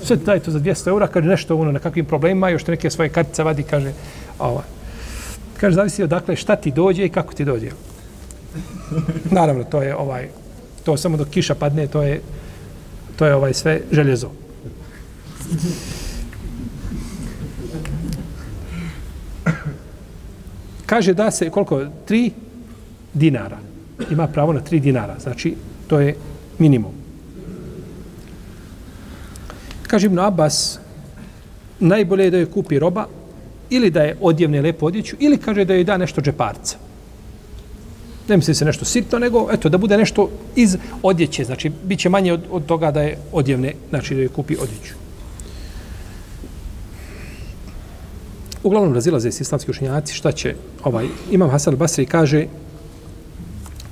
sve 0.06 0.16
daj 0.16 0.40
to 0.40 0.52
za 0.52 0.60
200 0.60 0.88
eura, 0.88 1.08
kaže 1.08 1.28
nešto 1.28 1.58
ono 1.58 1.72
na 1.72 1.80
kakvim 1.80 2.06
problemima, 2.06 2.50
još 2.50 2.64
te 2.64 2.72
neke 2.72 2.90
svoje 2.90 3.10
kartice 3.10 3.44
vadi, 3.44 3.64
kaže, 3.64 3.94
ova. 4.40 4.64
Kaže, 5.60 5.76
zavisi 5.76 6.04
odakle 6.04 6.36
šta 6.36 6.56
ti 6.56 6.72
dođe 6.72 7.06
i 7.06 7.10
kako 7.10 7.34
ti 7.34 7.46
dođe. 7.46 7.70
Naravno, 9.32 9.64
to 9.64 9.82
je 9.82 9.96
ovaj, 9.96 10.30
to 10.84 10.98
samo 10.98 11.18
dok 11.18 11.30
kiša 11.30 11.56
padne, 11.56 11.88
to 11.88 12.02
je, 12.02 12.22
to 13.16 13.26
je 13.26 13.36
ovaj 13.36 13.54
sve 13.54 13.82
željezo. 13.92 14.30
Kaže 20.86 21.14
da 21.14 21.32
se, 21.32 21.50
koliko? 21.50 21.86
Tri 22.06 22.32
dinara. 23.14 23.58
Ima 24.12 24.28
pravo 24.28 24.54
na 24.54 24.60
tri 24.60 24.80
dinara. 24.80 25.20
Znači, 25.20 25.56
to 25.88 26.00
je 26.00 26.16
minimum 26.60 27.04
kaže 29.94 30.10
Ibn 30.10 30.20
Abbas, 30.20 30.80
najbolje 31.80 32.24
je 32.26 32.32
da 32.32 32.38
je 32.38 32.46
kupi 32.50 32.80
roba, 32.80 33.06
ili 33.70 33.92
da 33.94 34.02
je 34.02 34.16
odjevne 34.22 34.62
lepo 34.62 34.86
odjeću, 34.90 35.16
ili 35.20 35.38
kaže 35.38 35.66
da 35.70 35.74
je 35.74 35.84
da 35.84 35.98
nešto 36.02 36.22
džeparca. 36.22 36.78
Ne 38.28 38.38
misli 38.38 38.56
se 38.56 38.66
nešto 38.66 38.86
sitno, 38.86 39.20
nego 39.20 39.48
eto, 39.52 39.70
da 39.70 39.78
bude 39.78 39.98
nešto 39.98 40.30
iz 40.56 40.78
odjeće. 41.04 41.44
Znači, 41.44 41.72
bit 41.84 42.00
će 42.00 42.10
manje 42.10 42.34
od, 42.34 42.42
od 42.52 42.66
toga 42.66 42.92
da 42.92 43.02
je 43.02 43.18
odjevne, 43.32 43.74
znači 43.90 44.16
da 44.16 44.22
je 44.22 44.28
kupi 44.28 44.56
odjeću. 44.56 44.94
Uglavnom 48.64 48.94
razilaze 48.94 49.32
se 49.32 49.42
islamski 49.42 49.72
učenjaci, 49.72 50.14
šta 50.14 50.32
će 50.32 50.56
ovaj, 50.84 51.08
Imam 51.32 51.50
Hasan 51.50 51.76
Basri 51.76 52.06
kaže, 52.06 52.46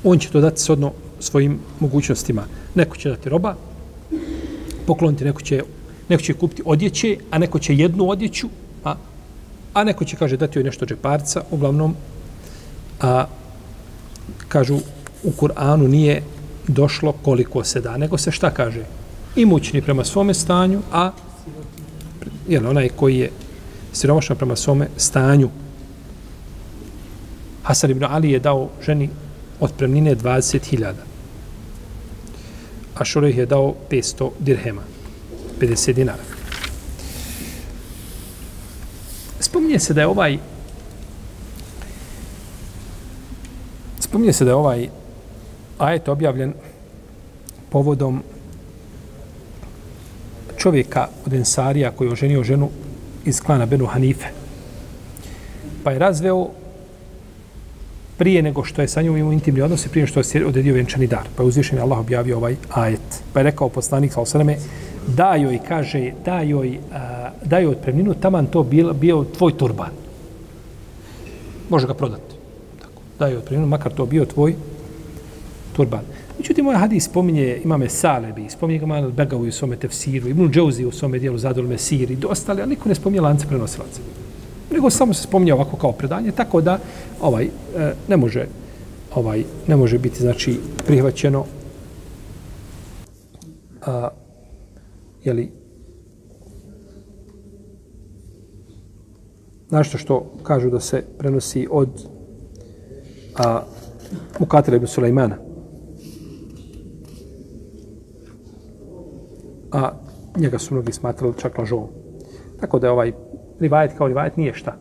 on 0.03 0.19
će 0.19 0.29
to 0.29 0.41
dati 0.41 0.61
sodno 0.61 0.91
svojim 1.19 1.59
mogućnostima. 1.79 2.45
Neko 2.75 2.97
će 2.97 3.09
dati 3.09 3.29
roba, 3.29 3.55
pokloniti, 4.87 5.25
neko 5.25 5.41
će 5.41 5.63
neko 6.11 6.23
će 6.23 6.33
kupiti 6.33 6.61
odjeće, 6.65 7.17
a 7.31 7.37
neko 7.37 7.59
će 7.59 7.75
jednu 7.75 8.09
odjeću, 8.09 8.49
a, 8.83 8.95
a 9.73 9.83
neko 9.83 10.05
će, 10.05 10.15
kaže, 10.15 10.37
dati 10.37 10.59
joj 10.59 10.67
nešto 10.67 10.85
džeparca, 10.85 11.43
uglavnom, 11.51 11.95
a, 13.01 13.25
kažu, 14.51 14.79
u 15.23 15.31
Kur'anu 15.31 15.87
nije 15.87 16.23
došlo 16.67 17.11
koliko 17.11 17.63
se 17.63 17.81
da, 17.81 17.97
nego 17.97 18.17
se 18.17 18.31
šta 18.31 18.51
kaže? 18.51 18.83
Imućni 19.35 19.81
prema 19.81 20.03
svome 20.03 20.33
stanju, 20.33 20.81
a 20.91 21.11
jel, 22.47 22.67
onaj 22.67 22.89
koji 22.89 23.17
je 23.17 23.31
siromašan 23.93 24.37
prema 24.37 24.55
svome 24.55 24.87
stanju. 24.97 25.49
Hasan 27.63 27.91
ibn 27.91 28.03
Ali 28.03 28.31
je 28.31 28.39
dao 28.39 28.69
ženi 28.85 29.09
otpremnine 29.59 30.15
20.000. 30.15 30.93
A 32.95 33.05
Šureh 33.05 33.37
je 33.37 33.45
dao 33.45 33.75
500 33.91 34.29
dirhema. 34.39 34.81
50 35.59 35.93
dinara. 35.93 36.23
Spominje 39.39 39.79
se 39.79 39.93
da 39.93 40.01
je 40.01 40.07
ovaj 40.07 40.37
spominje 44.11 44.33
se 44.33 44.45
da 44.45 44.51
je 44.51 44.55
ovaj 44.55 44.89
ajet 45.77 46.07
objavljen 46.07 46.53
povodom 47.69 48.23
čovjeka 50.57 51.07
od 51.25 51.33
Ensarija 51.33 51.91
koji 51.91 52.07
je 52.07 52.11
oženio 52.11 52.43
ženu 52.43 52.69
iz 53.25 53.39
klana 53.41 53.65
Benu 53.65 53.85
Hanife. 53.85 54.27
Pa 55.83 55.91
je 55.91 55.99
razveo 55.99 56.49
prije 58.17 58.41
nego 58.41 58.63
što 58.63 58.81
je 58.81 58.87
sa 58.87 59.01
njom 59.01 59.17
imao 59.17 59.31
intimni 59.31 59.61
odnos 59.61 59.85
i 59.85 59.89
prije 59.89 60.07
što 60.07 60.19
je 60.19 60.45
odredio 60.45 60.73
venčani 60.73 61.07
dar. 61.07 61.31
Pa 61.35 61.43
je 61.43 61.47
uzvišen 61.47 61.79
Allah 61.79 61.99
objavio 61.99 62.37
ovaj 62.37 62.55
ajet. 62.69 63.23
Pa 63.33 63.39
je 63.39 63.43
rekao 63.43 63.69
poslanik 63.69 64.13
sa 64.13 64.21
osrame, 64.21 64.57
da 65.07 65.35
joj, 65.35 65.59
kaže, 65.67 66.11
da 66.25 66.41
joj, 66.41 66.79
a, 66.93 67.29
da 67.45 67.59
joj 67.59 67.71
otpremninu, 67.71 68.13
taman 68.13 68.45
to 68.45 68.63
bio, 68.63 68.93
bio 68.93 69.23
tvoj 69.37 69.57
turban. 69.57 69.95
Može 71.69 71.87
ga 71.87 71.93
prodati. 71.93 72.30
Tako. 73.21 73.33
Da 73.33 73.37
otpremninu, 73.37 73.67
makar 73.67 73.93
to 73.93 74.05
bio 74.05 74.25
tvoj 74.25 74.55
turban. 75.75 76.01
Međutim, 76.37 76.65
moj 76.65 76.75
hadis 76.75 77.05
spominje 77.05 77.61
imame 77.63 77.89
Salebi, 77.89 78.49
spominje 78.49 78.79
ga 78.79 78.85
Manal 78.85 79.11
Begavu 79.11 79.43
u 79.43 79.51
svome 79.51 79.75
tefsiru, 79.75 80.27
Ibn 80.27 80.51
Džouzi 80.51 80.85
u 80.85 80.91
svome 80.91 81.19
dijelu 81.19 81.37
Zadol 81.37 81.67
Mesiri, 81.67 82.13
i 82.13 82.25
ostali, 82.25 82.61
ali 82.61 82.69
niko 82.69 82.89
ne 82.89 82.95
spominje 82.95 83.21
lance 83.21 83.47
prenosilaca. 83.47 84.01
Nego 84.71 84.89
samo 84.89 85.13
se 85.13 85.23
spominje 85.23 85.53
ovako 85.53 85.77
kao 85.77 85.91
predanje, 85.91 86.31
tako 86.31 86.61
da 86.61 86.79
ovaj 87.21 87.45
e, 87.45 87.49
ne 88.07 88.17
može 88.17 88.45
ovaj 89.15 89.43
ne 89.67 89.75
može 89.75 89.99
biti 89.99 90.19
znači 90.19 90.59
prihvaćeno 90.87 91.45
a, 93.85 94.09
jeli, 95.23 95.51
nešto 99.71 99.97
što 99.97 100.31
kažu 100.43 100.69
da 100.69 100.79
se 100.79 101.03
prenosi 101.17 101.67
od 101.71 101.89
a, 103.37 103.63
Mukatila 104.39 104.77
ibn 104.77 104.87
Sulejmana. 104.87 105.37
A 109.71 109.91
njega 110.37 110.59
su 110.59 110.73
mnogi 110.73 110.91
smatrali 110.91 111.33
čak 111.37 111.57
lažovom. 111.57 111.89
Tako 112.59 112.79
da 112.79 112.87
je 112.87 112.91
ovaj 112.91 113.11
rivajet 113.59 113.91
kao 113.97 114.07
rivajet 114.07 114.37
nije 114.37 114.53
šta. 114.53 114.77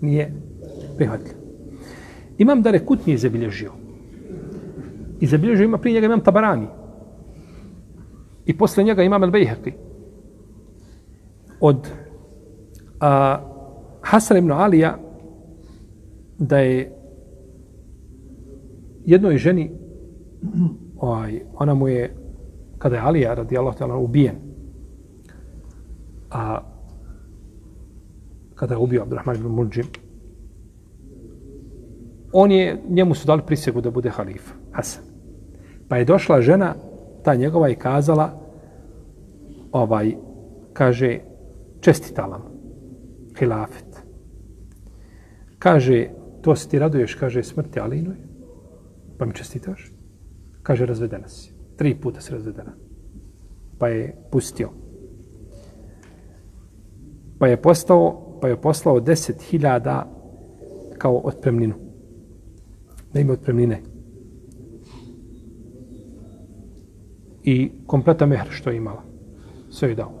Nije 0.00 0.32
prihvatljiv. 0.96 1.34
Imam 2.38 2.62
da 2.62 2.70
rekut 2.70 3.06
nije 3.06 3.18
zabilježio. 3.18 3.72
I 5.20 5.26
zabilježio 5.26 5.64
ima 5.64 5.78
prije 5.78 5.94
njega 5.94 6.06
imam 6.06 6.20
tabarani. 6.20 6.66
I 8.46 8.58
posle 8.58 8.84
njega 8.84 9.02
imam 9.02 9.22
El 9.22 9.30
Bejheqi. 9.30 9.72
Od 11.60 11.88
a, 13.00 13.40
Hasan 14.00 14.36
ibn 14.36 14.52
Alija 14.52 14.98
da 16.38 16.58
je 16.58 16.97
jednoj 19.08 19.38
ženi 19.38 19.70
ovaj, 20.96 21.40
ona 21.54 21.74
mu 21.74 21.88
je 21.88 22.14
kada 22.78 22.96
je 22.96 23.02
Alija 23.02 23.34
radi 23.34 23.58
Allah 23.58 23.74
ubijen 24.00 24.36
a 26.30 26.60
kada 28.54 28.74
je 28.74 28.78
ubio 28.78 29.02
Abdurrahman 29.02 29.36
ibn 29.36 29.48
Mulđim 29.48 29.86
on 32.32 32.52
je, 32.52 32.82
njemu 32.88 33.14
su 33.14 33.26
dali 33.26 33.42
prisegu 33.46 33.80
da 33.80 33.90
bude 33.90 34.10
halif 34.10 34.52
Hasan. 34.72 35.04
Pa 35.88 35.96
je 35.96 36.04
došla 36.04 36.40
žena 36.40 36.74
ta 37.24 37.34
njegova 37.34 37.68
i 37.68 37.74
kazala 37.74 38.30
ovaj 39.72 40.14
kaže 40.72 41.18
čestitalam 41.80 42.42
hilafet 43.38 44.02
kaže 45.58 46.06
to 46.42 46.56
se 46.56 46.68
ti 46.68 46.78
raduješ 46.78 47.14
kaže 47.14 47.42
smrti 47.42 47.80
Alinoj 47.80 48.27
pa 49.18 49.26
mi 49.26 49.34
čestitaš 49.34 49.92
kaže 50.62 50.86
razvedena 50.86 51.28
si 51.28 51.52
tri 51.76 51.94
puta 51.94 52.20
se 52.20 52.32
razvedena 52.32 52.72
pa 53.78 53.88
je 53.88 54.16
pustio 54.30 54.70
pa 57.38 57.46
je 57.46 57.62
postao 57.62 58.38
pa 58.40 58.48
je 58.48 58.60
poslao 58.60 59.00
deset 59.00 59.42
hiljada 59.42 60.10
kao 60.98 61.20
otpremninu 61.24 61.74
da 63.12 63.20
ima 63.20 63.32
otpremnine 63.32 63.82
i 67.50 67.70
kompleta 67.86 68.26
mehr 68.26 68.46
što 68.50 68.70
je 68.70 68.76
imala. 68.76 69.02
Sve 69.70 69.88
je 69.88 69.94
dao. 69.94 70.12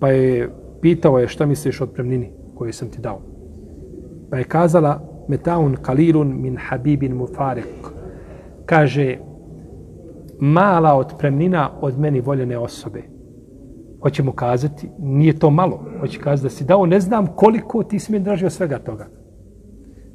Pa 0.00 0.08
je 0.08 0.50
pitao 0.80 1.18
je 1.18 1.28
šta 1.28 1.46
misliš 1.46 1.80
o 1.80 1.84
otpremnini 1.84 2.30
koju 2.54 2.72
sam 2.72 2.90
ti 2.90 3.00
dao. 3.00 3.20
Pa 4.30 4.38
je 4.38 4.44
kazala 4.44 5.09
metaun 5.30 5.76
kalilun 5.82 6.34
min 6.42 6.56
habibin 6.56 7.14
mufarik. 7.16 7.90
Kaže, 8.66 9.18
mala 10.40 10.94
otpremnina 10.96 11.70
od 11.80 11.98
meni 11.98 12.20
voljene 12.20 12.58
osobe. 12.58 13.02
Hoće 14.02 14.22
mu 14.22 14.32
kazati, 14.32 14.88
nije 14.98 15.38
to 15.38 15.50
malo. 15.50 15.84
Hoće 16.00 16.18
kazati 16.18 16.42
da 16.42 16.50
si 16.50 16.64
dao, 16.64 16.86
ne 16.86 17.00
znam 17.00 17.26
koliko 17.26 17.82
ti 17.82 17.98
si 17.98 18.12
mi 18.12 18.20
dražio 18.20 18.50
svega 18.50 18.78
toga. 18.78 19.06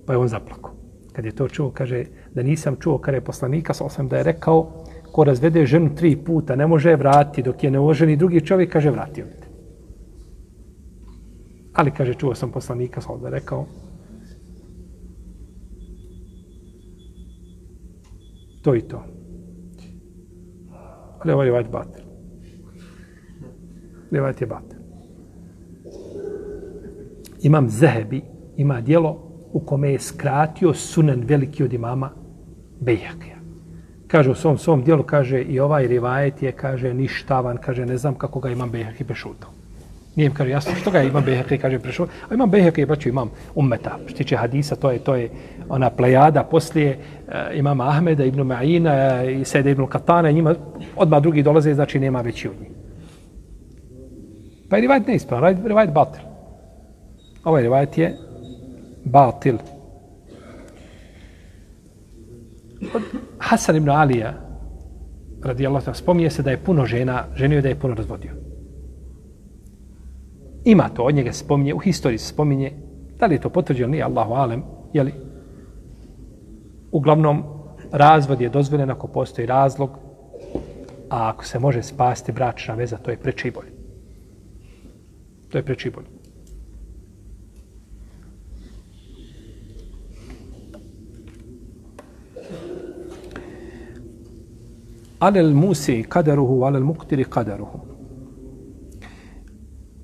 Pa 0.05 0.13
je 0.13 0.17
on 0.17 0.27
zaplako. 0.27 0.71
Kad 1.13 1.25
je 1.25 1.31
to 1.31 1.47
čuo, 1.47 1.71
kaže, 1.71 2.05
da 2.33 2.43
nisam 2.43 2.75
čuo 2.79 2.97
kada 2.97 3.17
je 3.17 3.23
poslanika, 3.23 3.73
sa 3.73 3.85
osam 3.85 4.07
da 4.07 4.17
je 4.17 4.23
rekao, 4.23 4.83
ko 5.11 5.23
razvede 5.23 5.65
ženu 5.65 5.95
tri 5.95 6.15
puta, 6.15 6.55
ne 6.55 6.67
može 6.67 6.89
je 6.89 6.95
vratiti, 6.95 7.43
dok 7.43 7.63
je 7.63 7.71
ne 7.71 7.79
oženi 7.79 8.15
drugi 8.15 8.41
čovjek, 8.41 8.71
kaže, 8.71 8.91
vratio 8.91 9.25
te. 9.25 9.47
Ali, 11.73 11.91
kaže, 11.91 12.13
čuo 12.13 12.35
sam 12.35 12.51
poslanika, 12.51 13.01
sa 13.01 13.15
da 13.21 13.27
je 13.27 13.31
rekao, 13.31 13.65
to 18.65 18.75
i 18.75 18.81
to. 18.81 19.03
Ali 21.19 21.33
ovaj 21.33 21.47
je 21.47 21.51
vajt 21.51 21.67
batel. 21.71 22.05
Rivajt 24.11 24.41
je 24.41 24.47
batel. 24.47 24.79
Imam 27.41 27.69
Zehebi, 27.69 28.21
ima 28.57 28.81
dijelo 28.81 29.11
u 29.53 29.59
kome 29.59 29.91
je 29.91 29.99
skratio 29.99 30.73
sunen 30.73 31.23
veliki 31.27 31.63
od 31.63 31.73
imama 31.73 32.09
Bejakija. 32.79 33.35
Kaže 34.07 34.31
u 34.31 34.35
svom 34.35 34.57
svom 34.57 34.83
dijelu, 34.83 35.03
kaže 35.03 35.41
i 35.41 35.59
ovaj 35.59 35.87
rivajet 35.87 36.41
je, 36.41 36.51
kaže, 36.51 36.93
ništavan, 36.93 37.57
kaže, 37.57 37.85
ne 37.85 37.97
znam 37.97 38.15
kako 38.15 38.39
ga 38.39 38.49
imam 38.49 38.71
Bejaki 38.71 39.03
prešutao. 39.03 39.49
Nije 40.15 40.25
im 40.25 40.33
kaže 40.33 40.51
jasno 40.51 40.75
što 40.75 40.91
ga 40.91 41.03
imam 41.03 41.23
Bejaki 41.23 41.57
kaže 41.57 41.79
prešutao. 41.79 42.15
A 42.29 42.33
imam 42.33 42.49
Bejaki 42.49 42.81
je 42.81 42.85
braćo 42.85 43.09
imam 43.09 43.29
ummeta. 43.55 43.97
Što 44.07 44.17
tiče 44.17 44.35
hadisa, 44.35 44.75
to 44.75 44.91
je 44.91 44.99
to 44.99 45.15
je 45.15 45.29
ona 45.69 45.89
plejada 45.89 46.43
poslije 46.43 46.89
e, 46.89 46.97
imama 47.57 47.87
Ahmeda 47.87 48.23
ibn 48.23 48.41
Ma'ina 48.41 49.23
e, 49.23 49.33
i 49.41 49.45
Sede 49.45 49.71
ibn 49.71 49.87
Katana, 49.87 50.31
njima 50.31 50.55
odmah 50.95 51.21
drugi 51.21 51.43
dolaze, 51.43 51.73
znači 51.73 51.99
nema 51.99 52.21
veći 52.21 52.47
od 52.47 52.55
njih. 52.61 52.69
Pa 54.69 54.75
je 54.75 54.81
rivajt 54.81 55.07
neispravan, 55.07 55.65
rivajt 55.65 55.91
batil. 55.91 56.23
Ovaj 57.43 57.61
rivajt 57.61 57.97
je 57.97 58.17
batil. 59.03 59.55
Od 62.93 63.01
Hasan 63.39 63.75
ibn 63.75 63.89
Alija, 63.89 64.33
radijallahu 65.43 65.85
ta'ala, 65.85 65.93
spominje 65.93 66.29
se 66.29 66.43
da 66.43 66.51
je 66.51 66.57
puno 66.57 66.85
žena, 66.85 67.23
ženio 67.35 67.61
da 67.61 67.69
je 67.69 67.79
puno 67.79 67.95
razvodio. 67.95 68.31
Ima 70.65 70.89
to, 70.89 71.03
od 71.03 71.15
njega 71.15 71.33
spominje, 71.33 71.73
u 71.73 71.79
historiji 71.79 72.17
se 72.17 72.27
spominje, 72.27 72.71
da 73.19 73.25
li 73.25 73.35
je 73.35 73.41
to 73.41 73.49
potvrđeno, 73.49 73.91
nije 73.91 74.03
Allahu 74.03 74.33
alem, 74.33 74.63
jeli? 74.93 75.13
Uglavnom, 76.95 77.43
razvod 77.91 78.41
je 78.41 78.49
dozvoljen 78.49 78.91
ako 78.91 79.07
postoji 79.07 79.47
razlog, 79.47 79.89
a 81.09 81.29
ako 81.29 81.45
se 81.45 81.59
može 81.59 81.83
spasti 81.83 82.31
bračna 82.31 82.75
veza, 82.75 82.97
to 82.97 83.11
je 83.11 83.17
preči 83.17 83.51
bolje. 83.51 83.71
To 85.51 85.57
je 85.57 85.63
preči 85.63 85.89
bolje. 85.89 86.15
alel 95.19 95.53
musi 95.53 96.03
kaderuhu, 96.03 96.63
alel 96.63 96.83
muktiri 96.83 97.23
kaderuhu. 97.23 97.79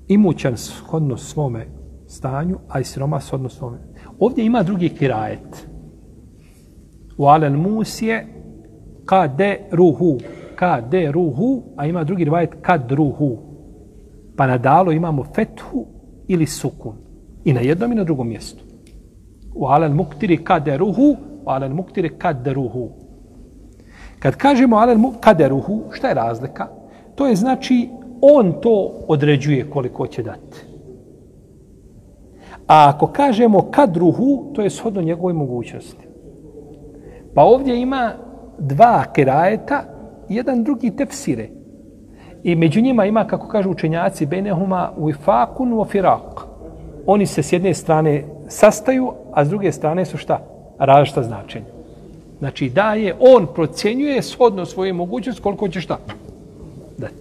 Imućan 0.08 0.56
shodno 0.56 1.16
svome 1.16 1.66
stanju, 2.06 2.58
a 2.68 2.80
i 2.80 2.84
siroma 2.84 3.20
shodno 3.20 3.48
svome. 3.48 3.78
Ovdje 4.18 4.44
ima 4.44 4.62
drugi 4.62 4.88
kirajet. 4.88 5.71
U 7.18 7.26
alel 7.26 7.56
musije 7.56 8.26
kaderuhu. 9.04 10.18
Kaderuhu, 10.54 11.62
a 11.76 11.86
ima 11.86 12.04
drugi 12.04 12.24
rivajet 12.24 12.54
kadruhu. 12.62 13.38
Pa 14.36 14.46
na 14.46 14.58
dalo 14.58 14.92
imamo 14.92 15.24
fethu 15.34 15.86
ili 16.28 16.46
sukun. 16.46 16.96
I 17.44 17.52
na 17.52 17.60
jednom 17.60 17.92
i 17.92 17.94
na 17.94 18.04
drugom 18.04 18.28
mjestu. 18.28 18.64
U 19.54 19.66
alel 19.66 19.94
muktiri 19.94 20.44
kaderuhu, 20.44 21.16
u 21.44 21.50
alel 21.50 21.74
muktiri 21.74 22.08
kaderuhu. 22.18 22.90
Kad 24.18 24.36
kažemo 24.36 24.76
alel 24.76 24.98
mu 24.98 25.12
kaderuhu, 25.20 25.82
šta 25.90 26.08
je 26.08 26.14
razlika? 26.14 26.68
To 27.14 27.26
je 27.26 27.36
znači 27.36 27.88
on 28.20 28.52
to 28.60 28.92
određuje 29.08 29.70
koliko 29.70 30.06
će 30.06 30.22
dati. 30.22 30.64
A 32.66 32.88
ako 32.94 33.06
kažemo 33.06 33.70
kadruhu, 33.70 34.52
to 34.54 34.62
je 34.62 34.70
shodno 34.70 35.02
njegovoj 35.02 35.32
mogućnosti. 35.32 36.11
Pa 37.34 37.42
ovdje 37.42 37.80
ima 37.80 38.12
dva 38.58 39.04
kerajeta, 39.14 39.84
jedan 40.28 40.64
drugi 40.64 40.96
tefsire. 40.96 41.48
I 42.42 42.54
među 42.56 42.80
njima 42.80 43.06
ima, 43.06 43.26
kako 43.26 43.48
kažu 43.48 43.70
učenjaci, 43.70 44.26
benehuma 44.26 44.92
u 44.96 45.10
ifakun 45.10 45.72
u 45.72 45.84
firak. 45.84 46.46
Oni 47.06 47.26
se 47.26 47.42
s 47.42 47.52
jedne 47.52 47.74
strane 47.74 48.24
sastaju, 48.48 49.12
a 49.32 49.44
s 49.44 49.48
druge 49.48 49.72
strane 49.72 50.04
su 50.04 50.16
šta? 50.16 50.40
Različita 50.78 51.22
značenja. 51.22 51.66
Znači 52.38 52.68
daje, 52.68 53.14
on 53.20 53.46
procjenjuje 53.54 54.22
shodno 54.22 54.66
svoje 54.66 54.92
mogućnosti 54.92 55.42
koliko 55.42 55.68
će 55.68 55.80
šta 55.80 55.98
dati. 56.98 57.14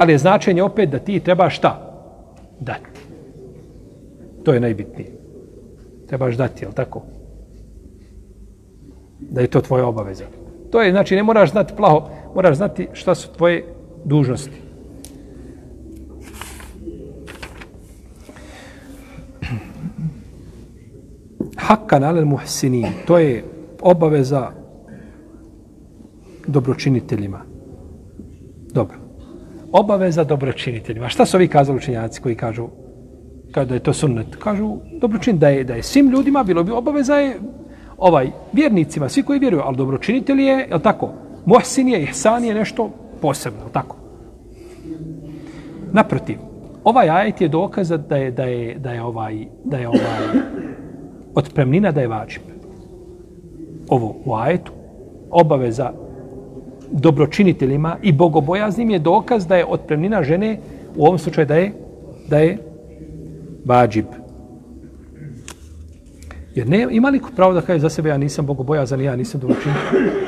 Ali 0.00 0.12
je 0.12 0.18
značenje 0.18 0.62
opet 0.62 0.90
da 0.90 0.98
ti 0.98 1.20
treba 1.20 1.50
šta 1.50 1.92
dati. 2.60 2.90
To 4.44 4.52
je 4.52 4.60
najbitnije. 4.60 5.10
Trebaš 6.06 6.36
dati, 6.36 6.64
jel 6.64 6.72
tako? 6.72 7.02
Da 9.20 9.40
je 9.40 9.46
to 9.46 9.60
tvoja 9.60 9.86
obaveza. 9.86 10.24
To 10.70 10.82
je, 10.82 10.90
znači, 10.90 11.16
ne 11.16 11.22
moraš 11.22 11.50
znati 11.50 11.74
plaho, 11.76 12.08
moraš 12.34 12.56
znati 12.56 12.88
šta 12.92 13.14
su 13.14 13.28
tvoje 13.32 13.64
dužnosti. 14.04 14.70
hakkan 21.70 22.04
alel 22.04 22.24
muhsinin, 22.24 23.06
to 23.06 23.18
je 23.18 23.44
obaveza 23.80 24.50
dobročiniteljima. 26.46 27.40
Dobro. 28.72 28.96
Obaveza 29.72 30.24
dobročiniteljima. 30.24 31.08
Šta 31.08 31.26
su 31.26 31.36
ovi 31.36 31.48
kazali 31.48 31.78
učenjaci 31.78 32.20
koji 32.20 32.34
kažu 32.34 32.68
kada 33.52 33.74
je 33.74 33.80
to 33.80 33.92
sunnet? 33.92 34.36
Kažu 34.36 34.76
dobročin 35.00 35.38
da 35.38 35.48
je, 35.48 35.64
da 35.64 35.74
je 35.74 35.82
svim 35.82 36.10
ljudima 36.10 36.42
bilo 36.44 36.64
bi 36.64 36.72
obaveza 36.72 37.14
je 37.14 37.38
ovaj 38.00 38.30
vjernicima, 38.52 39.08
svi 39.08 39.22
koji 39.22 39.38
vjeruju, 39.38 39.62
ali 39.64 39.76
dobročinitelj 39.76 40.40
je, 40.40 40.68
je 40.70 40.82
tako? 40.82 41.08
Muhsin 41.46 41.88
je, 41.88 42.02
ihsan 42.02 42.44
je 42.44 42.54
nešto 42.54 42.90
posebno, 43.20 43.60
je 43.66 43.72
tako? 43.72 43.96
Naprotiv, 45.92 46.36
ovaj 46.84 47.10
ajet 47.10 47.40
je 47.40 47.48
dokaz 47.48 47.92
da 48.08 48.16
je, 48.16 48.30
da 48.30 48.44
je, 48.44 48.78
da 48.78 48.92
je 48.92 49.02
ovaj, 49.02 49.46
da 49.64 49.76
je 49.76 49.88
ovaj, 49.88 50.00
otpremnina 51.34 51.92
da 51.92 52.00
je 52.00 52.08
vađib. 52.08 52.42
Ovo 53.88 54.14
u 54.24 54.34
ajetu, 54.34 54.72
obaveza 55.30 55.92
dobročiniteljima 56.90 57.96
i 58.02 58.12
bogobojaznim 58.12 58.90
je 58.90 58.98
dokaz 58.98 59.46
da 59.46 59.56
je 59.56 59.66
otpremnina 59.66 60.22
žene 60.22 60.58
u 60.96 61.06
ovom 61.06 61.18
slučaju 61.18 61.46
da 61.46 61.54
je 61.54 61.72
da 62.28 62.38
je 62.38 62.58
vađib. 63.64 64.19
Jer 66.54 66.68
ne, 66.68 66.86
ima 66.90 67.08
li 67.08 67.20
pravo 67.36 67.52
da 67.52 67.60
kaže 67.60 67.80
za 67.80 67.88
sebe 67.88 68.08
ja 68.08 68.16
nisam 68.16 68.46
bogobojazan 68.46 69.00
ja 69.00 69.16
nisam 69.16 69.40
dobročinitelj? 69.40 70.20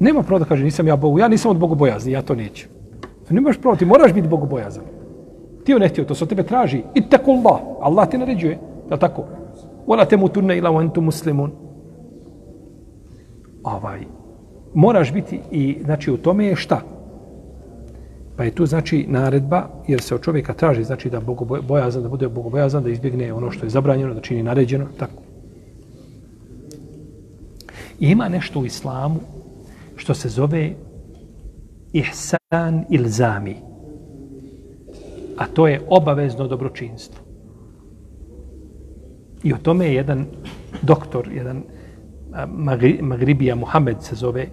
Nema 0.00 0.22
pravo 0.22 0.38
da 0.38 0.44
kaže 0.44 0.64
nisam 0.64 0.88
ja 0.88 0.96
Bogu, 0.96 1.18
ja 1.18 1.28
nisam 1.28 1.50
od 1.50 1.58
bogobojazni, 1.58 2.12
ja 2.12 2.22
to 2.22 2.34
neću. 2.34 2.68
Nemaš 3.30 3.58
pravo, 3.58 3.76
ti 3.76 3.84
moraš 3.84 4.12
biti 4.12 4.28
bogobojazan. 4.28 4.84
Ti 5.64 5.74
ne 5.74 5.88
htio, 5.88 6.04
to 6.04 6.14
se 6.14 6.24
od 6.24 6.28
tebe 6.28 6.42
traži. 6.42 6.82
I 6.94 7.02
tako 7.08 7.30
Allah, 7.30 7.60
Allah 7.80 8.08
ti 8.08 8.18
naređuje. 8.18 8.58
Je 8.90 8.98
tako? 8.98 9.24
Wala 9.86 10.08
temutunna 10.08 10.54
ila 10.54 10.70
wa 10.70 10.80
antum 10.80 11.04
muslimun. 11.04 11.52
Ovaj 13.62 14.00
moraš 14.74 15.12
biti 15.12 15.40
i 15.50 15.78
znači 15.84 16.10
u 16.10 16.16
tome 16.16 16.46
je 16.46 16.56
šta? 16.56 16.80
Pa 18.40 18.44
je 18.44 18.54
tu 18.54 18.66
znači 18.66 19.06
naredba 19.08 19.68
jer 19.88 20.00
se 20.00 20.14
od 20.14 20.22
čovjeka 20.22 20.52
traži 20.54 20.84
znači 20.84 21.10
da 21.10 21.20
bogobojazan 21.20 22.02
da 22.02 22.08
bude 22.08 22.28
bogobojazan 22.28 22.82
da 22.82 22.90
izbjegne 22.90 23.32
ono 23.32 23.50
što 23.50 23.66
je 23.66 23.70
zabranjeno 23.70 24.14
da 24.14 24.20
čini 24.20 24.42
naređeno 24.42 24.86
tako. 24.98 25.22
I 27.98 28.08
ima 28.10 28.28
nešto 28.28 28.60
u 28.60 28.66
islamu 28.66 29.20
što 29.96 30.14
se 30.14 30.28
zove 30.28 30.72
ihsan 31.92 32.84
ilzami. 32.90 33.56
A 35.36 35.46
to 35.46 35.68
je 35.68 35.80
obavezno 35.88 36.48
dobročinstvo. 36.48 37.24
I 39.42 39.52
o 39.52 39.58
tome 39.62 39.86
je 39.86 39.94
jedan 39.94 40.26
doktor, 40.82 41.28
jedan 41.32 41.62
Magribija 43.00 43.54
Muhammed 43.54 44.02
se 44.02 44.14
zove, 44.14 44.46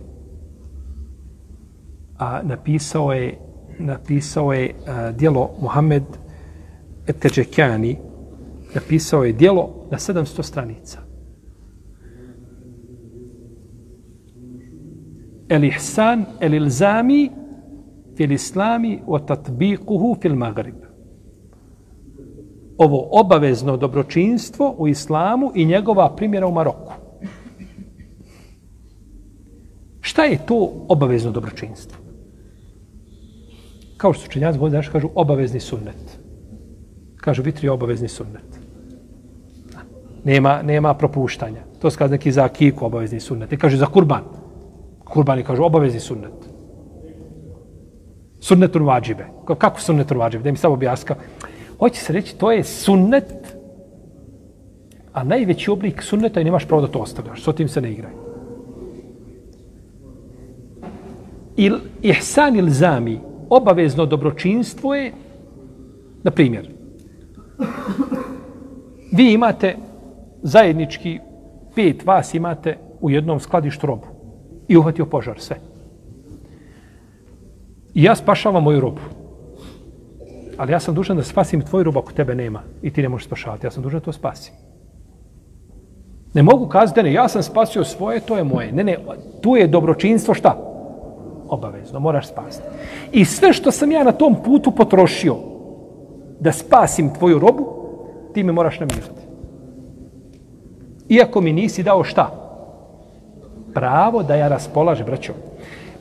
a, 2.17 2.41
napisao 2.43 3.13
je 3.13 3.46
napisao 3.79 4.53
je 4.53 4.73
a, 4.87 5.11
dijelo 5.11 5.49
Muhammed 5.61 6.03
Eteđekjani, 7.07 7.97
napisao 8.75 9.23
je 9.23 9.33
dijelo 9.33 9.87
na 9.91 9.97
700 9.97 10.43
stranica. 10.43 10.99
El 15.49 15.63
ihsan 15.63 16.25
el 16.39 16.53
ilzami 16.53 17.31
fil 18.17 18.31
islami 18.31 18.99
o 19.07 19.19
tatbiquhu 19.19 20.15
fil 20.21 20.35
magrib. 20.35 20.75
Ovo 22.77 23.07
obavezno 23.11 23.77
dobročinstvo 23.77 24.75
u 24.77 24.87
islamu 24.87 25.51
i 25.55 25.65
njegova 25.65 26.15
primjera 26.15 26.47
u 26.47 26.51
Maroku. 26.51 26.93
Šta 30.01 30.23
je 30.23 30.45
to 30.45 30.85
obavezno 30.87 31.31
dobročinstvo? 31.31 32.06
Kao 33.97 34.13
što 34.13 34.23
su 34.23 34.29
činjaci 34.29 34.59
govori, 34.59 34.71
znaš, 34.71 34.89
kažu 34.89 35.09
obavezni 35.15 35.59
sunnet. 35.59 36.19
Kažu, 37.15 37.43
vitri 37.43 37.69
obavezni 37.69 38.07
sunnet. 38.07 38.59
Nema, 40.23 40.61
nema 40.61 40.93
propuštanja. 40.93 41.61
To 41.81 41.89
kaže 41.97 42.11
neki 42.11 42.31
za 42.31 42.47
kiku 42.47 42.85
obavezni 42.85 43.19
sunnet. 43.19 43.53
I 43.53 43.57
kaže 43.57 43.77
za 43.77 43.85
kurban. 43.85 44.23
Kurbani 45.05 45.43
kažu 45.43 45.63
obavezni 45.63 45.99
sunnet. 45.99 46.33
Sunnetul 48.39 48.85
vađibe. 48.85 49.25
Kako 49.57 49.81
sunnetul 49.81 50.17
vađibe? 50.17 50.43
Da 50.43 50.51
mi 50.51 50.57
samo 50.57 50.73
objaska. 50.73 51.15
Hoće 51.79 52.01
se 52.01 52.13
reći, 52.13 52.35
to 52.37 52.51
je 52.51 52.63
sunnet, 52.63 53.57
a 55.13 55.23
najveći 55.23 55.71
oblik 55.71 56.03
sunneta 56.03 56.41
i 56.41 56.43
nemaš 56.43 56.67
pravo 56.67 56.81
da 56.81 56.87
to 56.87 56.99
ostavljaš. 56.99 57.43
S 57.43 57.55
tim 57.55 57.67
se 57.67 57.81
ne 57.81 57.91
igraj. 57.91 58.11
Il, 61.57 61.79
ihsan 62.01 62.55
il 62.55 62.69
zami, 62.69 63.19
obavezno 63.49 64.05
dobročinstvo 64.05 64.95
je, 64.95 65.13
na 66.23 66.31
primjer, 66.31 66.69
vi 69.11 69.33
imate 69.33 69.75
zajednički, 70.43 71.19
pet 71.75 72.05
vas 72.05 72.33
imate 72.33 72.77
u 73.01 73.09
jednom 73.09 73.39
skladištu 73.39 73.87
robu 73.87 74.07
i 74.67 74.77
uhvatio 74.77 75.05
požar, 75.05 75.39
sve. 75.39 75.57
I 77.93 78.03
ja 78.03 78.15
spašavam 78.15 78.63
moju 78.63 78.79
robu. 78.79 79.01
Ali 80.57 80.71
ja 80.71 80.79
sam 80.79 80.95
dužan 80.95 81.17
da 81.17 81.23
spasim 81.23 81.61
tvoju 81.61 81.83
robu 81.83 81.99
ako 81.99 82.11
tebe 82.11 82.35
nema 82.35 82.61
i 82.81 82.93
ti 82.93 83.01
ne 83.01 83.09
možeš 83.09 83.25
spašavati. 83.25 83.65
Ja 83.65 83.71
sam 83.71 83.83
dužan 83.83 83.99
da 83.99 84.05
to 84.05 84.11
spasim. 84.11 84.53
Ne 86.33 86.43
mogu 86.43 86.67
kazati, 86.67 87.03
ne, 87.03 87.13
ja 87.13 87.27
sam 87.27 87.43
spasio 87.43 87.83
svoje, 87.83 88.19
to 88.19 88.37
je 88.37 88.43
moje. 88.43 88.71
Ne, 88.71 88.83
ne, 88.83 88.97
tu 89.41 89.55
je 89.55 89.67
dobročinstvo 89.67 90.33
šta? 90.33 90.66
Obavezno, 91.49 91.99
moraš 91.99 92.27
spasiti. 92.27 92.67
I 93.11 93.25
sve 93.25 93.53
što 93.53 93.71
sam 93.71 93.91
ja 93.91 94.03
na 94.03 94.11
tom 94.11 94.35
putu 94.43 94.71
potrošio 94.71 95.35
da 96.39 96.51
spasim 96.51 97.13
tvoju 97.13 97.39
robu, 97.39 97.67
ti 98.33 98.43
me 98.43 98.51
moraš 98.51 98.79
namirati. 98.79 99.21
Iako 101.09 101.41
mi 101.41 101.53
nisi 101.53 101.83
dao 101.83 102.03
šta? 102.03 102.31
Pravo 103.73 104.23
da 104.23 104.35
ja 104.35 104.47
raspolažem, 104.47 105.05
braćo. 105.05 105.33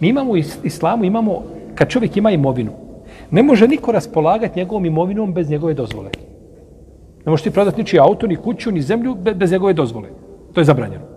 Mi 0.01 0.09
imamo 0.09 0.32
u 0.32 0.36
islamu, 0.64 1.05
imamo, 1.05 1.42
kad 1.74 1.88
čovjek 1.88 2.16
ima 2.16 2.30
imovinu, 2.30 2.72
ne 3.30 3.42
može 3.42 3.68
niko 3.68 3.92
raspolagati 3.92 4.59
njegovom 4.59 4.84
imovinom 4.86 5.34
bez 5.34 5.51
njegove 5.51 5.74
dozvole. 5.74 6.11
Ne 7.24 7.30
možeš 7.30 7.42
ti 7.42 7.51
prodati 7.51 7.80
ničiji 7.80 8.01
auto, 8.01 8.26
ni 8.26 8.36
kuću, 8.36 8.70
ni 8.70 8.82
zemlju 8.82 9.14
bez 9.14 9.53
njegove 9.53 9.72
dozvole. 9.72 10.09
To 10.53 10.61
je 10.61 10.64
zabranjeno. 10.64 11.15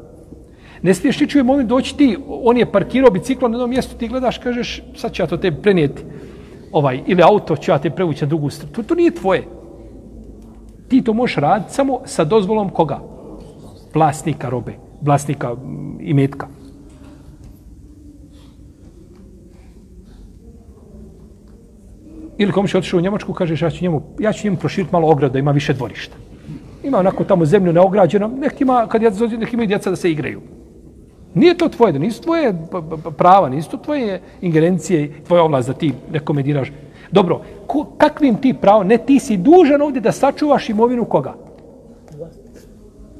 Ne 0.81 0.93
smiješ 0.93 1.19
ničiju 1.19 1.39
imovinu 1.39 1.69
doći 1.69 1.97
ti, 1.97 2.17
on 2.27 2.57
je 2.57 2.71
parkirao 2.71 3.11
biciklo 3.11 3.47
na 3.47 3.55
jednom 3.55 3.69
mjestu, 3.69 3.97
ti 3.97 4.07
gledaš, 4.07 4.37
kažeš, 4.37 4.83
sad 4.95 5.13
ću 5.13 5.21
ja 5.21 5.27
to 5.27 5.37
te 5.37 5.51
prenijeti. 5.51 6.03
Ovaj, 6.71 7.01
ili 7.07 7.23
auto 7.23 7.55
ću 7.55 7.71
ja 7.71 7.77
te 7.77 7.89
prevući 7.89 8.25
na 8.25 8.29
drugu 8.29 8.49
stranu. 8.49 8.73
To, 8.73 8.83
to 8.83 8.95
nije 8.95 9.11
tvoje. 9.11 9.43
Ti 10.87 11.01
to 11.01 11.13
možeš 11.13 11.35
raditi 11.35 11.73
samo 11.73 11.99
sa 12.05 12.23
dozvolom 12.23 12.69
koga? 12.69 12.99
Vlasnika 13.93 14.49
robe, 14.49 14.73
vlasnika 15.01 15.55
imetka. 15.99 16.47
Ili 22.37 22.51
komuš 22.51 22.75
otišao 22.75 22.97
u 22.97 23.01
Njemačku, 23.01 23.33
kažeš 23.33 23.61
ja 23.61 23.69
ću 23.69 23.83
njemu, 23.83 24.01
ja 24.19 24.33
ću 24.33 24.47
njemu 24.47 24.57
proširiti 24.57 24.93
malo 24.93 25.07
ograda, 25.07 25.39
ima 25.39 25.51
više 25.51 25.73
dvorišta. 25.73 26.15
Ima 26.83 26.97
onako 26.97 27.23
tamo 27.23 27.45
zemlju 27.45 27.73
neograđeno, 27.73 28.27
nek 28.27 28.61
ima, 28.61 28.87
kad 28.87 29.01
ja 29.01 29.11
zozim, 29.11 29.39
nek 29.39 29.53
imaju 29.53 29.67
djeca 29.67 29.89
da 29.89 29.95
se 29.95 30.11
igraju. 30.11 30.41
Nije 31.33 31.57
to 31.57 31.69
tvoje, 31.69 31.93
da 31.93 31.99
nisu 31.99 32.21
tvoje 32.21 32.53
prava, 33.17 33.49
nisu 33.49 33.69
to 33.69 33.77
tvoje 33.77 34.21
ingerencije, 34.41 35.23
tvoje 35.27 35.41
ovlast 35.41 35.67
da 35.67 35.73
ti 35.73 35.93
nekome 36.11 36.43
diraš. 36.43 36.71
Dobro, 37.11 37.41
ko, 37.67 37.85
kakvim 37.97 38.35
ti 38.35 38.53
pravo? 38.61 38.83
Ne, 38.83 38.97
ti 38.97 39.19
si 39.19 39.37
dužan 39.37 39.81
ovdje 39.81 40.01
da 40.01 40.11
sačuvaš 40.11 40.69
imovinu 40.69 41.05
koga? 41.05 41.33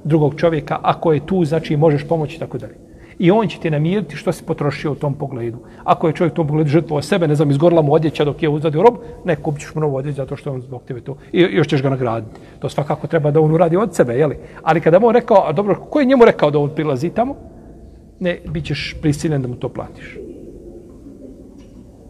Drugog 0.03 0.35
čovjeka, 0.35 0.79
ako 0.81 1.13
je 1.13 1.25
tu, 1.25 1.45
znači 1.45 1.77
možeš 1.77 2.07
pomoći 2.07 2.39
tako 2.39 2.57
dalje. 2.57 2.75
I 3.19 3.31
on 3.31 3.47
će 3.47 3.59
ti 3.59 3.69
namiriti 3.69 4.15
što 4.15 4.31
si 4.31 4.43
potrošio 4.43 4.91
u 4.91 4.95
tom 4.95 5.13
pogledu. 5.13 5.57
Ako 5.83 6.07
je 6.07 6.13
čovjek 6.13 6.33
u 6.33 6.35
tom 6.35 6.47
pogledu 6.47 6.69
žrtvo 6.69 7.01
sebe, 7.01 7.27
ne 7.27 7.35
znam, 7.35 7.51
izgorla 7.51 7.81
mu 7.81 7.93
odjeća 7.93 8.25
dok 8.25 8.43
je 8.43 8.49
uzvadio 8.49 8.81
rob, 8.81 8.95
ne, 9.25 9.35
kupit 9.35 9.61
ćeš 9.61 9.75
mu 9.75 9.81
novu 9.81 9.95
odjeću 9.95 10.15
zato 10.15 10.35
što 10.35 10.51
on 10.51 10.61
zbog 10.61 10.83
tebe 10.87 11.01
to. 11.01 11.17
I 11.31 11.41
još 11.41 11.67
ćeš 11.67 11.81
ga 11.81 11.89
nagraditi. 11.89 12.39
To 12.59 12.69
svakako 12.69 13.07
treba 13.07 13.31
da 13.31 13.41
on 13.41 13.51
uradi 13.51 13.77
od 13.77 13.95
sebe, 13.95 14.13
jeli? 14.13 14.37
Ali 14.63 14.81
kada 14.81 14.99
mu 14.99 15.07
on 15.07 15.13
rekao, 15.13 15.43
a 15.47 15.51
dobro, 15.51 15.75
ko 15.75 15.99
je 15.99 16.05
njemu 16.05 16.25
rekao 16.25 16.51
da 16.51 16.59
on 16.59 16.69
prilazi 16.75 17.09
tamo? 17.09 17.35
Ne, 18.19 18.39
bit 18.47 18.65
ćeš 18.65 18.95
prisiljen 19.01 19.41
da 19.41 19.47
mu 19.47 19.55
to 19.55 19.69
platiš. 19.69 20.17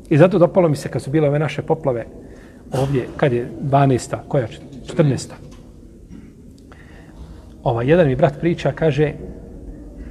I 0.10 0.18
zato 0.18 0.40
dopalo 0.40 0.70
mi 0.70 0.76
se 0.76 0.90
kad 0.90 1.02
su 1.02 1.12
bile 1.12 1.28
ove 1.28 1.40
naše 1.40 1.62
poplave 1.62 2.06
ovdje, 2.72 3.08
kad 3.18 3.34
je 3.34 3.52
12. 3.62 4.16
koja 4.28 4.48
14. 4.98 5.30
Ova, 7.64 7.84
jedan 7.84 8.08
mi 8.08 8.16
brat 8.16 8.40
priča, 8.40 8.72
kaže, 8.72 9.14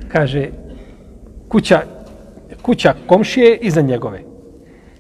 kaže, 0.09 0.49
kuća, 1.49 1.81
kuća 2.63 2.95
komšije 3.07 3.57
iza 3.57 3.81
njegove. 3.81 4.23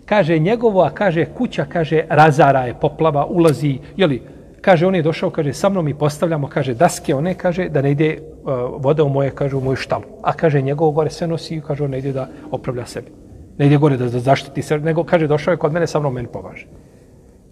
Kaže 0.04 0.38
njegovo, 0.38 0.82
a 0.82 0.90
kaže 0.90 1.24
kuća, 1.24 1.64
kaže 1.64 2.04
razara 2.08 2.60
je, 2.60 2.74
poplava, 2.80 3.26
ulazi, 3.26 3.78
jeli, 3.96 4.22
kaže 4.60 4.86
on 4.86 4.94
je 4.94 5.02
došao, 5.02 5.30
kaže 5.30 5.52
sa 5.52 5.68
mnom 5.68 5.88
i 5.88 5.94
postavljamo, 5.94 6.46
kaže 6.46 6.74
daske, 6.74 7.14
one 7.14 7.34
kaže 7.34 7.68
da 7.68 7.82
ne 7.82 7.90
ide 7.90 8.18
E, 8.48 8.50
voda 8.78 9.04
u 9.04 9.08
moje, 9.08 9.30
kaže 9.30 9.56
u 9.56 9.60
moju 9.60 9.76
štalu. 9.76 10.04
A 10.22 10.32
kaže 10.32 10.62
njegovo 10.62 10.90
gore 10.90 11.10
sve 11.10 11.26
nosi, 11.26 11.56
i 11.56 11.60
kaže 11.60 11.84
on 11.84 11.90
ne 11.90 11.98
ide 11.98 12.12
da 12.12 12.28
opravlja 12.50 12.86
sebi. 12.86 13.10
Ne 13.58 13.66
ide 13.66 13.76
gore 13.76 13.96
da, 13.96 14.08
da 14.08 14.18
zaštiti 14.18 14.62
sebe, 14.62 14.84
nego 14.84 15.04
kaže 15.04 15.26
došao 15.26 15.52
je 15.52 15.56
kod 15.58 15.72
mene, 15.72 15.86
sa 15.86 16.00
mnom 16.00 16.14
meni 16.14 16.28
považe. 16.32 16.66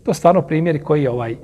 To 0.03 0.15
stvarno 0.15 0.43
primjeri 0.43 0.79
koji 0.79 1.03
je 1.03 1.11
ovaj, 1.11 1.33
e, 1.33 1.37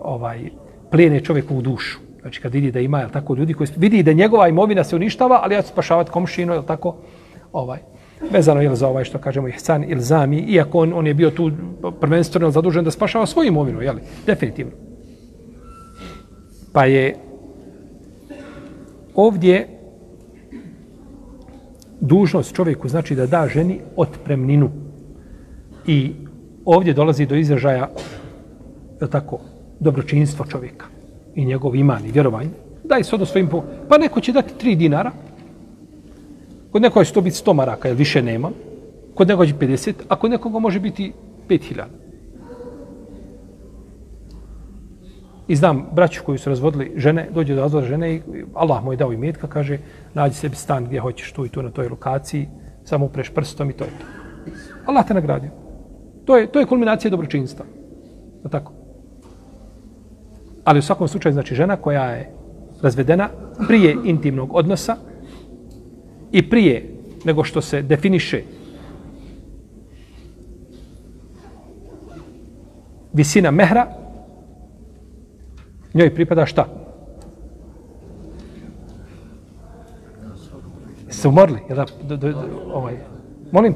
ovaj 0.00 0.50
plijene 0.90 1.20
čovjeku 1.20 1.56
u 1.56 1.62
dušu. 1.62 1.98
Znači 2.20 2.40
kad 2.40 2.54
vidi 2.54 2.70
da 2.72 2.80
ima 2.80 3.00
jel 3.00 3.10
tako 3.10 3.34
ljudi 3.34 3.54
koji 3.54 3.68
vidi 3.76 4.02
da 4.02 4.12
njegova 4.12 4.48
imovina 4.48 4.84
se 4.84 4.96
uništava, 4.96 5.40
ali 5.42 5.54
ja 5.54 5.62
ću 5.62 5.68
spašavati 5.68 6.10
komšinu, 6.10 6.52
jel 6.52 6.62
tako? 6.62 6.96
Ovaj 7.52 7.78
vezano 8.30 8.60
je 8.60 8.74
za 8.74 8.88
ovaj 8.88 9.04
što 9.04 9.18
kažemo 9.18 9.48
ihsan 9.48 9.84
ili 9.84 10.00
zami, 10.00 10.38
iako 10.38 10.78
on, 10.78 10.92
on 10.92 11.06
je 11.06 11.14
bio 11.14 11.30
tu 11.30 11.50
prvenstveno 12.00 12.50
zadužen 12.50 12.84
da 12.84 12.90
spašava 12.90 13.26
svoju 13.26 13.48
imovinu, 13.48 13.82
je 13.82 13.92
li? 13.92 14.00
Definitivno. 14.26 14.72
Pa 16.72 16.84
je 16.84 17.14
ovdje 19.16 19.68
dužnost 22.00 22.54
čovjeku 22.54 22.88
znači 22.88 23.14
da 23.14 23.26
da 23.26 23.48
ženi 23.48 23.80
otpremninu. 23.96 24.70
I 25.86 26.12
ovdje 26.64 26.92
dolazi 26.92 27.26
do 27.26 27.34
izražaja 27.34 27.88
je 29.00 29.10
tako, 29.10 29.38
dobročinstvo 29.80 30.44
čovjeka 30.46 30.86
i 31.34 31.44
njegov 31.44 31.76
iman 31.76 32.06
i 32.06 32.12
vjerovanje. 32.12 32.50
Daj 32.84 33.04
se 33.04 33.14
odnos 33.14 33.30
svojim 33.30 33.48
po... 33.48 33.62
Pa 33.88 33.98
neko 33.98 34.20
će 34.20 34.32
dati 34.32 34.58
tri 34.58 34.76
dinara. 34.76 35.12
Kod 36.72 36.82
nekoga 36.82 37.04
će 37.04 37.12
to 37.12 37.20
biti 37.20 37.36
sto 37.36 37.54
maraka, 37.54 37.88
jer 37.88 37.96
više 37.96 38.22
nema. 38.22 38.50
Kod 39.14 39.28
nekoga 39.28 39.46
će 39.46 39.54
50, 39.54 39.92
a 40.08 40.16
kod 40.16 40.30
nekoga 40.30 40.58
može 40.58 40.80
biti 40.80 41.12
5000. 41.48 41.84
I 45.48 45.56
znam 45.56 45.86
braću 45.92 46.22
koji 46.24 46.38
su 46.38 46.50
razvodili 46.50 46.92
žene, 46.96 47.28
dođe 47.34 47.54
do 47.54 47.60
razvoda 47.60 47.86
žene 47.86 48.14
i 48.14 48.22
Allah 48.54 48.84
mu 48.84 48.92
je 48.92 48.96
dao 48.96 49.12
imetka, 49.12 49.46
kaže, 49.46 49.78
nađi 50.14 50.34
sebi 50.34 50.56
stan 50.56 50.84
gdje 50.84 51.00
hoćeš 51.00 51.32
tu 51.32 51.46
i 51.46 51.48
tu 51.48 51.62
na 51.62 51.70
toj 51.70 51.88
lokaciji, 51.88 52.48
samo 52.84 53.06
upreš 53.06 53.30
prstom 53.30 53.70
i 53.70 53.72
to 53.72 53.84
je 53.84 53.90
to. 53.90 54.06
Allah 54.86 55.06
te 55.06 55.14
nagradio. 55.14 55.50
To 56.24 56.36
je, 56.36 56.46
to 56.46 56.60
je 56.60 56.66
kulminacija 56.66 57.10
dobročinstva. 57.10 57.64
Da 58.42 58.48
tako? 58.48 58.72
Ali 60.64 60.78
u 60.78 60.82
svakom 60.82 61.08
slučaju, 61.08 61.32
znači 61.32 61.54
žena 61.54 61.76
koja 61.76 62.04
je 62.10 62.30
razvedena 62.82 63.28
prije 63.68 63.96
intimnog 64.04 64.54
odnosa 64.54 64.96
i 66.32 66.50
prije 66.50 66.94
nego 67.24 67.44
što 67.44 67.60
se 67.60 67.82
definiše 67.82 68.42
visina 73.12 73.50
mehra, 73.50 73.86
njoj 75.96 76.14
pripada 76.14 76.46
šta? 76.46 76.66
Se 81.08 81.28
umorli? 81.28 81.58
Da, 81.68 81.84
do, 82.02 82.16
do, 82.16 82.32
do, 82.32 82.38
ovaj. 82.72 82.96
Molim? 83.52 83.74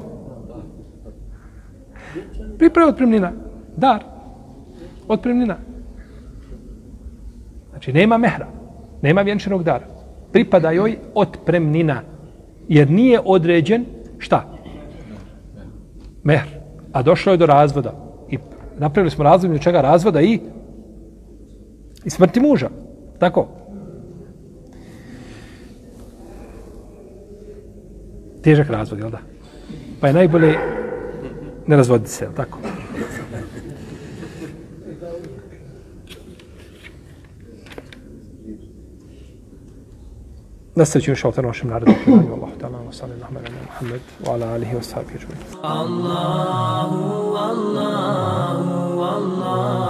Priprava 2.58 2.88
otpremnina. 2.88 3.32
Dar. 3.76 4.04
Otpremnina. 5.08 5.56
Znači, 7.70 7.92
nema 7.92 8.18
mehra. 8.18 8.46
Nema 9.02 9.22
vjenčanog 9.22 9.62
dara. 9.62 9.86
Pripada 10.32 10.70
joj 10.70 10.98
otpremnina. 11.14 12.02
Jer 12.68 12.90
nije 12.90 13.20
određen 13.24 13.84
šta? 14.18 14.44
Mehr. 16.22 16.46
A 16.92 17.02
došlo 17.02 17.32
je 17.32 17.38
do 17.38 17.46
razvoda. 17.46 17.92
I 18.30 18.38
napravili 18.78 19.10
smo 19.10 19.24
razvod 19.24 19.52
od 19.52 19.60
čega 19.60 19.80
razvoda 19.80 20.20
i 20.20 20.40
i 22.04 22.10
smrti 22.10 22.40
muža. 22.40 22.68
Tako? 23.18 23.48
Težak 28.42 28.70
razvod, 28.70 28.98
jel 28.98 29.10
da? 29.10 29.18
Pa 30.00 30.06
je 30.06 30.12
najbolje 30.12 30.58
ne 31.66 31.76
razvoditi 31.76 32.10
se, 32.10 32.24
jel 32.24 32.32
tako? 32.32 32.58
Nastavit 40.74 41.04
ću 41.04 41.10
inšalta 41.10 41.42
našem 41.42 41.68
narodu. 41.68 41.92
Allah 42.06 42.50
ta'ala, 42.60 42.78
wa 42.88 42.92
salli 42.92 43.12
Allahuma 43.12 43.40
ala 43.40 43.50
Muhammed, 43.66 44.00
wa 44.24 44.32
ala 44.32 44.46
alihi 44.54 44.74
wa 44.76 44.82
sahbihi. 44.82 45.26
Allahu, 45.62 47.36
Allahu, 47.36 49.00
Allahu. 49.02 49.80